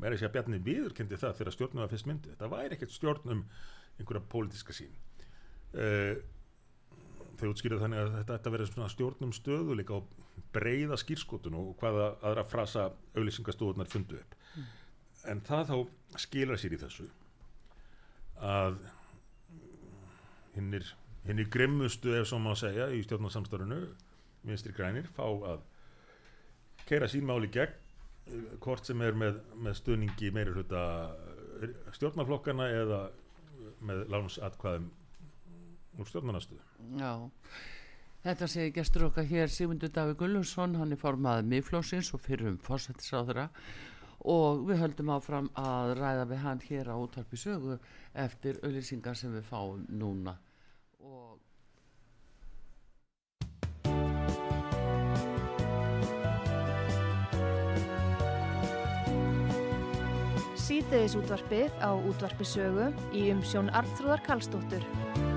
Mér 0.00 0.10
er 0.10 0.16
að 0.16 0.20
segja 0.22 0.30
að 0.30 0.36
Bjarni 0.36 0.60
viðurkendi 0.64 1.20
það 1.20 1.38
þegar 1.38 1.54
stjórnum 1.56 1.82
var 1.84 1.92
fyrst 1.92 2.08
myndið 2.08 2.34
þetta 2.34 2.50
væri 2.54 2.76
ekkert 2.76 2.94
stjórn 2.94 3.34
um 3.34 3.42
einhverja 4.00 4.28
pólitíska 4.32 4.76
sín 4.76 4.94
uh, 5.76 6.14
þau 7.40 7.48
útskýrðu 7.50 7.80
þannig 7.80 8.02
að 8.02 8.12
þetta 8.18 8.36
ætti 8.36 8.50
að 8.50 8.56
vera 8.56 8.68
svona 8.68 8.92
stjórn 8.92 9.26
um 9.26 9.34
stöðuleika 9.36 9.96
og 9.96 10.08
breyða 10.54 10.98
skýrskotun 11.00 11.58
og 11.58 11.72
hvaða 11.80 12.12
aðra 12.26 12.44
frasa 12.48 12.86
auðlýsingastóðunar 13.16 13.90
fundu 13.90 14.20
upp. 14.20 14.36
En 15.30 15.42
það 15.46 15.72
þá 15.72 15.76
skilar 16.24 16.60
sér 16.60 16.76
í 16.76 16.80
þessu 16.80 17.08
að 18.40 18.80
hinnir 20.56 20.86
hinnir 21.26 21.50
grimmustu 21.52 22.14
ef 22.16 22.28
svo 22.28 22.40
má 22.42 22.54
segja 22.56 22.88
í 22.94 23.02
stjórnarsamstörunu 23.04 23.80
vinstri 24.48 24.72
grænir 24.76 25.08
fá 25.16 25.26
að 25.26 25.64
keira 26.88 27.08
sín 27.12 27.26
máli 27.28 27.50
gegn 27.52 27.76
hvort 28.62 28.86
sem 28.86 29.00
er 29.04 29.16
með, 29.18 29.40
með 29.58 29.76
stuðningi 29.80 30.30
meiri 30.34 30.54
hluta 30.54 30.82
stjórnarflokkana 31.96 32.68
eða 32.72 33.00
með 33.84 34.04
lánsatkvæðum 34.12 34.88
úr 35.98 36.08
stjórnarnastuðu 36.08 36.98
já. 37.00 37.12
Þetta 38.20 38.46
segir 38.52 38.74
gestur 38.76 39.06
okkar 39.06 39.24
hér 39.24 39.48
Sigmundur 39.48 39.88
Daví 39.96 40.12
Gulluðsson, 40.20 40.74
hann 40.76 40.92
er 40.92 41.00
formaðið 41.00 41.46
miðflósins 41.54 42.10
og 42.12 42.20
fyrir 42.20 42.50
um 42.50 42.58
fórsættisáðura 42.60 43.46
og 44.28 44.66
við 44.68 44.82
höldum 44.82 45.12
áfram 45.14 45.48
að 45.56 45.94
ræða 45.96 46.26
við 46.28 46.42
hann 46.44 46.60
hér 46.66 46.92
á 46.92 46.96
útvarpi 47.00 47.40
sögu 47.40 47.78
eftir 48.12 48.60
auðlýsingar 48.60 49.16
sem 49.16 49.32
við 49.32 49.48
fáum 49.48 49.86
núna. 49.88 50.36
Og 51.00 51.40
Síðdeðis 60.60 61.16
útvarpið 61.18 61.80
á 61.80 61.90
útvarpi 61.96 62.44
sögu 62.44 62.92
í 63.16 63.30
umsjón 63.32 63.72
Arnþróðar 63.72 64.28
Karlsdóttur. 64.28 65.29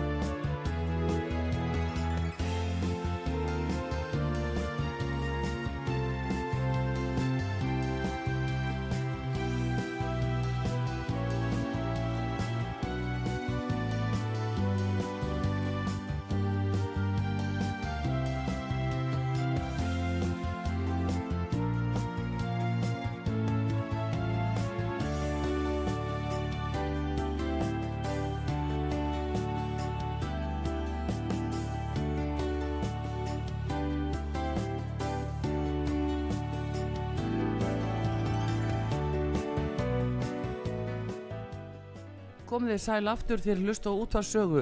Þið 42.73 42.81
sæl 42.81 43.09
aftur 43.11 43.41
þegar 43.41 43.59
hlust 43.61 43.85
á 43.85 43.91
útvarsögu 43.93 44.61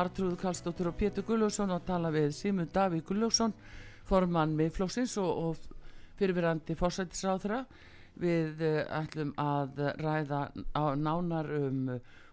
Artrúð 0.00 0.34
Karlsdóttir 0.40 0.88
og 0.90 0.96
Pétur 0.98 1.26
Gulljósson 1.28 1.70
og 1.70 1.84
tala 1.86 2.10
við 2.10 2.32
Simon 2.34 2.70
Daví 2.74 3.02
Gulljósson 3.06 3.54
formann 4.08 4.56
miðflóksins 4.58 5.14
og, 5.22 5.30
og 5.30 6.16
fyrirverandi 6.18 6.74
fórsættisráðra 6.78 7.60
við 8.18 8.64
eh, 8.66 8.82
ætlum 8.98 9.30
að 9.38 9.78
ræða 10.02 10.42
á 10.74 10.84
nánar 10.98 11.52
um 11.60 11.92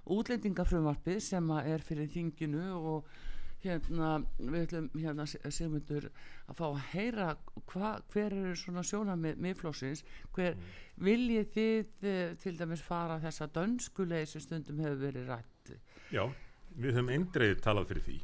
útlendingafrumvarpið 0.10 1.22
sem 1.22 1.54
að 1.54 1.70
er 1.76 1.86
fyrir 1.86 2.10
þinginu 2.10 2.66
og 2.80 3.14
hérna 3.64 4.10
við 4.40 4.62
ætlum 4.64 4.90
hérna 4.96 5.26
Sigmundur 5.28 6.08
að 6.48 6.56
fá 6.60 6.66
að 6.70 6.82
heyra 6.94 7.28
hva, 7.74 7.92
hver 8.14 8.36
eru 8.38 8.56
svona 8.56 8.84
sjóna 8.88 9.18
með 9.20 9.42
miðflóksins 9.44 10.06
hver 10.36 10.56
viljið 11.04 11.50
þið 11.56 12.08
eh, 12.14 12.34
til 12.40 12.56
dæmis 12.60 12.84
fara 12.86 13.20
þessa 13.24 13.50
dönskuleið 13.58 14.26
sem 14.32 14.44
stundum 14.46 14.80
hefur 14.84 15.02
verið 15.04 15.32
rætt 15.34 15.74
Já, 16.10 16.24
við 16.80 16.96
höfum 16.98 17.10
eindreið 17.14 17.60
talað 17.62 17.90
fyrir 17.92 18.06
því. 18.08 18.18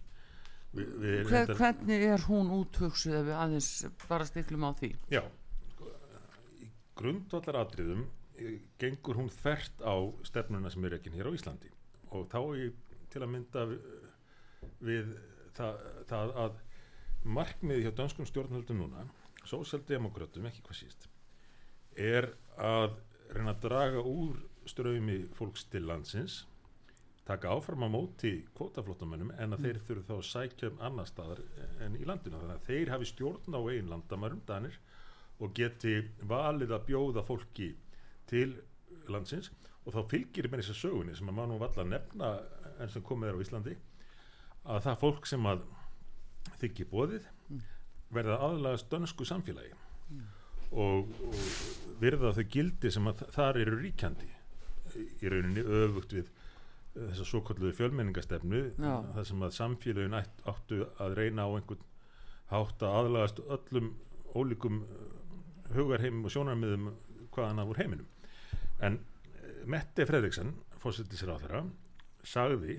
Við, 0.76 0.88
við 1.04 1.18
Hver, 1.20 1.34
reyndar- 1.36 1.60
hvernig 1.60 2.06
er 2.10 2.24
hún 2.30 2.50
úthugsuð 2.56 3.14
ef 3.20 3.28
við 3.28 3.36
aðeins 3.44 3.68
bara 4.10 4.26
stiklum 4.28 4.66
á 4.66 4.72
því? 4.80 4.90
Já, 5.14 5.22
í 6.64 6.70
grundvallar 6.98 7.60
atriðum 7.62 8.02
eh, 8.40 8.58
gengur 8.82 9.20
hún 9.22 9.30
þvert 9.32 9.84
á 9.86 9.96
stefnuna 10.28 10.72
sem 10.74 10.88
er 10.90 10.98
ekki 10.98 11.14
hér 11.14 11.30
á 11.30 11.36
Íslandi. 11.38 11.70
Og 12.16 12.26
þá 12.32 12.40
er 12.42 12.60
ég 12.66 12.82
til 13.14 13.22
að 13.24 13.32
mynda 13.36 13.68
við, 14.84 15.12
það, 15.58 15.84
það 16.10 16.34
að 16.46 16.58
markmiði 17.26 17.86
hjá 17.86 17.94
dönskum 18.00 18.30
stjórnvöldum 18.30 18.82
núna 18.84 19.06
sósjaldemokratum, 19.46 20.48
ekki 20.50 20.64
hvað 20.66 20.82
síst 20.82 21.08
er 21.96 22.32
að 22.58 22.98
reyna 23.34 23.56
að 23.56 23.64
draga 23.66 24.04
úr 24.06 24.42
ströymi 24.70 25.24
fólks 25.38 25.66
til 25.72 25.86
landsins 25.88 26.44
taka 27.26 27.50
áfram 27.50 27.86
á 27.86 27.90
móti 27.90 28.46
kvótaflóttamönnum 28.54 29.32
en 29.42 29.56
að 29.56 29.64
þeir 29.66 29.80
þurfu 29.88 30.04
þá 30.06 30.16
að 30.16 30.28
sækja 30.30 30.70
um 30.70 30.82
annar 30.88 31.08
staðar 31.10 31.42
en 31.82 31.98
í 31.98 32.06
landinu. 32.06 32.38
Þannig 32.38 32.60
að 32.60 32.68
þeir 32.68 32.92
hafi 32.94 33.10
stjórn 33.10 33.58
á 33.58 33.62
einn 33.74 33.90
landamærum 33.90 34.44
danir 34.46 34.78
og 35.42 35.56
geti 35.58 35.96
valið 36.22 36.76
að 36.78 36.86
bjóða 36.92 37.24
fólki 37.26 37.72
til 38.30 38.52
landsins. 39.10 39.50
Og 39.86 39.98
þá 39.98 40.02
fylgir 40.14 40.50
mér 40.52 40.62
þessi 40.62 40.78
sögunni 40.84 41.18
sem 41.18 41.30
að 41.30 41.38
maður 41.40 41.52
nú 41.52 41.60
valla 41.64 41.86
að 41.86 41.92
nefna 41.96 42.32
enn 42.78 42.94
sem 42.94 43.06
komið 43.06 43.32
er 43.32 43.42
á 43.42 43.44
Íslandi 43.46 43.76
að 44.66 44.86
það 44.88 45.02
fólk 45.02 45.28
sem 45.30 45.50
að 45.50 45.66
þykki 46.62 46.88
bóðið 46.92 47.28
verða 48.16 48.38
aðlagast 48.48 48.90
dönsku 48.92 49.28
samfélagi 49.28 49.74
og, 50.72 51.12
og 51.26 52.00
virða 52.02 52.34
þau 52.36 52.46
gildi 52.52 52.92
sem 52.94 53.08
að 53.10 53.26
þar 53.36 53.60
eru 53.62 53.80
ríkjandi. 53.82 54.30
Í 54.96 55.32
rauninni 55.32 55.64
öfugt 55.64 56.16
við 56.16 56.30
þessa 56.96 57.28
svo 57.28 57.42
kalluðu 57.44 57.76
fjölmenningastefnu 57.76 58.62
það 58.80 59.26
sem 59.28 59.44
að 59.44 59.56
samfélagin 59.58 60.16
áttu 60.16 60.86
að 61.04 61.18
reyna 61.20 61.48
á 61.48 61.50
einhvern 61.58 61.84
hátt 62.52 62.86
að 62.86 62.98
aðlagast 63.02 63.42
öllum 63.46 63.92
ólíkum 64.36 64.82
uh, 64.84 65.06
hugarheimum 65.76 66.28
og 66.28 66.34
sjónarmiðum 66.34 66.92
hvaðan 67.36 67.62
af 67.64 67.72
úr 67.72 67.80
heiminum. 67.82 68.08
En 68.84 69.00
eh, 69.00 69.64
Mette 69.68 70.06
Fredriksson 70.08 70.54
fórsetisir 70.80 71.32
á 71.32 71.42
þeirra 71.42 71.64
sagði 72.26 72.78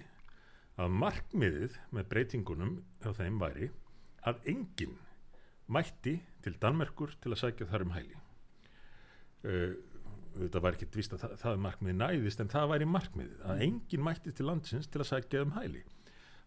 að 0.76 0.92
markmiðið 1.00 1.76
með 1.96 2.08
breytingunum 2.12 2.78
hjá 3.00 3.12
þeim 3.16 3.40
væri 3.40 3.70
að 4.28 4.40
enginn 4.52 4.96
mætti 5.72 6.18
til 6.44 6.54
Danmerkur 6.62 7.14
til 7.22 7.32
að 7.32 7.42
sækja 7.42 7.68
þar 7.70 7.84
um 7.86 7.94
hæli. 7.96 8.18
Uh, 9.46 9.76
þetta 10.36 10.62
var 10.62 10.76
ekki 10.76 10.88
víst 10.94 11.14
að 11.16 11.22
það, 11.24 11.36
það 11.42 11.60
markmiði 11.64 11.98
næðist 12.00 12.42
en 12.42 12.52
það 12.52 12.72
væri 12.74 12.88
markmiðið 12.92 13.44
að 13.50 13.62
enginn 13.66 14.04
mætti 14.04 14.34
til 14.36 14.48
landsins 14.50 14.90
til 14.90 15.00
að 15.02 15.10
sækja 15.12 15.44
um 15.46 15.54
hæli. 15.56 15.84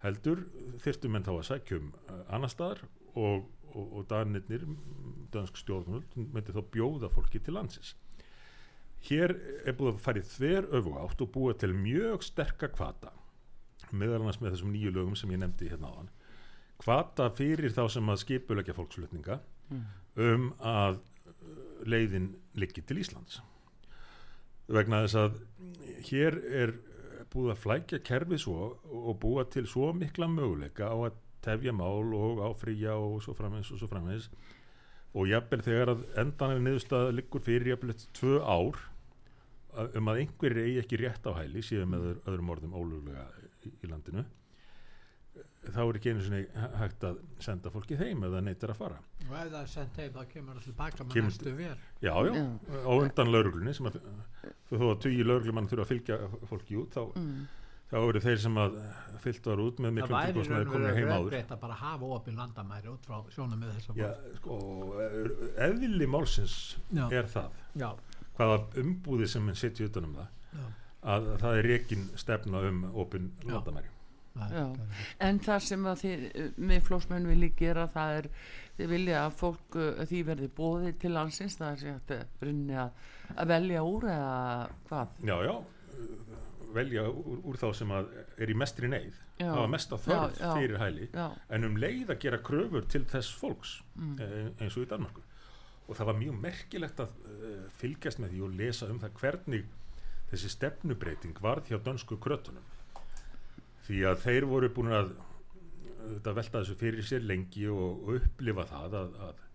Heldur 0.04 0.44
þyrftum 0.84 1.16
menn 1.16 1.26
þá 1.26 1.34
að 1.36 1.48
sækja 1.50 1.80
um 1.80 1.90
uh, 2.06 2.20
annar 2.36 2.54
staðar 2.54 2.84
og, 3.16 3.48
og, 3.74 3.82
og 3.88 4.06
danirnir 4.12 4.68
dansk 5.34 5.58
stjórnvöld 5.62 6.14
myndi 6.20 6.54
þá 6.54 6.62
bjóða 6.74 7.10
fólki 7.14 7.42
til 7.42 7.58
landsins. 7.58 7.96
Hér 9.10 9.34
er 9.64 9.76
búið 9.80 9.96
að 9.96 10.04
fara 10.04 10.22
í 10.22 10.28
þver 10.28 10.70
öfugátt 10.76 11.22
og 11.24 11.32
búa 11.34 11.56
til 11.56 11.72
mjög 11.74 12.26
sterka 12.28 12.68
kvata 12.74 13.14
meðal 13.98 14.22
annars 14.22 14.40
með 14.42 14.56
þessum 14.56 14.74
nýju 14.74 14.92
lögum 14.96 15.16
sem 15.20 15.32
ég 15.32 15.40
nefndi 15.42 15.70
hérna 15.72 15.90
áðan. 15.94 16.10
Kvata 16.80 17.30
fyrir 17.36 17.74
þá 17.76 17.84
sem 17.92 18.10
að 18.14 18.22
skipulegja 18.24 18.76
fólksflutninga 18.78 19.40
um 20.20 20.52
að 20.66 21.00
uh, 21.00 21.56
leiðin 21.86 22.32
liggi 22.56 22.82
til 22.82 22.98
Íslands. 23.04 23.42
Vegna 24.70 25.04
þess 25.06 25.16
að 25.18 25.40
hér 26.10 26.38
er 26.62 26.74
búið 27.34 27.52
að 27.54 27.60
flækja 27.64 28.00
kerfið 28.06 28.42
svo 28.44 28.70
og 28.90 29.20
búa 29.22 29.44
til 29.50 29.66
svo 29.70 29.92
mikla 29.94 30.28
möguleika 30.30 30.90
á 30.90 30.98
að 31.10 31.18
tefja 31.46 31.72
mál 31.74 32.14
og 32.18 32.42
áfrýja 32.50 32.96
og 33.00 33.22
svo 33.24 33.34
framins 33.38 33.70
og 33.72 33.80
svo 33.80 33.88
framins 33.90 34.30
og 35.14 35.28
jafnvel 35.30 35.62
þegar 35.66 35.92
að 35.94 36.02
endanlega 36.22 36.64
niðurstað 36.66 37.12
liggur 37.18 37.42
fyrir 37.46 37.72
jafnvel 37.72 37.94
eftir 37.96 38.12
tvö 38.20 38.40
ár 38.46 38.82
um 39.96 40.10
að 40.12 40.20
einhverjir 40.24 40.66
eigi 40.66 40.82
ekki 40.84 41.00
rétt 41.04 41.30
á 41.30 41.32
hæli 41.38 41.62
síðan 41.66 41.94
með 41.94 42.04
öðru- 42.10 42.26
öðrum 42.34 42.52
orðum 42.56 42.76
ólöglega 42.82 43.26
í, 43.68 43.74
landinu 43.90 44.26
þá 45.70 45.80
er 45.84 45.98
ekki 46.00 46.12
einu 46.14 46.24
sinni 46.26 46.40
hægt 46.80 47.04
að 47.06 47.20
senda 47.44 47.70
fólki 47.72 47.96
heim 48.00 48.24
ef 48.26 48.32
það 48.34 48.44
neytir 48.48 48.72
að 48.74 48.80
fara. 48.80 48.98
Og 49.28 49.36
ef 49.38 49.52
það 49.52 49.60
er 49.62 49.70
sendt 49.74 50.00
heim 50.02 50.14
þá 50.16 50.24
kemur 50.32 50.58
það 50.58 50.66
tilbaka 50.70 51.06
með 51.06 51.24
næstu 51.28 51.54
ver 51.60 51.78
já, 52.02 52.14
já, 52.26 52.44
á 52.88 52.92
undan 52.96 53.32
lauruglunni 53.34 53.74
sem 53.78 53.90
að 53.92 54.00
þó 54.72 54.84
að 54.90 55.00
tugi 55.06 55.24
lauruglumann 55.28 55.70
þurfa 55.70 55.86
að 55.86 55.92
fylgja 55.94 56.20
fólki 56.50 56.80
út 56.82 56.98
þá, 56.98 57.04
Mm. 57.20 57.46
þá 57.90 57.96
eru 58.06 58.20
þeir 58.22 58.38
sem 58.46 58.58
að 58.62 58.76
fyllt 59.24 59.46
var 59.50 59.62
út 59.66 59.80
með 59.82 59.90
það 59.90 59.96
miklum 60.00 60.18
væri 60.20 60.34
tilkostnaði 60.34 60.66
komið 60.74 60.90
heim 60.98 61.08
áður. 61.08 61.14
raunverið 61.20 61.54
að 61.56 61.62
bara 61.64 61.78
hafa 61.84 62.10
opin 62.18 62.36
landamæri 62.38 62.92
út 62.94 63.06
frá 63.10 63.18
sjónum 63.36 63.60
með 63.64 63.72
þessa 63.78 63.96
Já, 63.98 64.10
sko, 64.40 64.58
eðli 65.70 66.08
málsins 66.10 66.58
Já. 66.94 67.06
er 67.12 67.30
það. 67.30 67.52
Já, 67.82 67.90
hvaða 68.38 68.60
umbúði 68.84 69.28
sem 69.28 69.44
mann 69.46 69.56
setja 69.58 69.86
utan 69.90 70.06
um 70.10 70.16
það. 70.20 70.28
Já, 70.54 70.66
að 71.04 71.30
það 71.40 71.58
er 71.62 71.68
rekin 71.74 72.10
stefna 72.20 72.62
um 72.70 72.84
opin 73.00 73.32
Já. 73.46 73.54
landamæri 73.54 73.88
það 74.40 74.80
En 75.20 75.40
það 75.44 75.60
sem 75.66 75.86
að 75.90 76.02
þið 76.04 76.26
með 76.70 76.82
flósmenn 76.88 77.28
vilji 77.28 77.50
gera 77.60 77.88
það 77.92 78.18
er 78.20 78.28
þið 78.80 78.90
vilja 78.94 79.24
að 79.26 79.34
fólk 79.40 79.76
uh, 79.76 80.04
því 80.08 80.20
verði 80.28 80.50
bóði 80.56 80.94
til 81.02 81.12
landsins 81.16 81.58
það 81.60 81.72
er 81.74 81.82
sér 81.82 81.98
að 82.20 82.28
brunni 82.40 82.78
að, 82.80 82.92
að 83.36 83.48
velja 83.52 83.82
úr 83.84 84.06
eða 84.14 84.70
hvað 84.88 85.08
já, 85.28 85.36
já, 85.50 85.56
velja 86.76 87.04
úr, 87.10 87.42
úr 87.50 87.58
þá 87.60 87.68
sem 87.80 87.92
að 87.98 88.12
er 88.38 88.54
í 88.54 88.56
mestri 88.62 88.92
neyð 88.92 89.18
Já. 89.40 89.50
hafa 89.56 89.68
mesta 89.72 89.98
þörf 89.98 90.36
Já, 90.38 90.44
já. 90.46 90.54
fyrir 90.60 90.80
hæli 90.84 91.10
Já, 91.16 91.26
en 91.56 91.68
um 91.70 91.78
leið 91.80 92.10
að 92.14 92.20
gera 92.26 92.40
kröfur 92.44 92.88
til 92.92 93.06
þess 93.10 93.34
fólks 93.40 93.78
Mm. 94.00 94.14
eh, 94.24 94.46
eins 94.64 94.78
og 94.80 94.86
í 94.86 94.88
Danmarku 94.88 95.20
og 95.90 95.98
það 95.98 96.06
var 96.08 96.18
mjög 96.22 96.36
merkilegt 96.40 97.00
að 97.04 97.10
uh, 97.28 97.64
fylgjast 97.82 98.20
með 98.24 98.30
því 98.36 98.42
og 98.46 98.54
lesa 98.56 98.88
um 98.88 99.00
það 99.02 99.18
hvernig 99.20 99.66
þessi 100.30 100.52
stefnubreiting 100.54 101.40
varð 101.42 101.72
hjá 101.72 101.80
dönsku 101.84 102.20
krötunum. 102.22 102.66
Því 103.88 104.04
að 104.06 104.24
þeir 104.26 104.48
voru 104.50 104.70
búin 104.74 104.94
að 104.94 105.14
velta 106.24 106.60
þessu 106.62 106.76
fyrir 106.80 107.06
sér 107.06 107.26
lengi 107.26 107.66
og, 107.72 108.04
og 108.06 108.20
upplifa 108.20 108.66
það 108.70 108.98
að, 109.02 109.16
að 109.30 109.46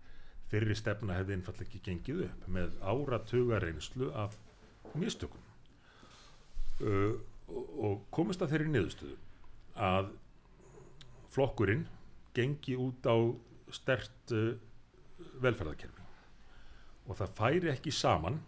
fyrri 0.51 0.75
stefna 0.77 1.17
hefði 1.17 1.37
einfallega 1.39 1.67
ekki 1.67 1.83
gengið 1.87 2.25
upp 2.27 2.49
með 2.57 2.75
áratuga 2.83 3.59
reynslu 3.63 4.11
af 4.15 4.35
mistökum. 4.95 5.41
Uh, 6.83 7.15
og 7.47 8.03
komist 8.13 8.43
að 8.43 8.55
þeirri 8.55 8.71
niðurstöðu 8.73 9.17
að 9.85 10.09
flokkurinn 11.31 11.85
gengi 12.35 12.75
út 12.79 13.07
á 13.07 13.15
stert 13.73 14.33
uh, 14.35 14.55
velferðarkerfi. 15.43 16.03
Og 17.05 17.19
það 17.19 17.35
færi 17.37 17.71
ekki 17.71 17.93
saman 17.93 18.41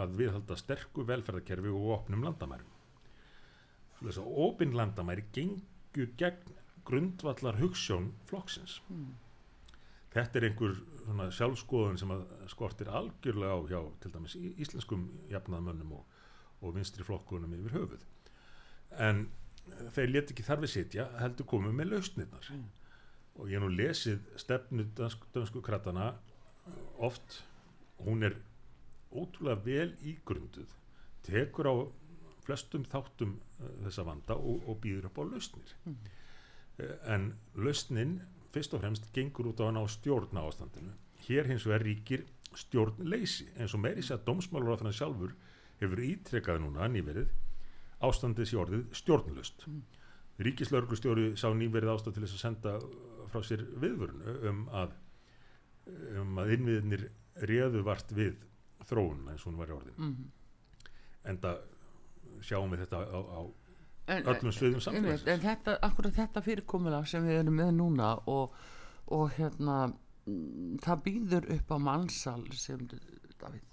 að 0.00 0.16
viðhalda 0.20 0.56
sterku 0.58 1.04
velferðarkerfi 1.08 1.72
og 1.72 1.90
opnum 1.98 2.24
landamærum. 2.26 2.70
Þess 4.00 4.20
að 4.20 4.40
opin 4.46 4.74
landamæri 4.76 5.26
gengu 5.32 6.08
gegn 6.18 6.56
grundvallar 6.84 7.56
hugssjón 7.60 8.10
flokksins 8.28 8.80
þetta 10.14 10.38
er 10.38 10.46
einhver 10.48 11.30
sjálfskoðun 11.34 11.98
sem 11.98 12.12
skortir 12.50 12.90
algjörlega 12.92 13.56
á 13.58 13.60
hjá 13.70 13.80
til 14.02 14.12
dæmis 14.14 14.36
íslenskum 14.38 15.08
jafnaðmönnum 15.32 15.96
og, 15.98 16.04
og 16.62 16.76
vinstri 16.76 17.06
flokkunum 17.06 17.54
yfir 17.58 17.74
höfuð. 17.80 18.04
En 19.02 19.26
eh, 19.26 19.90
þeir 19.96 20.12
leti 20.12 20.34
ekki 20.34 20.46
þarfið 20.46 20.72
sitja 20.76 21.08
heldur 21.18 21.48
komið 21.50 21.76
með 21.80 21.90
lausnirnar. 21.92 22.50
Og 23.34 23.50
ég 23.50 23.62
nú 23.62 23.72
lesið 23.72 24.22
stefnu 24.38 24.86
dönsku 24.94 25.62
krattana 25.64 26.12
oft. 27.02 27.42
Hún 28.04 28.22
er 28.26 28.38
ótrúlega 29.14 29.62
vel 29.64 29.94
ígrunduð 30.02 30.74
tekur 31.26 31.70
á 31.70 31.74
flestum 32.44 32.84
þáttum 32.90 33.38
uh, 33.38 33.72
þessa 33.86 34.04
vanda 34.06 34.36
og, 34.36 34.68
og 34.68 34.78
býður 34.82 35.08
upp 35.10 35.20
á 35.20 35.24
lausnir 35.30 35.74
mm. 35.84 35.98
en 37.14 37.32
lausnin 37.56 38.18
fyrst 38.54 38.76
og 38.76 38.84
fremst 38.84 39.10
gengur 39.14 39.50
út 39.50 39.62
á 39.62 39.70
að 39.70 39.76
ná 39.78 39.82
stjórn 39.90 40.38
á 40.38 40.42
ástandinu 40.44 40.94
hér 41.26 41.48
hins 41.50 41.66
vegar 41.66 41.86
ríkir 41.86 42.26
stjórnleysi 42.54 43.48
eins 43.58 43.74
og 43.74 43.82
meiri 43.82 44.04
sér 44.04 44.20
að 44.20 44.28
dómsmálur 44.28 44.76
á 44.76 44.80
þannig 44.82 44.98
sjálfur 44.98 45.34
hefur 45.80 46.04
ítrekkað 46.06 46.62
núna 46.62 46.90
nýverið 46.92 47.32
ástandið 48.04 48.50
sé 48.50 48.58
orðið 48.60 48.88
stjórnlust 49.00 49.66
mm. 49.68 49.82
Ríkislauglustjóri 50.44 51.28
sá 51.38 51.46
nýverið 51.54 51.92
ástæð 51.92 52.16
til 52.16 52.24
þess 52.24 52.34
að 52.34 52.42
senda 52.42 52.70
frá 53.30 53.44
sér 53.46 53.60
viðvörun 53.78 54.48
um 54.50 54.64
að 54.74 54.96
um 56.18 56.40
að 56.40 56.54
innviðinir 56.56 57.04
réðu 57.48 57.84
vart 57.86 58.10
við 58.14 58.34
þróun 58.88 59.28
eins 59.32 59.44
og 59.44 59.50
hún 59.50 59.60
var 59.60 59.72
í 59.72 59.76
orðin 59.76 60.00
mm. 60.00 60.24
en 61.30 61.42
það 61.44 61.62
sjáum 62.44 62.74
við 62.74 62.84
þetta 62.84 63.02
á, 63.04 63.20
á 63.20 63.40
en, 64.06 64.24
öllum 64.32 64.54
sviðum 64.54 64.82
samfélagsins. 64.84 65.28
en 65.32 65.44
þetta, 65.44 65.76
akkurat 65.88 66.16
þetta 66.18 66.42
fyrirkomulag 66.44 67.08
sem 67.10 67.26
við 67.26 67.40
erum 67.42 67.58
með 67.60 67.72
núna 67.78 68.10
og, 68.30 68.56
og 69.14 69.26
hérna 69.38 69.78
mm, 69.88 70.78
það 70.84 71.04
býður 71.08 71.50
upp 71.56 71.74
á 71.74 71.78
mannsal 71.88 72.42
sem 72.58 72.86
Davíð. 73.40 73.64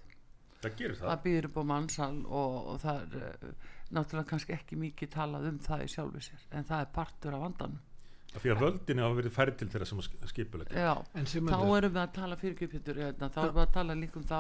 Það 0.62 0.74
gerir 0.78 0.98
það, 0.98 1.08
það 1.10 1.22
býður 1.26 1.48
upp 1.50 1.56
á 1.58 1.64
mannsal 1.72 2.16
og, 2.26 2.58
og 2.74 2.82
það 2.82 3.16
er 3.20 3.30
uh, 3.30 3.70
náttúrulega 3.92 4.30
kannski 4.32 4.56
ekki 4.56 4.78
mikið 4.80 5.16
talað 5.16 5.48
um 5.52 5.62
það 5.64 5.86
í 5.86 5.88
sjálfu 5.96 6.22
sér 6.26 6.44
en 6.58 6.68
það 6.70 6.86
er 6.86 6.92
partur 6.98 7.38
af 7.38 7.48
vandanum. 7.48 7.80
Af 8.32 8.46
því 8.46 8.52
að 8.54 8.62
völdinni 8.64 9.04
hafa 9.04 9.16
verið 9.18 9.34
færð 9.36 9.56
til 9.60 9.68
þeirra 9.74 9.86
sem 9.90 10.02
skipulegja 10.32 10.84
Já, 10.86 10.92
En 11.20 11.26
þá 11.28 11.58
erum 11.76 11.92
við 11.92 12.00
að 12.00 12.14
tala 12.16 12.38
fyrirkjöpjutur 12.40 13.02
hérna, 13.04 13.28
þá 13.28 13.42
erum 13.42 13.58
við 13.58 13.66
að 13.66 13.74
tala 13.76 13.98
líka 14.00 14.22
um 14.22 14.28
þá 14.30 14.38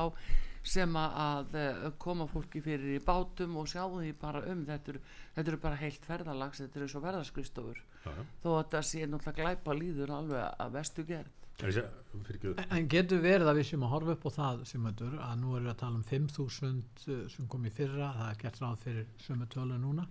sem 0.64 0.95
að, 0.97 1.16
að 1.26 1.55
eh, 1.57 1.86
koma 2.01 2.28
fólki 2.30 2.62
fyrir 2.62 2.97
í 2.97 3.03
bátum 3.03 3.57
og 3.57 3.70
sjá 3.70 3.84
því 3.89 4.12
bara 4.22 4.43
um. 4.51 4.64
Þetta 4.68 4.93
eru, 4.93 5.03
þetta 5.36 5.51
eru 5.53 5.59
bara 5.64 5.80
heilt 5.82 6.07
ferðalags 6.07 6.62
þetta 6.62 6.82
eru 6.82 6.89
svo 6.91 7.01
verðaskristofur 7.05 7.84
þó 8.43 8.49
að 8.55 8.68
það 8.76 8.88
sé 8.91 9.05
náttúrulega 9.07 9.38
glæpa 9.39 9.78
líður 9.78 10.14
alveg 10.18 10.62
að 10.66 10.76
vestu 10.78 11.05
gerð. 11.07 11.38
En 12.74 12.88
getur 12.89 13.22
verið 13.22 13.49
að 13.51 13.59
við 13.59 13.68
sem 13.70 13.84
að 13.86 13.91
horfa 13.93 14.16
upp 14.16 14.24
á 14.26 14.32
það 14.38 14.62
Sigmundur, 14.70 15.18
að 15.22 15.36
nú 15.41 15.51
erum 15.55 15.68
við 15.68 15.74
að 15.74 15.82
tala 15.82 15.99
um 15.99 16.05
5.000 16.09 16.80
uh, 17.14 17.26
sem 17.30 17.49
kom 17.51 17.68
í 17.68 17.74
fyrra 17.76 18.14
það 18.18 18.30
er 18.30 18.39
gert 18.41 18.62
ráð 18.64 18.86
fyrir 18.86 19.12
sömu 19.22 19.49
tölu 19.51 19.78
núna 19.82 20.07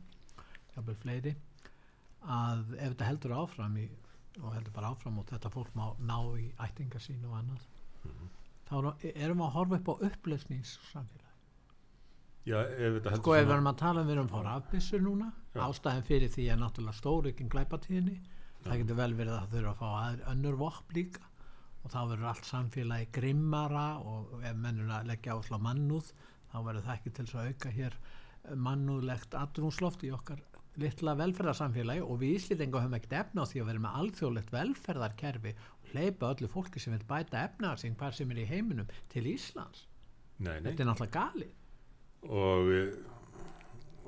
jáfnvel 0.76 0.98
fleiri 1.02 1.34
að 2.20 2.76
ef 2.76 2.92
þetta 2.92 3.08
heldur 3.08 3.36
áfram 3.40 3.78
í, 3.80 3.86
og 4.42 4.52
heldur 4.54 4.76
bara 4.76 4.92
áfram 4.92 5.18
og 5.22 5.26
þetta 5.32 5.52
fólk 5.54 5.72
má 5.78 5.88
ná 5.98 6.18
í 6.38 6.50
ættingar 6.66 7.02
sín 7.02 7.24
og 7.26 7.38
annað 7.40 7.66
þá 8.70 8.74
erum- 8.78 9.40
við 9.40 9.46
að 9.48 9.54
horfa 9.58 9.80
upp 9.80 9.88
á 9.90 9.94
upplösningssamfélag 10.08 11.26
Já, 12.48 12.56
ef 12.64 12.94
þetta 12.96 13.10
heldur 13.12 13.20
Sko 13.20 13.34
ef 13.36 13.46
við 13.46 13.54
erum 13.54 13.68
að 13.70 13.80
tala 13.82 14.00
um 14.00 14.06
við 14.08 14.14
erum 14.16 14.28
að 14.30 14.34
fá 14.34 14.42
rafbissur 14.46 15.02
núna. 15.04 15.26
Já. 15.54 15.60
ástæðin 15.66 16.06
fyrir 16.08 16.30
því 16.32 16.44
er 16.54 16.60
náttúrulega 16.62 16.96
stórikin 16.96 17.50
glæpatíðinni 17.52 18.14
það 18.64 18.78
getur 18.82 18.96
vel 19.00 19.14
verið 19.18 19.34
að 19.34 19.40
það 19.42 19.52
þurfa 19.56 19.70
að 19.74 19.80
fá 19.80 19.88
aðr, 20.00 20.22
önnur 20.32 20.56
vopp 20.60 20.94
líka. 20.96 21.26
Og 21.84 21.90
þá 21.92 21.98
verður 22.10 22.28
allt 22.30 22.44
samfélagi 22.48 23.06
grimmara 23.16 23.84
og 24.04 24.42
ef 24.44 24.56
mennur 24.56 24.90
að 24.92 25.06
leggja 25.08 25.36
áslá 25.36 25.56
mannúð 25.64 26.10
þá 26.52 26.56
verður 26.66 26.84
það 26.88 26.96
ekki 26.98 27.12
til 27.16 27.26
að 27.30 27.46
auka 27.52 27.70
hér 27.76 27.96
mannúðlegt 28.56 29.36
aðrúnsloft 29.38 30.04
í 30.04 30.10
okkar 30.12 30.42
litla 30.80 31.14
velferðarsamfélagi. 31.20 32.02
Og 32.04 32.20
við 32.20 32.34
Íslendinga 32.38 32.82
höfum 32.84 32.96
ekkert 32.98 33.16
efna 33.20 33.44
á 33.44 33.50
því 33.50 33.62
að 33.62 33.70
vera 33.70 33.84
með 33.84 33.96
alþjóðlegt 34.02 34.52
velferðarkerfi 34.54 35.54
hleypa 35.92 36.34
öllu 36.34 36.50
fólki 36.50 36.82
sem 36.82 36.94
vil 36.96 37.06
bæta 37.08 37.44
efnaðarsing 37.46 37.96
hvar 38.00 38.16
sem 38.16 38.30
er 38.34 38.42
í 38.42 38.48
heiminum 38.50 38.90
til 39.12 39.28
Íslands. 39.30 39.86
Nei, 40.40 40.56
nei, 40.58 40.70
þetta 40.70 40.84
er 40.84 40.90
náttúrulega 40.90 41.16
galið. 41.16 41.56
Og, 42.30 42.70
eh, 42.76 42.94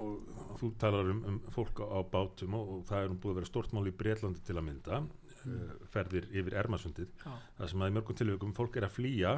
og, 0.03 0.31
og 0.49 0.55
þú 0.61 0.71
talar 0.81 1.11
um, 1.13 1.25
um 1.29 1.41
fólk 1.53 1.83
á, 1.85 2.01
bátum 2.13 2.57
og, 2.59 2.73
og 2.77 2.87
það 2.89 3.05
er 3.05 3.13
nú 3.13 3.19
búið 3.21 3.35
að 3.35 3.41
vera 3.41 3.51
stort 3.53 3.77
mál 3.77 3.89
í 3.89 3.95
Breitlandi 4.03 4.45
til 4.47 4.57
að 4.59 4.67
mynda 4.69 5.03
mm. 5.03 5.87
ferðir 5.93 6.29
yfir 6.33 6.59
Ermasundið. 6.63 7.13
Já. 7.25 7.33
það 7.59 7.73
sem 7.73 7.85
að 7.85 7.93
í 7.93 7.97
mörgum 7.99 8.19
tilvægum 8.21 8.57
fólk 8.57 8.81
er 8.81 8.89
að 8.89 8.97
flýja 8.97 9.37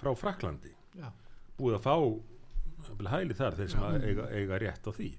frá 0.00 0.12
Fraklandi 0.18 0.72
Já. 0.98 1.10
búið 1.58 1.78
að 1.78 1.84
fá 1.86 1.96
hæli 3.14 3.36
þar 3.36 3.56
þeir 3.58 3.70
sem 3.72 3.84
að 3.86 4.06
eiga, 4.08 4.26
eiga 4.34 4.58
rétt 4.60 4.88
á 4.88 4.92
því 4.92 5.10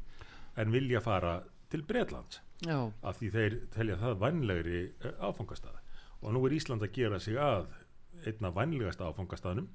en 0.61 0.73
vilja 0.73 1.01
fara 1.03 1.39
til 1.71 1.83
Breitlands 1.87 2.41
já, 2.65 2.77
af 3.01 3.19
því 3.19 3.31
þeir 3.33 3.57
telja 3.73 3.97
það 4.01 4.19
vænlegri 4.21 4.81
áfangastað 5.19 5.79
og 6.25 6.33
nú 6.33 6.41
er 6.47 6.55
Ísland 6.57 6.83
að 6.83 6.95
gera 6.95 7.19
sig 7.21 7.37
að 7.37 7.69
einna 8.25 8.51
vænlegasta 8.55 9.09
áfangastaðnum 9.09 9.67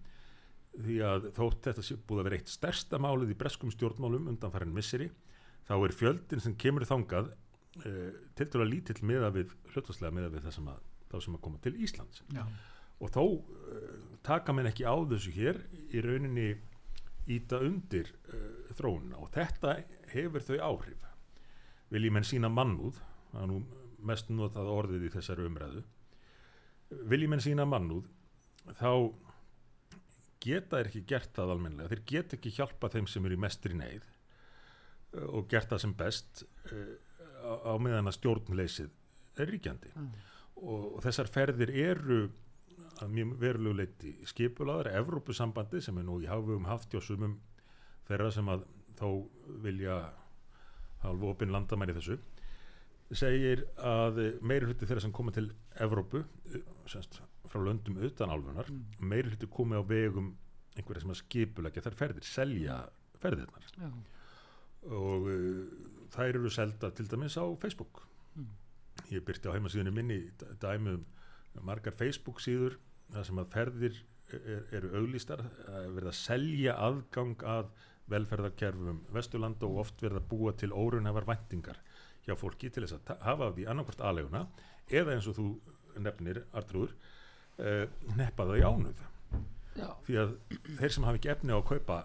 því 0.80 0.96
að 1.06 1.28
þótt 1.36 1.68
þetta 1.68 1.84
sé 1.84 1.96
búið 1.98 2.22
að 2.22 2.28
vera 2.28 2.38
eitt 2.40 2.52
stærsta 2.52 3.00
málið 3.02 3.34
í 3.34 3.38
breskum 3.38 3.72
stjórnmálum 3.74 4.28
undan 4.30 4.52
farin 4.54 4.74
misseri 4.74 5.10
þá 5.68 5.74
er 5.76 5.94
fjöldin 5.94 6.42
sem 6.42 6.56
kemur 6.58 6.86
þangað 6.88 7.30
uh, 7.30 8.10
til 8.38 8.48
dæla 8.52 8.66
lítill 8.68 8.98
meða 9.06 9.32
við 9.34 9.54
hlutastlega 9.72 10.14
meða 10.14 10.32
við 10.34 10.46
það 10.46 10.56
sem 10.56 10.70
að, 10.72 10.80
sem 11.26 11.36
að 11.38 11.44
koma 11.46 11.62
til 11.62 11.74
Íslands. 11.78 12.24
Já. 12.34 12.44
og 13.00 13.12
þó 13.14 13.22
uh, 13.24 14.00
taka 14.26 14.54
menn 14.54 14.70
ekki 14.70 14.86
á 14.86 14.94
þessu 15.10 15.34
hér 15.34 15.60
í 15.90 16.02
rauninni 16.04 16.48
íta 17.30 17.60
undir 17.62 18.10
uh, 18.32 18.74
þróunina. 18.78 19.20
Og 19.20 19.30
þetta 19.34 19.76
hefur 20.10 20.46
þau 20.46 20.58
áhrif. 20.70 21.06
Viljið 21.90 22.14
menn 22.14 22.26
sína 22.26 22.50
mannúð 22.50 22.98
það 23.30 23.42
er 23.44 23.50
nú 23.50 23.62
mest 24.06 24.30
notað 24.32 24.70
orðið 24.72 25.08
í 25.08 25.14
þessari 25.14 25.46
umræðu 25.46 25.82
viljið 26.90 27.32
menn 27.32 27.44
sína 27.44 27.66
mannúð 27.68 28.08
þá 28.78 28.92
geta 30.40 30.78
þeir 30.78 30.90
ekki 30.90 31.04
gert 31.08 31.34
það 31.36 31.54
almennilega. 31.54 31.90
Þeir 31.92 32.04
geta 32.12 32.36
ekki 32.38 32.54
hjálpa 32.56 32.90
þeim 32.92 33.08
sem 33.10 33.26
eru 33.28 33.36
í 33.36 33.40
mestri 33.40 33.76
neyð 33.76 34.04
uh, 34.06 35.26
og 35.28 35.48
gert 35.52 35.70
það 35.72 35.82
sem 35.84 35.96
best 35.98 36.44
uh, 36.72 36.94
á, 37.44 37.74
meðan 37.80 38.10
að 38.10 38.18
stjórnleysið 38.18 39.40
er 39.40 39.52
ríkjandi. 39.54 39.92
Mm. 39.96 40.14
og, 40.60 41.00
þessar 41.04 41.30
ferðir 41.32 41.72
eru 41.72 42.22
að 43.00 43.12
mjög 43.16 43.36
verulegu 43.40 43.76
leiti 43.78 44.10
skipulaðar 44.28 44.90
Evrópusambandi 44.98 45.80
sem 45.84 45.96
er 45.96 46.04
nú 46.04 46.18
í 46.20 46.28
hafugum 46.28 46.66
haft 46.68 46.92
hjá 46.92 47.00
sumum 47.04 47.38
þeirra 48.08 48.32
sem 48.34 48.48
að 48.52 48.66
þó 48.98 49.08
vilja 49.64 49.96
halvu 51.04 51.30
opinn 51.30 51.52
landamæri 51.54 51.94
þessu 51.96 52.18
segir 53.16 53.64
að 53.82 54.20
meiri 54.46 54.68
hluti 54.68 54.86
þeirra 54.86 55.02
sem 55.04 55.12
koma 55.14 55.32
til 55.34 55.48
Evrópu 55.82 56.22
semst, 56.90 57.20
frá 57.50 57.58
löndum 57.64 57.98
utan 58.06 58.30
álfunar 58.30 58.68
meiri 59.02 59.32
hluti 59.32 59.48
komi 59.50 59.74
á 59.78 59.82
vegum 59.82 60.32
einhverja 60.78 61.02
sem 61.02 61.10
að 61.14 61.20
skipulegja 61.24 61.82
þær 61.82 61.96
ferðir 61.98 62.26
selja 62.28 62.76
ferðirnar. 63.20 63.66
Já, 63.74 63.88
og 64.96 65.26
uh, 65.28 65.64
þær 66.14 66.28
eru 66.38 66.52
selda 66.54 66.92
til 66.94 67.08
dæmis 67.10 67.34
á 67.36 67.44
Facebook. 67.60 68.04
Ég 69.10 69.24
byrti 69.26 69.50
á 69.50 69.54
heimasíðunum 69.56 69.96
minni 69.98 70.20
d- 70.38 70.54
dæmi 70.62 70.94
um 70.94 71.04
margar 71.66 71.92
Facebook 71.98 72.38
síður 72.40 72.78
þar 73.10 73.26
sem 73.26 73.40
að 73.42 73.50
ferðir 73.56 73.96
er, 74.30 74.62
eru 74.78 74.92
auglýstar 75.00 75.42
að 75.42 75.88
verða 75.96 76.12
að 76.14 76.20
selja 76.20 76.76
aðgang 76.78 77.42
að 77.42 77.72
velferðarkerfum 78.10 79.00
Vesturlanda 79.14 79.66
og 79.66 79.80
oft 79.82 80.02
verða 80.02 80.22
að 80.22 80.28
búa 80.30 80.52
til 80.58 80.70
órunhafar 80.70 81.26
væntingar 81.28 81.80
hjá 82.26 82.36
fólki 82.38 82.70
til 82.72 82.84
þess 82.84 82.98
að 82.98 83.22
hafa 83.26 83.48
af 83.50 83.56
því 83.56 83.66
annarkvort 83.72 84.02
aðleguna 84.10 84.42
eða 84.90 85.14
eins 85.14 85.28
og 85.30 85.36
þú 85.38 85.46
nefnir 86.04 86.42
Artrúður 86.56 86.94
uh, 86.94 87.84
neppa 88.18 88.46
það 88.48 88.60
í 88.60 88.64
ánuð. 88.66 89.04
Já, 89.78 89.88
því 90.06 90.18
að 90.22 90.34
þeir 90.80 90.94
sem 90.94 91.06
hafa 91.06 91.20
ekki 91.20 91.32
efni 91.32 91.54
á 91.54 91.58
að 91.58 91.68
kaupa 91.70 91.98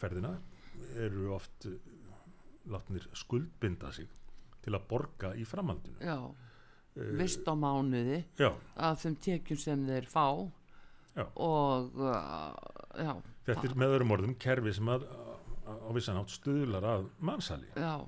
ferðina 0.00 0.32
eru 1.02 1.28
oft 1.36 1.68
uh, 1.70 1.76
látnir 2.72 3.06
skuldbinda 3.18 3.92
sig 3.94 4.08
til 4.62 4.74
að 4.76 4.86
borga 4.90 5.32
í 5.38 5.44
framhaldinu. 5.48 5.98
Já. 6.02 6.18
Uh, 6.92 7.12
vist 7.18 7.46
á 7.48 7.54
mánuði 7.56 8.22
já, 8.36 8.50
af 8.76 9.00
þeim 9.00 9.14
tekjum 9.24 9.60
sem 9.60 9.86
þeir 9.88 10.08
fá 10.12 10.26
Já. 11.12 11.26
og 11.44 11.90
já, 12.96 13.10
þetta 13.44 13.64
er 13.68 13.74
með 13.76 13.94
öðrum 13.98 14.12
orðum 14.14 14.34
kerfi 14.40 14.72
sem 14.72 14.88
að 14.88 15.02
á 15.68 15.88
vissan 15.92 16.20
átt 16.20 16.32
stuðlar 16.32 16.86
að 16.88 17.02
mannsali 17.24 17.68
já, 17.76 18.00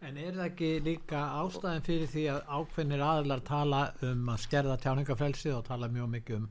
En 0.00 0.16
er 0.16 0.32
það 0.32 0.46
ekki 0.46 0.68
líka 0.80 1.18
ástæðin 1.42 1.82
fyrir 1.84 2.08
því 2.08 2.22
að 2.32 2.46
ákveðnir 2.48 3.02
aðlar 3.04 3.42
tala 3.44 3.80
um 4.08 4.30
að 4.32 4.38
skerða 4.46 4.76
tjáningafrelsi 4.80 5.50
og 5.52 5.66
tala 5.66 5.90
mjög 5.92 6.08
mikið 6.14 6.38
um 6.38 6.46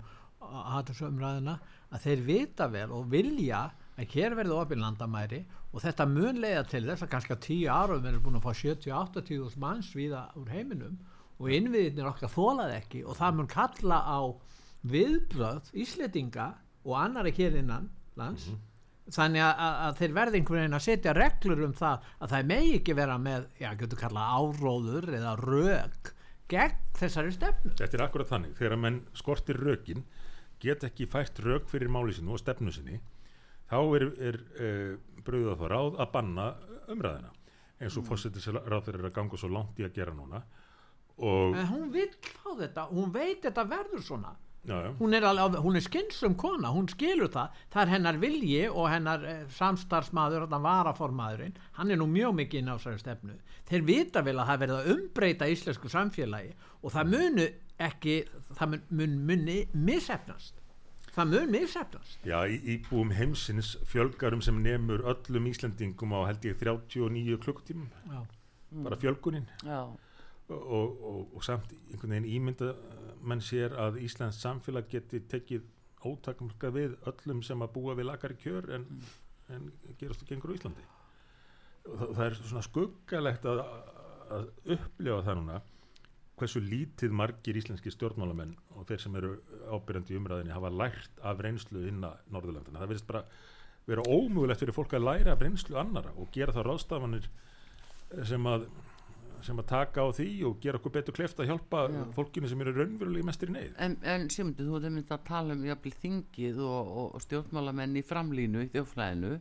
hattusumræðina 0.74 1.56
að 1.89 2.04
þeir 2.04 2.22
vita 2.28 2.68
vel 2.70 2.91
og 2.93 3.10
vilja 3.10 3.64
að 3.97 4.14
hér 4.14 4.38
verði 4.38 4.56
opinn 4.60 4.84
landamæri 4.86 5.41
og 5.74 5.82
þetta 5.82 6.08
mun 6.12 6.38
leiða 6.43 6.62
til 6.70 6.84
þess 6.86 7.08
að 7.08 7.12
kannski 7.16 7.36
á 7.36 7.45
tíu 7.47 7.74
árum 7.74 8.06
erum 8.06 8.24
búin 8.28 8.38
að 8.38 8.45
fá 8.45 8.54
70-80 8.62 9.28
þúsund 9.32 9.64
manns 9.66 9.91
viða 9.97 10.24
úr 10.38 10.54
heiminum 10.54 11.02
og 11.39 11.52
innviðinir 11.58 12.12
okkar 12.12 12.34
þólaði 12.36 12.78
ekki 12.78 13.02
og 13.02 13.18
það 13.18 13.38
mun 13.39 13.50
kalla 13.50 14.00
á 14.06 14.20
viðbröð 14.93 15.74
Ísletinga 15.74 16.52
og 16.86 17.00
annari 17.02 17.34
hér 17.34 17.58
innan 17.64 17.89
lands 18.20 18.52
þannig 19.16 19.43
að, 19.43 19.51
að, 19.66 19.76
að 19.88 19.99
þeir 19.99 20.16
verði 20.18 20.39
einhvern 20.39 20.62
veginn 20.62 20.78
að 20.78 20.86
setja 20.86 21.16
reglur 21.18 21.66
um 21.66 21.76
það 21.78 22.07
að 22.20 22.34
það 22.34 22.49
megi 22.51 22.74
ekki 22.80 22.95
vera 22.99 23.18
með, 23.22 23.47
já, 23.60 23.70
getur 23.80 24.01
kallað 24.03 24.34
áróður 24.38 25.10
eða 25.20 25.36
rök 25.39 26.12
gegn 26.49 26.84
þessari 26.97 27.34
stefnu. 27.36 27.74
þetta 27.78 27.97
er 27.97 28.05
akkurat 28.05 28.30
þannig, 28.30 28.55
þegar 28.57 28.76
að 28.76 28.84
menn 28.86 29.01
skortir 29.18 29.62
rökin 29.62 30.05
get 30.60 30.86
ekki 30.88 31.07
fært 31.10 31.41
rök 31.45 31.70
fyrir 31.72 31.91
máli 31.91 32.16
sinu 32.16 32.36
og 32.36 32.41
stefnu 32.41 32.74
sinni 32.74 32.99
þá 33.70 33.80
er, 33.97 34.07
er 34.32 34.39
uh, 34.60 34.95
bröðuð 35.26 35.53
á 35.53 35.60
það 35.62 35.74
ráð 35.74 35.99
að 35.99 36.14
banna 36.16 36.47
umræðina 36.89 37.34
eins 37.80 37.95
og 37.95 38.10
mm. 38.10 38.66
ráð 38.68 38.88
þeir 38.88 38.97
eru 38.97 39.10
að 39.10 39.16
ganga 39.16 39.39
svo 39.39 39.51
langt 39.53 39.80
í 39.80 39.86
að 39.88 39.95
gera 39.95 40.16
núna 40.16 40.41
og 41.20 41.55
En 41.60 41.68
hún 41.68 41.89
vill 41.93 42.12
fá 42.24 42.51
þetta, 42.57 42.86
hún 42.93 43.12
veit 43.12 43.43
þetta 43.43 43.66
verður 43.68 44.03
svona. 44.03 44.36
Já, 44.68 44.76
já, 44.86 44.89
Hún 44.99 45.14
er, 45.14 45.24
er 45.24 45.82
skynsum 45.86 46.36
kona, 46.36 46.72
hún 46.76 46.89
skilur 46.91 47.32
það, 47.34 47.55
það 47.72 47.82
er 47.86 47.93
hennar 47.93 48.20
vilji 48.22 48.62
og 48.70 48.89
hennar 48.91 49.24
eh, 49.26 49.41
samstarfsmaður, 49.55 50.45
þetta 50.47 50.62
varaformaðurinn, 50.66 51.57
hann 51.80 51.91
er 51.91 51.99
nú 52.01 52.07
mjög 52.12 52.36
mikið 52.41 52.60
inn 52.64 52.72
á 52.72 52.76
þessari 52.78 53.03
stefnu. 53.03 53.39
Þeir 53.70 53.88
vita 53.88 54.24
vel 54.26 54.38
að 54.39 54.51
það 54.51 54.64
verða 54.66 54.80
að 54.84 54.93
umbreyta 54.95 55.49
íslensku 55.49 55.91
samfélagi 55.91 56.55
og 56.84 56.93
það 56.95 57.12
munu 57.16 57.49
ekki, 57.80 58.16
það 58.57 58.74
mun, 58.74 58.88
mun 58.99 59.20
muni 59.30 59.60
missefnast. 59.74 60.55
Það 61.10 61.32
mun 61.34 61.49
missefnast. 61.51 62.20
já 62.28 62.38
í, 62.47 62.60
íbúum 62.76 63.10
heimsins 63.18 63.74
fjölgarum 63.89 64.43
sem 64.45 64.60
nemur 64.64 65.01
öllum 65.10 65.47
Íslendingum 65.49 66.14
á 66.16 66.30
held 66.30 66.45
ég 66.45 66.60
39 66.62 67.39
klukkutímum 67.43 67.89
Já. 68.07 68.22
bara 68.86 68.95
fjölgunin 69.01 69.47
já, 69.66 69.89
og, 70.50 71.02
og, 71.10 71.20
og 71.36 71.45
samt 71.45 71.74
einhvern 71.91 72.16
veginn 72.16 72.30
ímynda 72.38 72.74
menn 73.30 73.43
sér 73.43 73.76
að 73.78 74.00
Íslands 74.06 74.39
samfélag 74.41 74.88
geti 74.91 75.22
tekið 75.30 75.66
ótakmarka 76.08 76.72
við 76.74 76.95
öllum 77.10 77.41
sem 77.43 77.62
að 77.62 77.74
búa 77.76 77.95
við 78.00 78.08
lakari 78.10 78.38
kjör 78.39 78.70
en, 78.78 78.86
en 79.52 79.68
gerast 80.00 80.24
og 80.24 80.32
gengur 80.32 80.56
á 80.56 80.58
Íslandi 80.58 80.86
og 81.89 81.97
það, 81.97 82.14
það 82.16 82.24
er 82.26 82.39
svona 82.39 82.64
skuggalegt 82.66 83.50
að, 83.50 83.62
að 84.38 84.50
upplifa 84.78 85.22
það 85.28 85.39
núna 85.41 85.60
hversu 86.39 86.62
lítið 86.64 87.16
margir 87.20 87.58
íslenski 87.60 87.91
stjórnmálamenn 87.93 88.54
og 88.78 88.88
þeir 88.88 89.02
sem 89.04 89.16
eru 89.20 89.32
ábyrjandi 89.74 90.16
í 90.16 90.20
umræðinni 90.20 90.56
hafa 90.56 90.72
lært 90.72 91.24
af 91.28 91.41
reynslu 91.43 91.82
innan 91.89 92.22
Norðurlandina. 92.32 92.80
Það 92.80 92.91
verðist 92.93 93.10
bara 93.10 93.24
vera 93.89 94.06
ómögulegt 94.08 94.64
fyrir 94.64 94.76
fólk 94.76 94.95
að 94.95 95.08
læra 95.08 95.34
af 95.34 95.43
reynslu 95.43 95.80
annara 95.82 96.14
og 96.16 96.30
gera 96.36 96.56
það 96.56 96.70
ráðstafanir 96.70 97.28
sem 98.30 98.47
að 98.50 98.70
sem 99.45 99.61
að 99.61 99.67
taka 99.71 100.05
á 100.05 100.07
því 100.15 100.27
og 100.49 100.59
gera 100.63 100.79
okkur 100.79 100.95
betur 100.97 101.15
kleft 101.15 101.41
að 101.41 101.51
hjálpa 101.51 101.85
Já. 101.89 101.99
fólkinu 102.15 102.51
sem 102.51 102.63
eru 102.65 102.75
raunverulega 102.77 103.29
mestir 103.29 103.51
í 103.51 103.55
neyð. 103.55 103.73
en, 103.85 103.97
en 104.03 104.29
Sigmundur, 104.33 104.67
þú 104.67 104.77
hefði 104.77 104.93
myndið 104.95 105.15
að 105.17 105.27
tala 105.29 105.57
um 105.57 105.65
jafnvel 105.69 105.95
þingið 106.05 106.63
og, 106.67 106.93
og, 107.01 107.11
og 107.17 107.25
stjórnmálamenn 107.25 107.99
í 107.99 108.05
framlínu 108.05 108.65
í 108.65 108.71
þjóflæðinu 108.75 109.33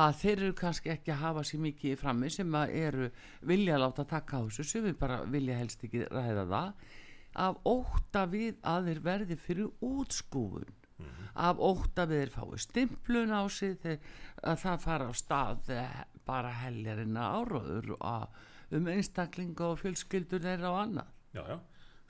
að 0.00 0.16
þeir 0.20 0.34
eru 0.36 0.56
kannski 0.60 0.92
ekki 0.94 1.14
að 1.14 1.22
hafa 1.24 1.46
sér 1.46 1.62
mikið 1.66 1.92
í 1.92 2.00
frammi 2.00 2.30
sem 2.30 2.58
að 2.58 2.74
eru 2.78 3.12
vilja 3.50 3.78
láta 3.80 4.06
taka 4.06 4.38
á 4.38 4.46
þessu 4.46 4.66
sem 4.68 4.84
við 4.86 4.98
bara 5.00 5.22
vilja 5.26 5.58
helst 5.58 5.86
ekki 5.86 6.06
ræða 6.06 6.46
það 6.50 6.84
af 7.40 7.58
óta 7.66 8.26
við 8.30 8.58
að 8.66 8.90
þeir 8.90 9.02
verði 9.06 9.38
fyrir 9.38 9.72
útskúfun 9.86 10.76
af 11.40 11.60
óta 11.62 12.06
við 12.10 12.24
þeir 12.24 12.32
fái 12.34 12.62
stimplun 12.64 13.34
á 13.34 13.42
sig 13.48 13.76
þeir, 13.82 13.98
að 14.42 14.62
það 14.64 14.84
fara 14.84 15.10
á 15.10 15.12
stað 15.14 15.70
eh, 15.74 15.98
bara 16.26 16.52
heljarina 16.62 17.28
áróður 17.38 17.94
að, 18.00 18.26
um 18.76 18.88
einstaklinga 18.92 19.68
og 19.72 19.80
fjölskyldur 19.80 20.42
þeirra 20.44 20.70
og 20.70 20.80
annað. 20.84 21.12
Já, 21.34 21.42
já. 21.46 21.58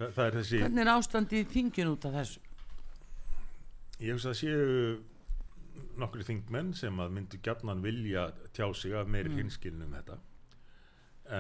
Það, 0.01 0.13
það 0.17 0.25
er 0.27 0.37
þessi, 0.39 0.61
hvernig 0.63 0.83
er 0.83 0.93
ástandi 0.95 1.41
í 1.41 1.47
þingin 1.55 1.93
út 1.93 2.07
af 2.09 2.17
þessu? 2.17 2.43
Ég 4.01 4.15
hugsa 4.17 4.31
að 4.33 4.39
séu 4.41 4.61
nokkru 6.01 6.25
þingmenn 6.25 6.73
sem 6.77 7.03
að 7.03 7.13
myndu 7.17 7.41
gjarnan 7.45 7.83
vilja 7.85 8.31
tjá 8.57 8.65
sig 8.77 8.95
af 8.97 9.11
meiri 9.13 9.29
mm. 9.33 9.43
hinskilin 9.43 9.85
um 9.85 9.97
þetta. 9.99 10.17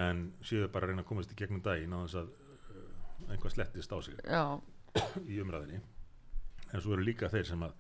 En 0.01 0.27
séu 0.45 0.69
bara 0.69 0.87
að 0.87 0.93
reyna 0.93 1.05
að 1.07 1.11
komast 1.13 1.33
í 1.33 1.39
gegnum 1.39 1.63
daginn 1.65 1.97
á 1.97 2.05
þess 2.05 2.21
að 2.21 2.29
uh, 2.35 3.31
einhvað 3.31 3.57
slettist 3.57 3.97
á 3.97 3.99
sig 4.05 4.21
já, 4.21 4.45
í 5.25 5.41
umræðinni 5.43 5.81
en 6.71 6.83
svo 6.83 6.95
eru 6.95 7.07
líka 7.07 7.31
þeir 7.33 7.49
sem 7.49 7.65
að 7.67 7.73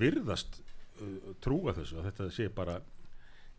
virðast 0.00 0.60
uh, 0.60 1.30
trúa 1.42 1.74
þessu 1.76 2.00
að 2.00 2.10
þetta 2.10 2.28
sé 2.34 2.48
bara 2.52 2.80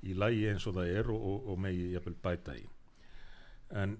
í 0.03 0.15
lægi 0.17 0.47
eins 0.51 0.67
og 0.69 0.77
það 0.77 0.93
er 0.99 1.11
og, 1.13 1.25
og, 1.31 1.49
og 1.53 1.59
megi 1.61 1.91
jafnvel 1.93 2.17
bæta 2.23 2.55
í 2.57 2.65
en 3.81 3.97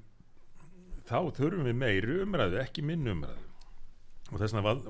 þá 1.07 1.17
þurfum 1.37 1.67
við 1.69 1.77
meiri 1.77 2.19
umræðu 2.25 2.61
ekki 2.61 2.85
minn 2.85 3.07
umræðu 3.11 3.47
og 4.31 4.39
þess 4.39 4.55
vegna 4.55 4.65
val, 4.67 4.81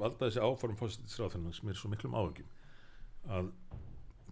valda 0.00 0.28
þessi 0.28 0.44
áform 0.44 0.78
fósittisráðan 0.78 1.52
sem 1.56 1.72
er 1.72 1.78
svo 1.78 1.90
miklum 1.92 2.16
áhengjum 2.18 2.52
að 3.36 3.50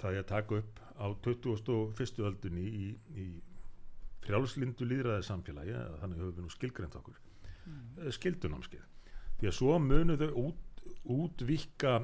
það 0.01 0.11
er 0.11 0.23
að 0.23 0.31
taka 0.31 0.61
upp 0.61 0.81
á 0.95 1.07
21. 1.27 2.25
öldunni 2.29 2.65
í, 2.65 2.89
í 3.19 3.27
frjálslindu 4.25 4.87
líðræði 4.89 5.27
samfélagi 5.27 5.79
þannig 6.01 6.21
höfum 6.21 6.37
við 6.37 6.45
nú 6.47 6.53
skilgreint 6.53 6.99
okkur 6.99 7.17
mm. 7.19 8.11
skildunámskeið 8.19 9.09
því 9.41 9.51
að 9.51 9.57
svo 9.59 9.79
munu 9.83 10.17
þau 10.21 10.29
út, 10.45 10.85
útvíkka 11.17 11.97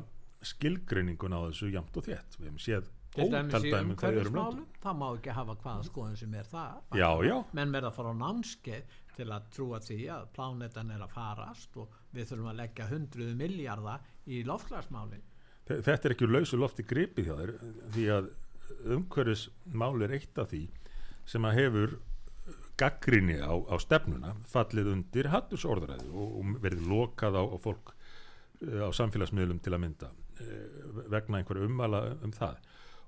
skilgreiningun 0.51 1.37
á 1.37 1.41
þessu 1.49 1.71
jamt 1.75 1.97
og 2.01 2.09
þétt 2.09 2.39
við 2.39 2.49
hefum 2.49 2.63
séð 2.65 2.91
til 3.15 3.27
dæmis 3.33 3.55
í 3.65 3.71
löndum 3.73 3.95
umhverfismálum 3.97 4.67
það 4.85 4.99
má 5.01 5.07
ekki 5.17 5.35
hafa 5.39 5.57
hvaða 5.65 5.87
skoðun 5.89 6.17
sem 6.21 6.35
er 6.41 6.51
það 6.51 6.99
Já, 7.01 7.09
já. 7.27 7.37
menn 7.59 7.73
verða 7.75 7.91
að 7.91 7.97
fara 7.99 8.13
á 8.15 8.21
námskeið 8.23 8.99
til 9.17 9.27
að 9.35 9.49
trúa 9.57 9.81
því 9.85 9.99
að 10.15 10.29
plánetan 10.37 10.93
er 10.95 11.03
að 11.05 11.15
farast 11.17 11.77
og 11.83 11.97
við 12.15 12.29
þurfum 12.31 12.53
að 12.53 12.61
leggja 12.63 12.87
hundruðu 12.93 13.35
miljardar 13.41 14.07
í 14.31 14.43
loftlagsmálin 14.47 15.25
Þe- 15.71 15.81
þetta 15.87 16.09
er 16.09 16.15
ekki 16.15 16.29
lausu 16.31 16.57
lofti 16.61 16.87
gripið 16.87 17.27
hjá 17.29 17.35
þér 17.41 17.53
því 17.97 18.07
að 18.15 18.31
umhverfismál 18.95 20.05
er 20.07 20.15
eitt 20.17 20.39
af 20.41 20.51
því 20.53 20.63
sem 21.31 21.45
að 21.47 21.59
hefur 21.59 21.97
gaggrinni 22.81 23.37
á, 23.43 23.53
á 23.53 23.77
stefnuna 23.83 24.33
fallið 24.51 24.89
undir 24.95 25.29
hattusorðræðu 25.35 26.11
og, 26.15 26.31
og 26.41 26.55
verið 26.65 26.87
lokað 26.91 27.37
á, 27.37 27.43
á 27.45 27.57
fólk 27.61 27.93
eh, 28.65 28.81
á 28.81 28.89
samfélagsmiðlum 28.97 29.61
til 29.63 29.75
að 29.77 29.83
mynda 29.85 30.09
eh, 30.41 31.05
vegna 31.13 31.43
einhverju 31.43 31.69
ummala 31.69 32.01
um 32.25 32.33
það 32.35 32.57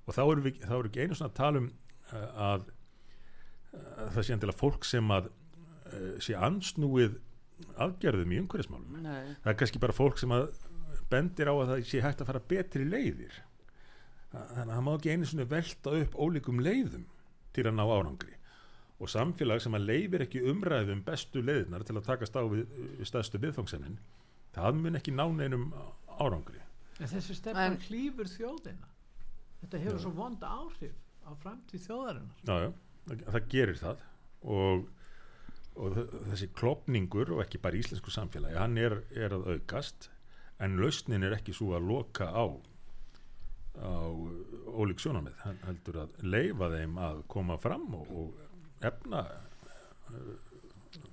og 0.06 0.16
þá 0.16 0.22
eru, 0.24 0.44
við, 0.46 0.58
þá 0.66 0.74
eru 0.78 0.90
ekki 0.90 1.04
einu 1.04 1.18
svona 1.18 1.30
að 1.32 1.38
tala 1.38 1.62
um 1.62 1.68
eh, 2.12 2.42
að, 2.48 2.66
að 3.76 4.10
það 4.16 4.26
sé 4.28 4.34
endilega 4.36 4.60
fólk 4.62 4.88
sem 4.88 5.14
að 5.14 5.30
eh, 5.30 6.10
sé 6.26 6.36
ansnúið 6.38 7.16
aðgerðum 7.78 8.34
í 8.34 8.40
umhverfismálum. 8.42 9.00
Nei, 9.04 9.32
það 9.44 9.52
er 9.52 9.58
kannski 9.60 9.80
bara 9.82 9.94
fólk 9.96 10.18
sem 10.18 10.32
að 10.34 10.48
bendir 11.12 11.50
á 11.50 11.54
að 11.54 11.72
það 11.74 11.82
sé 11.92 12.00
hægt 12.02 12.22
að 12.24 12.30
fara 12.32 12.44
betri 12.52 12.86
leiðir. 12.88 13.34
Þannig 14.32 14.62
að 14.62 14.70
það 14.72 14.84
má 14.86 14.92
ekki 14.96 15.12
einu 15.12 15.28
svona 15.28 15.48
velta 15.50 15.92
upp 16.00 16.14
ólíkum 16.24 16.62
leiðum 16.64 17.04
til 17.52 17.66
að 17.68 17.76
ná 17.76 17.84
árangri. 17.84 18.34
Og 19.02 19.10
samfélag 19.12 19.60
sem 19.62 19.74
að 19.76 19.86
leifir 19.90 20.24
ekki 20.24 20.42
umræðum 20.48 21.02
bestu 21.06 21.42
leiðinar 21.44 21.84
til 21.86 21.98
að 21.98 22.06
takast 22.06 22.36
á 22.38 22.42
við 22.48 22.64
við 22.98 23.06
stærstu 23.10 23.40
viðfangsemin 23.42 23.98
það 24.54 24.78
mun 24.78 24.98
ekki 24.98 25.14
ná 25.14 25.24
neinum 25.36 25.68
árangri. 26.18 26.62
En 27.00 27.10
þessi 27.10 27.36
stefnan 27.38 27.76
En- 27.76 27.82
hlýfur 27.86 28.30
þjóðina 28.30 28.88
þetta 29.62 29.80
hefur 29.84 29.98
Já. 29.98 30.02
svo 30.04 30.12
vonda 30.18 30.50
áhrif 30.58 30.96
á 31.22 31.30
framtíð 31.42 31.86
þjóðarinnar. 31.86 32.42
Já, 32.44 32.56
já, 32.66 32.72
það, 33.08 33.22
það 33.36 33.48
gerir 33.54 33.78
það. 33.80 34.02
Og, 34.42 34.88
og 35.78 36.00
þessi 36.32 36.48
klopningur 36.58 37.30
og 37.36 37.44
ekki 37.44 37.60
bara 37.62 37.78
íslensku 37.78 38.10
samfélagi 38.12 38.58
hann 38.58 38.74
er, 38.82 38.98
er 39.14 39.32
að 39.38 39.46
aukast 39.54 40.10
en 40.62 40.74
lausnin 40.82 41.22
er 41.24 41.36
ekki 41.38 41.54
svo 41.56 41.72
að 41.78 41.86
loka 41.88 42.26
á 42.28 42.44
á 43.72 43.88
ólík 44.76 45.00
sjónamið 45.00 45.38
hann 45.46 45.62
heldur 45.64 45.96
að 46.02 46.10
leifa 46.28 46.68
þeim 46.74 46.98
að 47.00 47.22
koma 47.32 47.56
fram 47.62 47.86
og, 47.96 48.10
og 48.12 48.84
efna 48.84 49.22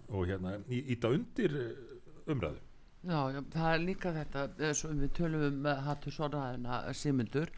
og 0.10 0.26
hérna 0.28 0.58
í- 0.68 0.84
íta 0.96 1.12
undir 1.14 1.54
uh, 1.56 2.32
umræðu. 2.34 2.60
Já, 3.08 3.20
já, 3.32 3.40
það 3.54 3.70
er 3.74 3.84
líka 3.86 4.12
þetta 4.18 4.42
eins 4.68 4.82
og 4.90 4.98
við 5.00 5.12
tölum 5.16 5.46
um 5.48 5.60
með 5.64 5.84
hattu 5.86 6.12
sorðaðina 6.12 6.80
Simundur 7.00 7.52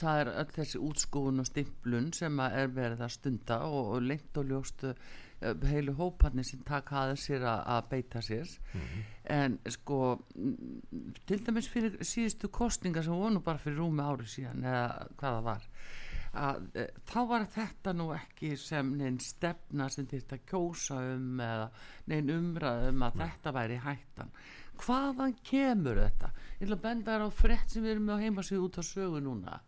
það 0.00 0.20
er 0.22 0.32
öll 0.42 0.52
þessi 0.56 0.82
útskúfun 0.88 1.42
og 1.42 1.48
stimplun 1.48 2.10
sem 2.16 2.42
er 2.44 2.74
verið 2.74 3.04
að 3.06 3.14
stunda 3.16 3.62
og, 3.66 3.94
og 3.96 4.04
lengt 4.06 4.40
og 4.40 4.50
ljóst 4.50 4.84
uh, 4.88 4.94
heilu 5.68 5.94
hóparnir 5.98 6.46
sem 6.46 6.64
taka 6.66 7.04
að 7.04 7.14
sér 7.22 7.46
að, 7.46 7.62
að 7.76 7.88
beita 7.92 8.24
sér. 8.24 8.56
En 9.38 9.58
sko 9.70 10.00
mm, 10.34 11.14
til 11.28 11.40
dæmis 11.46 11.70
fyrir 11.70 11.98
síðustu 12.02 12.50
kostninga 12.50 13.04
sem 13.04 13.14
voru 13.14 13.36
nú 13.36 13.44
bara 13.46 13.62
fyrir 13.62 13.82
rúmi 13.82 14.04
ári 14.04 14.28
síðan 14.28 14.66
eða 14.66 14.84
hvað 15.16 15.38
það 15.38 15.48
var 15.52 15.72
að 16.38 16.76
e, 16.76 16.86
þá 17.08 17.18
var 17.28 17.46
þetta 17.52 17.94
nú 17.96 18.08
ekki 18.16 18.52
sem 18.60 18.90
neinn 18.98 19.18
stefna 19.22 19.88
sem 19.92 20.06
þýrt 20.08 20.34
að 20.36 20.46
kjósa 20.50 20.98
um 21.14 21.42
eða 21.44 21.68
neinn 22.12 22.32
umræð 22.34 22.88
um 22.90 23.04
að 23.06 23.20
þetta 23.22 23.54
væri 23.56 23.78
hættan. 23.84 24.32
Hvaðan 24.78 25.34
kemur 25.42 25.98
þetta? 25.98 26.30
Ég 26.58 26.66
ætla 26.66 26.78
að 26.78 26.84
benda 26.84 27.14
þér 27.14 27.26
á 27.26 27.30
frétt 27.34 27.72
sem 27.72 27.82
við 27.82 27.94
erum 27.94 28.08
með 28.08 28.20
á 28.20 28.22
heimasíðu 28.26 28.66
út 28.68 28.78
á 28.78 28.82
sögu 28.86 29.22
núna 29.24 29.58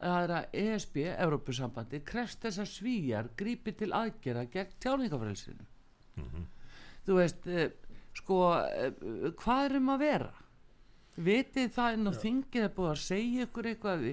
það 0.00 0.22
er 0.24 0.32
að 0.36 0.56
ESB, 0.62 0.96
Evrópusambandi 1.12 2.00
krefst 2.08 2.40
þess 2.44 2.62
að 2.62 2.72
svíjar 2.72 3.30
grípi 3.36 3.74
til 3.76 3.92
aðgerða 3.96 4.46
gegn 4.54 4.78
tjáningafrælsinu 4.80 5.66
þú 7.06 7.18
veist 7.18 7.48
eh, 7.50 7.72
sko, 8.16 8.40
eh, 8.68 8.94
hvað 9.40 9.66
er 9.66 9.76
um 9.80 9.92
að 9.94 10.04
vera? 10.04 10.30
Vitið 11.20 11.72
það 11.74 11.96
inn 11.96 12.08
á 12.08 12.12
þingið 12.16 12.64
er 12.64 12.74
búið 12.76 12.90
að 12.90 13.00
segja 13.04 13.46
ykkur 13.46 13.68
eitthvað? 13.70 14.04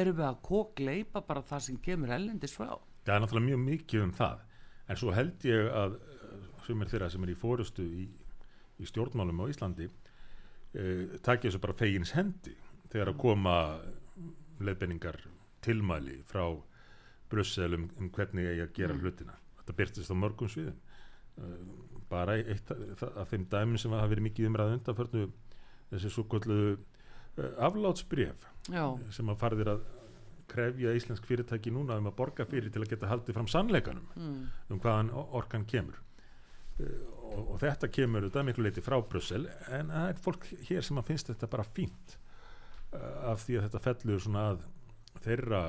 Erum 0.00 0.18
við 0.20 0.26
að 0.28 0.42
kókleipa 0.48 1.24
bara 1.26 1.42
það 1.44 1.64
sem 1.66 1.80
kemur 1.84 2.14
ellendis 2.14 2.54
frá? 2.56 2.70
Það 3.04 3.16
er 3.16 3.24
náttúrulega 3.24 3.48
mjög 3.50 3.64
mikið 3.64 4.04
um 4.04 4.12
það. 4.16 4.44
En 4.88 5.00
svo 5.00 5.12
held 5.16 5.44
ég 5.48 5.68
að 5.82 5.98
uh, 5.98 6.46
sumir 6.64 6.88
þeirra 6.88 7.10
sem 7.12 7.26
er 7.26 7.32
í 7.34 7.36
fórustu 7.36 7.84
í, 7.84 8.06
í 8.80 8.88
stjórnmálum 8.88 9.42
á 9.44 9.50
Íslandi 9.52 9.90
uh, 9.90 11.18
takja 11.20 11.50
þessu 11.50 11.60
bara 11.66 11.76
fegins 11.76 12.14
hendi 12.16 12.54
þegar 12.92 13.12
að 13.12 13.20
koma 13.26 13.58
leiðbenningar 14.60 15.18
tilmæli 15.64 16.20
frá 16.28 16.44
Brussel 17.32 17.78
um, 17.78 17.88
um 17.98 18.10
hvernig 18.14 18.50
eigi 18.50 18.64
að 18.64 18.74
gera 18.76 18.98
hlutina. 18.98 19.36
Þetta 19.60 19.76
byrtist 19.80 20.12
á 20.12 20.16
mörgum 20.18 20.50
sviðum. 20.52 20.76
Uh, 21.34 21.94
bara 22.10 22.36
eitt 22.38 22.70
af 22.70 23.32
þeim 23.32 23.48
dæmin 23.50 23.80
sem 23.80 23.94
hafa 23.94 24.10
verið 24.12 24.28
mikið 24.28 24.50
umræð 24.50 24.76
undanförnu 24.76 25.24
þessi 25.90 26.12
svo 26.12 26.26
kvöldu 26.30 26.58
uh, 26.76 27.50
aflátsbref 27.66 28.46
já, 28.70 28.84
sem 29.14 29.32
að 29.32 29.40
farðir 29.40 29.72
að 29.72 29.84
krefja 30.50 30.92
íslensk 30.94 31.26
fyrirtæki 31.26 31.72
núna 31.74 31.96
um 31.98 32.10
að 32.10 32.16
borga 32.20 32.46
fyrir 32.46 32.70
til 32.70 32.84
að 32.84 32.92
geta 32.92 33.10
haldið 33.10 33.38
fram 33.38 33.48
sannleikanum 33.50 34.06
mm, 34.14 34.40
um 34.70 34.82
hvaðan 34.84 35.10
orkan 35.16 35.66
kemur. 35.66 35.98
Uh, 36.78 36.92
og, 37.32 37.40
og 37.54 37.62
þetta 37.64 37.90
kemur 37.90 38.28
þetta 38.28 38.46
miklu 38.46 38.68
leiti 38.68 38.84
frá 38.84 39.00
Brussel 39.02 39.48
en 39.72 39.90
það 39.90 40.12
er 40.12 40.22
fólk 40.28 40.46
hér 40.68 40.86
sem 40.86 41.00
að 41.00 41.10
finnst 41.10 41.32
þetta 41.32 41.50
bara 41.50 41.66
fínt 41.66 42.18
af 43.30 43.44
því 43.44 43.58
að 43.58 43.66
þetta 43.66 43.82
fellur 43.84 44.22
svona 44.22 44.44
að 44.52 44.62
þeirra 45.24 45.62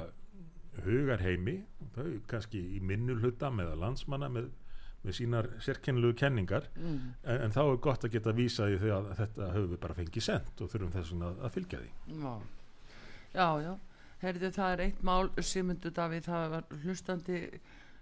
hugarheimi 0.84 1.56
þau 1.96 2.12
kannski 2.30 2.62
í 2.76 2.82
minnu 2.84 3.16
hluta 3.22 3.50
með 3.54 3.76
landsmanna 3.80 4.30
með, 4.32 4.50
með 5.06 5.18
sínar 5.20 5.50
sérkennilegu 5.64 6.18
kenningar 6.20 6.68
mm, 6.76 7.00
en, 7.24 7.40
en 7.48 7.56
þá 7.56 7.62
er 7.64 7.82
gott 7.88 8.06
að 8.08 8.18
geta 8.18 8.36
vísa 8.36 8.68
í 8.72 8.78
því 8.82 8.92
að 8.98 9.10
þetta 9.22 9.50
höfum 9.54 9.72
við 9.74 9.82
bara 9.86 9.98
fengið 10.02 10.28
sent 10.28 10.62
og 10.62 10.72
þurfum 10.74 10.94
þess 10.98 11.14
vegna 11.14 11.32
að, 11.32 11.42
að 11.48 11.56
fylgja 11.56 11.82
því. 11.82 11.92
Já. 12.26 12.34
Já, 13.36 13.48
já, 13.66 13.72
heyrðu 14.22 14.52
það 14.56 14.74
er 14.74 14.84
eitt 14.86 15.02
mál 15.04 15.32
Simundu 15.44 15.92
Davíð, 15.96 16.28
það 16.30 16.46
var 16.54 16.70
hlustandi 16.84 17.40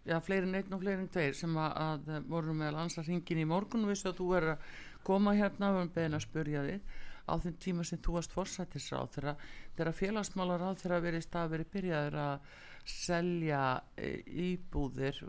já, 0.06 0.20
fleiri 0.22 0.50
en 0.50 0.60
einn 0.60 0.76
og 0.76 0.84
fleiri 0.84 1.02
en 1.02 1.10
tveir 1.14 1.38
sem 1.38 1.56
að, 1.58 1.80
að 2.12 2.28
voru 2.30 2.54
með 2.58 2.76
landsla 2.78 3.06
hringin 3.08 3.42
í 3.42 3.48
morgun 3.50 3.88
og 3.88 3.94
vissu 3.94 4.12
að 4.12 4.20
þú 4.20 4.28
er 4.40 4.50
að 4.54 4.68
koma 5.08 5.34
hérna 5.38 5.72
og 5.74 5.90
beðin 5.96 6.20
að 6.20 6.26
spurja 6.28 6.64
þig 6.68 7.02
á 7.28 7.34
þeim 7.40 7.58
tíma 7.64 7.86
sem 7.88 8.02
þú 8.04 8.18
varst 8.18 8.36
forsættisráð 8.36 9.10
þegar, 9.16 9.42
þegar 9.78 9.98
félagsmálar 10.00 10.66
á 10.68 10.70
þeirra 10.80 11.02
verið 11.04 11.26
stað 11.26 11.54
verið 11.56 11.72
byrjaður 11.76 12.20
að 12.24 12.48
selja 12.94 13.64
e, 13.96 14.10
íbúðir 14.52 15.22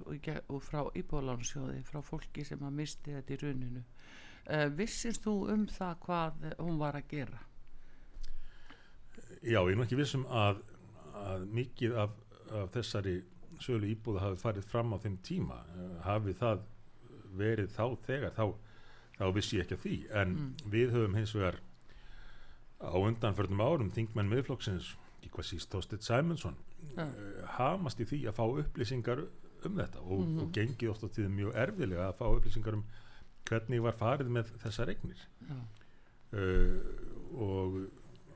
frá 0.66 0.80
íbúðalánsjóði 0.90 1.84
frá 1.86 2.00
fólki 2.02 2.44
sem 2.46 2.62
að 2.66 2.78
misti 2.80 3.14
þetta 3.14 3.34
í 3.36 3.40
runinu. 3.44 3.84
Uh, 4.44 4.66
vissist 4.76 5.24
þú 5.24 5.36
um 5.54 5.62
það 5.72 5.94
hvað 6.04 6.48
hún 6.58 6.80
var 6.82 6.98
að 6.98 7.06
gera? 7.14 7.38
Já, 9.44 9.60
ég 9.60 9.70
er 9.72 9.78
nú 9.78 9.84
ekki 9.86 9.96
vissum 9.96 10.26
að, 10.28 10.60
að 11.16 11.46
mikið 11.54 11.96
af, 12.02 12.18
af 12.50 12.74
þessari 12.74 13.14
sölu 13.62 13.88
íbúða 13.92 14.26
hafi 14.26 14.40
farið 14.40 14.68
fram 14.68 14.94
á 14.94 14.98
þeim 15.02 15.18
tíma. 15.24 15.58
Eh, 15.74 15.96
hafi 16.04 16.34
það 16.38 16.64
verið 17.38 17.70
þá 17.74 17.84
þegar 18.06 18.34
þá, 18.36 18.44
þá 19.18 19.24
vissi 19.36 19.58
ég 19.58 19.64
ekki 19.64 19.78
að 19.78 19.84
því. 19.84 19.96
En 20.20 20.34
við 20.72 20.94
höfum 20.96 21.18
hins 21.18 21.34
vegar 21.36 21.60
á 22.84 22.96
undanförnum 23.00 23.60
árum 23.64 23.90
þingmenn 23.94 24.28
miðflokksins, 24.30 24.94
ekki 25.20 25.30
hvað 25.34 25.48
síst 25.50 25.70
Tóstitt 25.72 26.02
Sæmundsson, 26.06 26.56
Ja. 26.96 27.04
uh, 27.06 27.46
hamast 27.56 28.00
í 28.00 28.04
því 28.04 28.22
að 28.28 28.36
fá 28.36 28.44
upplýsingar 28.60 29.24
um 29.64 29.76
þetta 29.76 30.00
og, 30.04 30.20
Mhm. 30.20 30.38
og 30.42 30.52
gengið 30.52 30.90
oft 30.90 31.04
á 31.04 31.08
tíðum 31.08 31.36
mjög 31.38 31.54
erfilega 31.56 32.08
að 32.12 32.18
fá 32.18 32.26
upplýsingar 32.36 32.74
um 32.74 32.84
hvernig 33.48 33.80
var 33.82 33.92
farið 33.92 34.28
með 34.28 34.50
þessar 34.62 34.88
eignir 34.92 35.16
Já. 35.48 35.56
uh, 36.32 36.80
og 37.40 37.90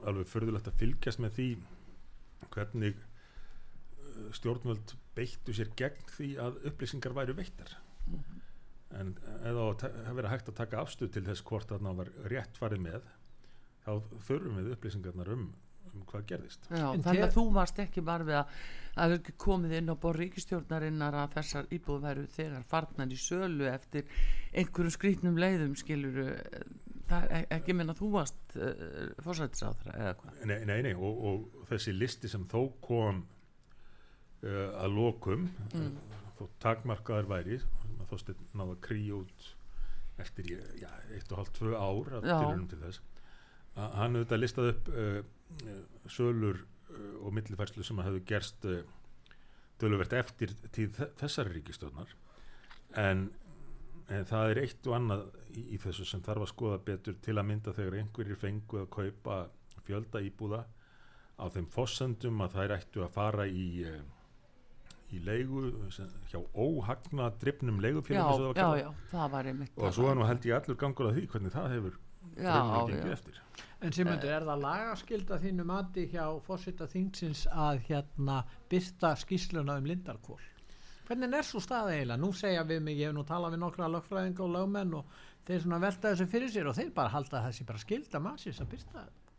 alveg 0.07 0.27
förðulegt 0.31 0.69
að 0.71 0.79
fylgjast 0.81 1.19
með 1.21 1.31
því 1.37 1.49
hvernig 2.55 2.95
uh, 2.97 4.33
stjórnvöld 4.33 4.95
beittu 5.19 5.53
sér 5.57 5.71
gegn 5.77 6.05
því 6.17 6.29
að 6.41 6.61
upplýsingar 6.71 7.13
væru 7.17 7.35
veittar 7.37 7.77
Mhm. 8.09 8.41
en 8.91 9.15
eða 9.45 9.61
á 9.61 9.67
að 9.75 9.79
ta- 9.79 9.89
að 10.09 10.15
vera 10.15 10.29
hægt 10.33 10.49
að 10.49 10.55
taka 10.57 10.81
afstuð 10.81 11.13
til 11.13 11.23
þess 11.23 11.43
hvort 11.45 11.69
þarna 11.69 11.95
var 11.97 12.07
rétt 12.25 12.57
farið 12.57 12.81
með 12.81 13.03
þá 13.89 14.21
þurfum 14.29 14.61
við 14.61 14.75
upplýsingarnar 14.77 15.33
um, 15.35 15.47
um 15.95 16.03
hvað 16.13 16.27
gerðist. 16.33 16.69
Já, 16.71 16.85
En 16.93 17.03
þannig 17.07 17.25
að 17.27 17.37
þú 17.39 17.47
varst 17.57 17.81
ekki 17.85 18.05
bara 18.05 18.29
við 18.29 18.39
að 18.43 18.59
að 18.99 19.13
þau 19.13 19.17
ekki 19.21 19.33
komið 19.39 19.73
inn 19.79 19.93
á 19.95 19.97
borð 20.03 20.21
ríkistjórnarinnar 20.25 21.15
að 21.15 21.35
þessar 21.37 21.69
íbúð 21.77 22.01
væru 22.03 22.25
þegar 22.35 22.65
farnar 22.67 23.13
í 23.15 23.19
sölu 23.23 23.69
eftir 23.71 24.09
einhverjum 24.59 24.95
skrítnum 24.97 25.39
leiðum 25.39 25.77
skilur 25.79 26.19
það 27.09 27.27
er 27.39 27.47
ekki 27.55 27.77
minna 27.79 27.95
þú 27.97 28.09
varst 28.17 28.57
uh, 28.59 29.13
fórsættisáþra 29.23 29.95
eða 29.95 30.15
hvað? 30.19 30.41
Nei, 30.51 30.57
nei, 30.69 30.81
nei 30.89 30.95
og, 30.97 31.23
og 31.31 31.69
þessi 31.71 31.95
listi 31.95 32.29
sem 32.33 32.43
þó 32.51 32.59
kom 32.85 33.23
uh, 34.43 34.83
að 34.83 34.99
lokum 34.99 35.47
Mm. 35.79 35.95
þó 36.39 36.45
takmarkaðar 36.63 37.27
væri 37.31 37.61
þó 38.09 38.17
náða 38.57 38.73
að 38.73 38.83
kríja 38.89 39.17
út 39.23 39.47
eftir 40.23 40.51
já, 40.81 40.89
eitt 41.15 41.31
og 41.33 41.41
hálft 41.43 41.55
tvö 41.59 41.73
ár 41.79 42.13
að 42.19 42.27
tilhörnum 42.29 42.69
til 42.71 42.79
þess 42.83 43.03
hann 43.79 44.17
auðvitað 44.19 44.41
listað 44.43 44.71
upp 44.73 44.89
uh, 44.93 45.19
sölur 46.11 46.63
uh, 46.63 47.27
og 47.27 47.35
millifærslu 47.37 47.85
sem 47.87 48.01
hafðu 48.05 48.23
gerst 48.29 48.65
uh, 48.69 48.81
töluvert 49.79 50.13
eftir 50.19 50.55
tíð 50.75 50.97
þe- 50.99 51.11
þessari 51.21 51.55
ríkistjóðnar 51.59 52.15
en, 53.05 53.29
en 54.09 54.25
það 54.27 54.55
er 54.55 54.63
eitt 54.65 54.89
og 54.91 54.97
annað 54.99 55.27
í, 55.55 55.67
í 55.77 55.81
þessu 55.85 56.07
sem 56.09 56.23
þarf 56.27 56.47
að 56.47 56.53
skoða 56.55 56.81
betur 56.91 57.19
til 57.23 57.37
að 57.39 57.49
mynda 57.53 57.75
þegar 57.77 57.99
einhverjir 58.03 58.41
fengu 58.41 58.83
að 58.83 58.91
kaupa 58.97 59.39
fjölda 59.87 60.23
íbúða 60.27 60.65
á 61.39 61.45
þeim 61.55 61.69
fossendum 61.71 62.41
að 62.43 62.57
þær 62.59 62.75
ættu 62.81 63.05
að 63.07 63.13
fara 63.15 63.47
í 63.47 63.69
í 65.15 65.21
leigu 65.25 65.71
sem, 65.95 66.09
hjá 66.29 66.41
óhagna 66.53 67.31
drifnum 67.41 67.79
já, 67.79 67.85
leigufélagum 67.87 68.59
já, 68.59 68.67
já, 68.83 68.89
það 69.13 69.31
var 69.33 69.47
einmitt 69.53 69.79
og 69.81 69.95
svo 69.97 70.11
er 70.11 70.19
nú 70.19 70.27
held 70.29 70.45
ég 70.51 70.59
allur 70.59 70.77
gangur 70.83 71.09
að 71.09 71.15
því 71.17 71.23
hvernig 71.33 71.55
það 71.55 71.71
hefur 71.77 71.95
já, 72.37 72.57
já, 72.93 72.99
eftir 73.15 73.39
En 73.79 73.95
Simundur, 73.95 74.31
er 74.35 74.43
það 74.43 74.63
lagaskylda 74.65 75.37
þínu 75.39 75.65
mati 75.69 76.09
hjá 76.11 76.25
fórseta 76.43 76.89
þingsins 76.91 77.45
að 77.53 77.85
hérna 77.87 78.41
byrta 78.71 79.13
skýsluna 79.21 79.77
um 79.79 79.87
Lindarkól? 79.87 80.41
Hvernig 81.07 81.37
er 81.39 81.47
svo 81.47 81.63
staða 81.63 81.95
eiginlega? 81.95 82.21
Nú 82.21 82.33
segja 82.37 82.65
við 82.67 82.83
mig, 82.85 82.99
ég 82.99 83.09
hef 83.09 83.15
nú 83.17 83.23
talað 83.29 83.55
við 83.55 83.63
nokkra 83.63 83.89
lögfræðinga 83.95 84.45
og 84.45 84.51
lögmenn 84.57 84.99
og 84.99 85.15
þeir 85.47 85.63
svona 85.63 85.81
velta 85.87 86.11
þessu 86.11 86.27
fyrir 86.29 86.53
sér 86.53 86.69
og 86.69 86.77
þeir 86.77 86.91
bara 86.99 87.15
halda 87.15 87.45
þessi 87.47 87.69
bara 87.71 87.85
skylda 87.85 88.21
mannsins 88.25 88.61
að 88.61 88.71
byrta 88.75 88.99
þetta. 88.99 89.37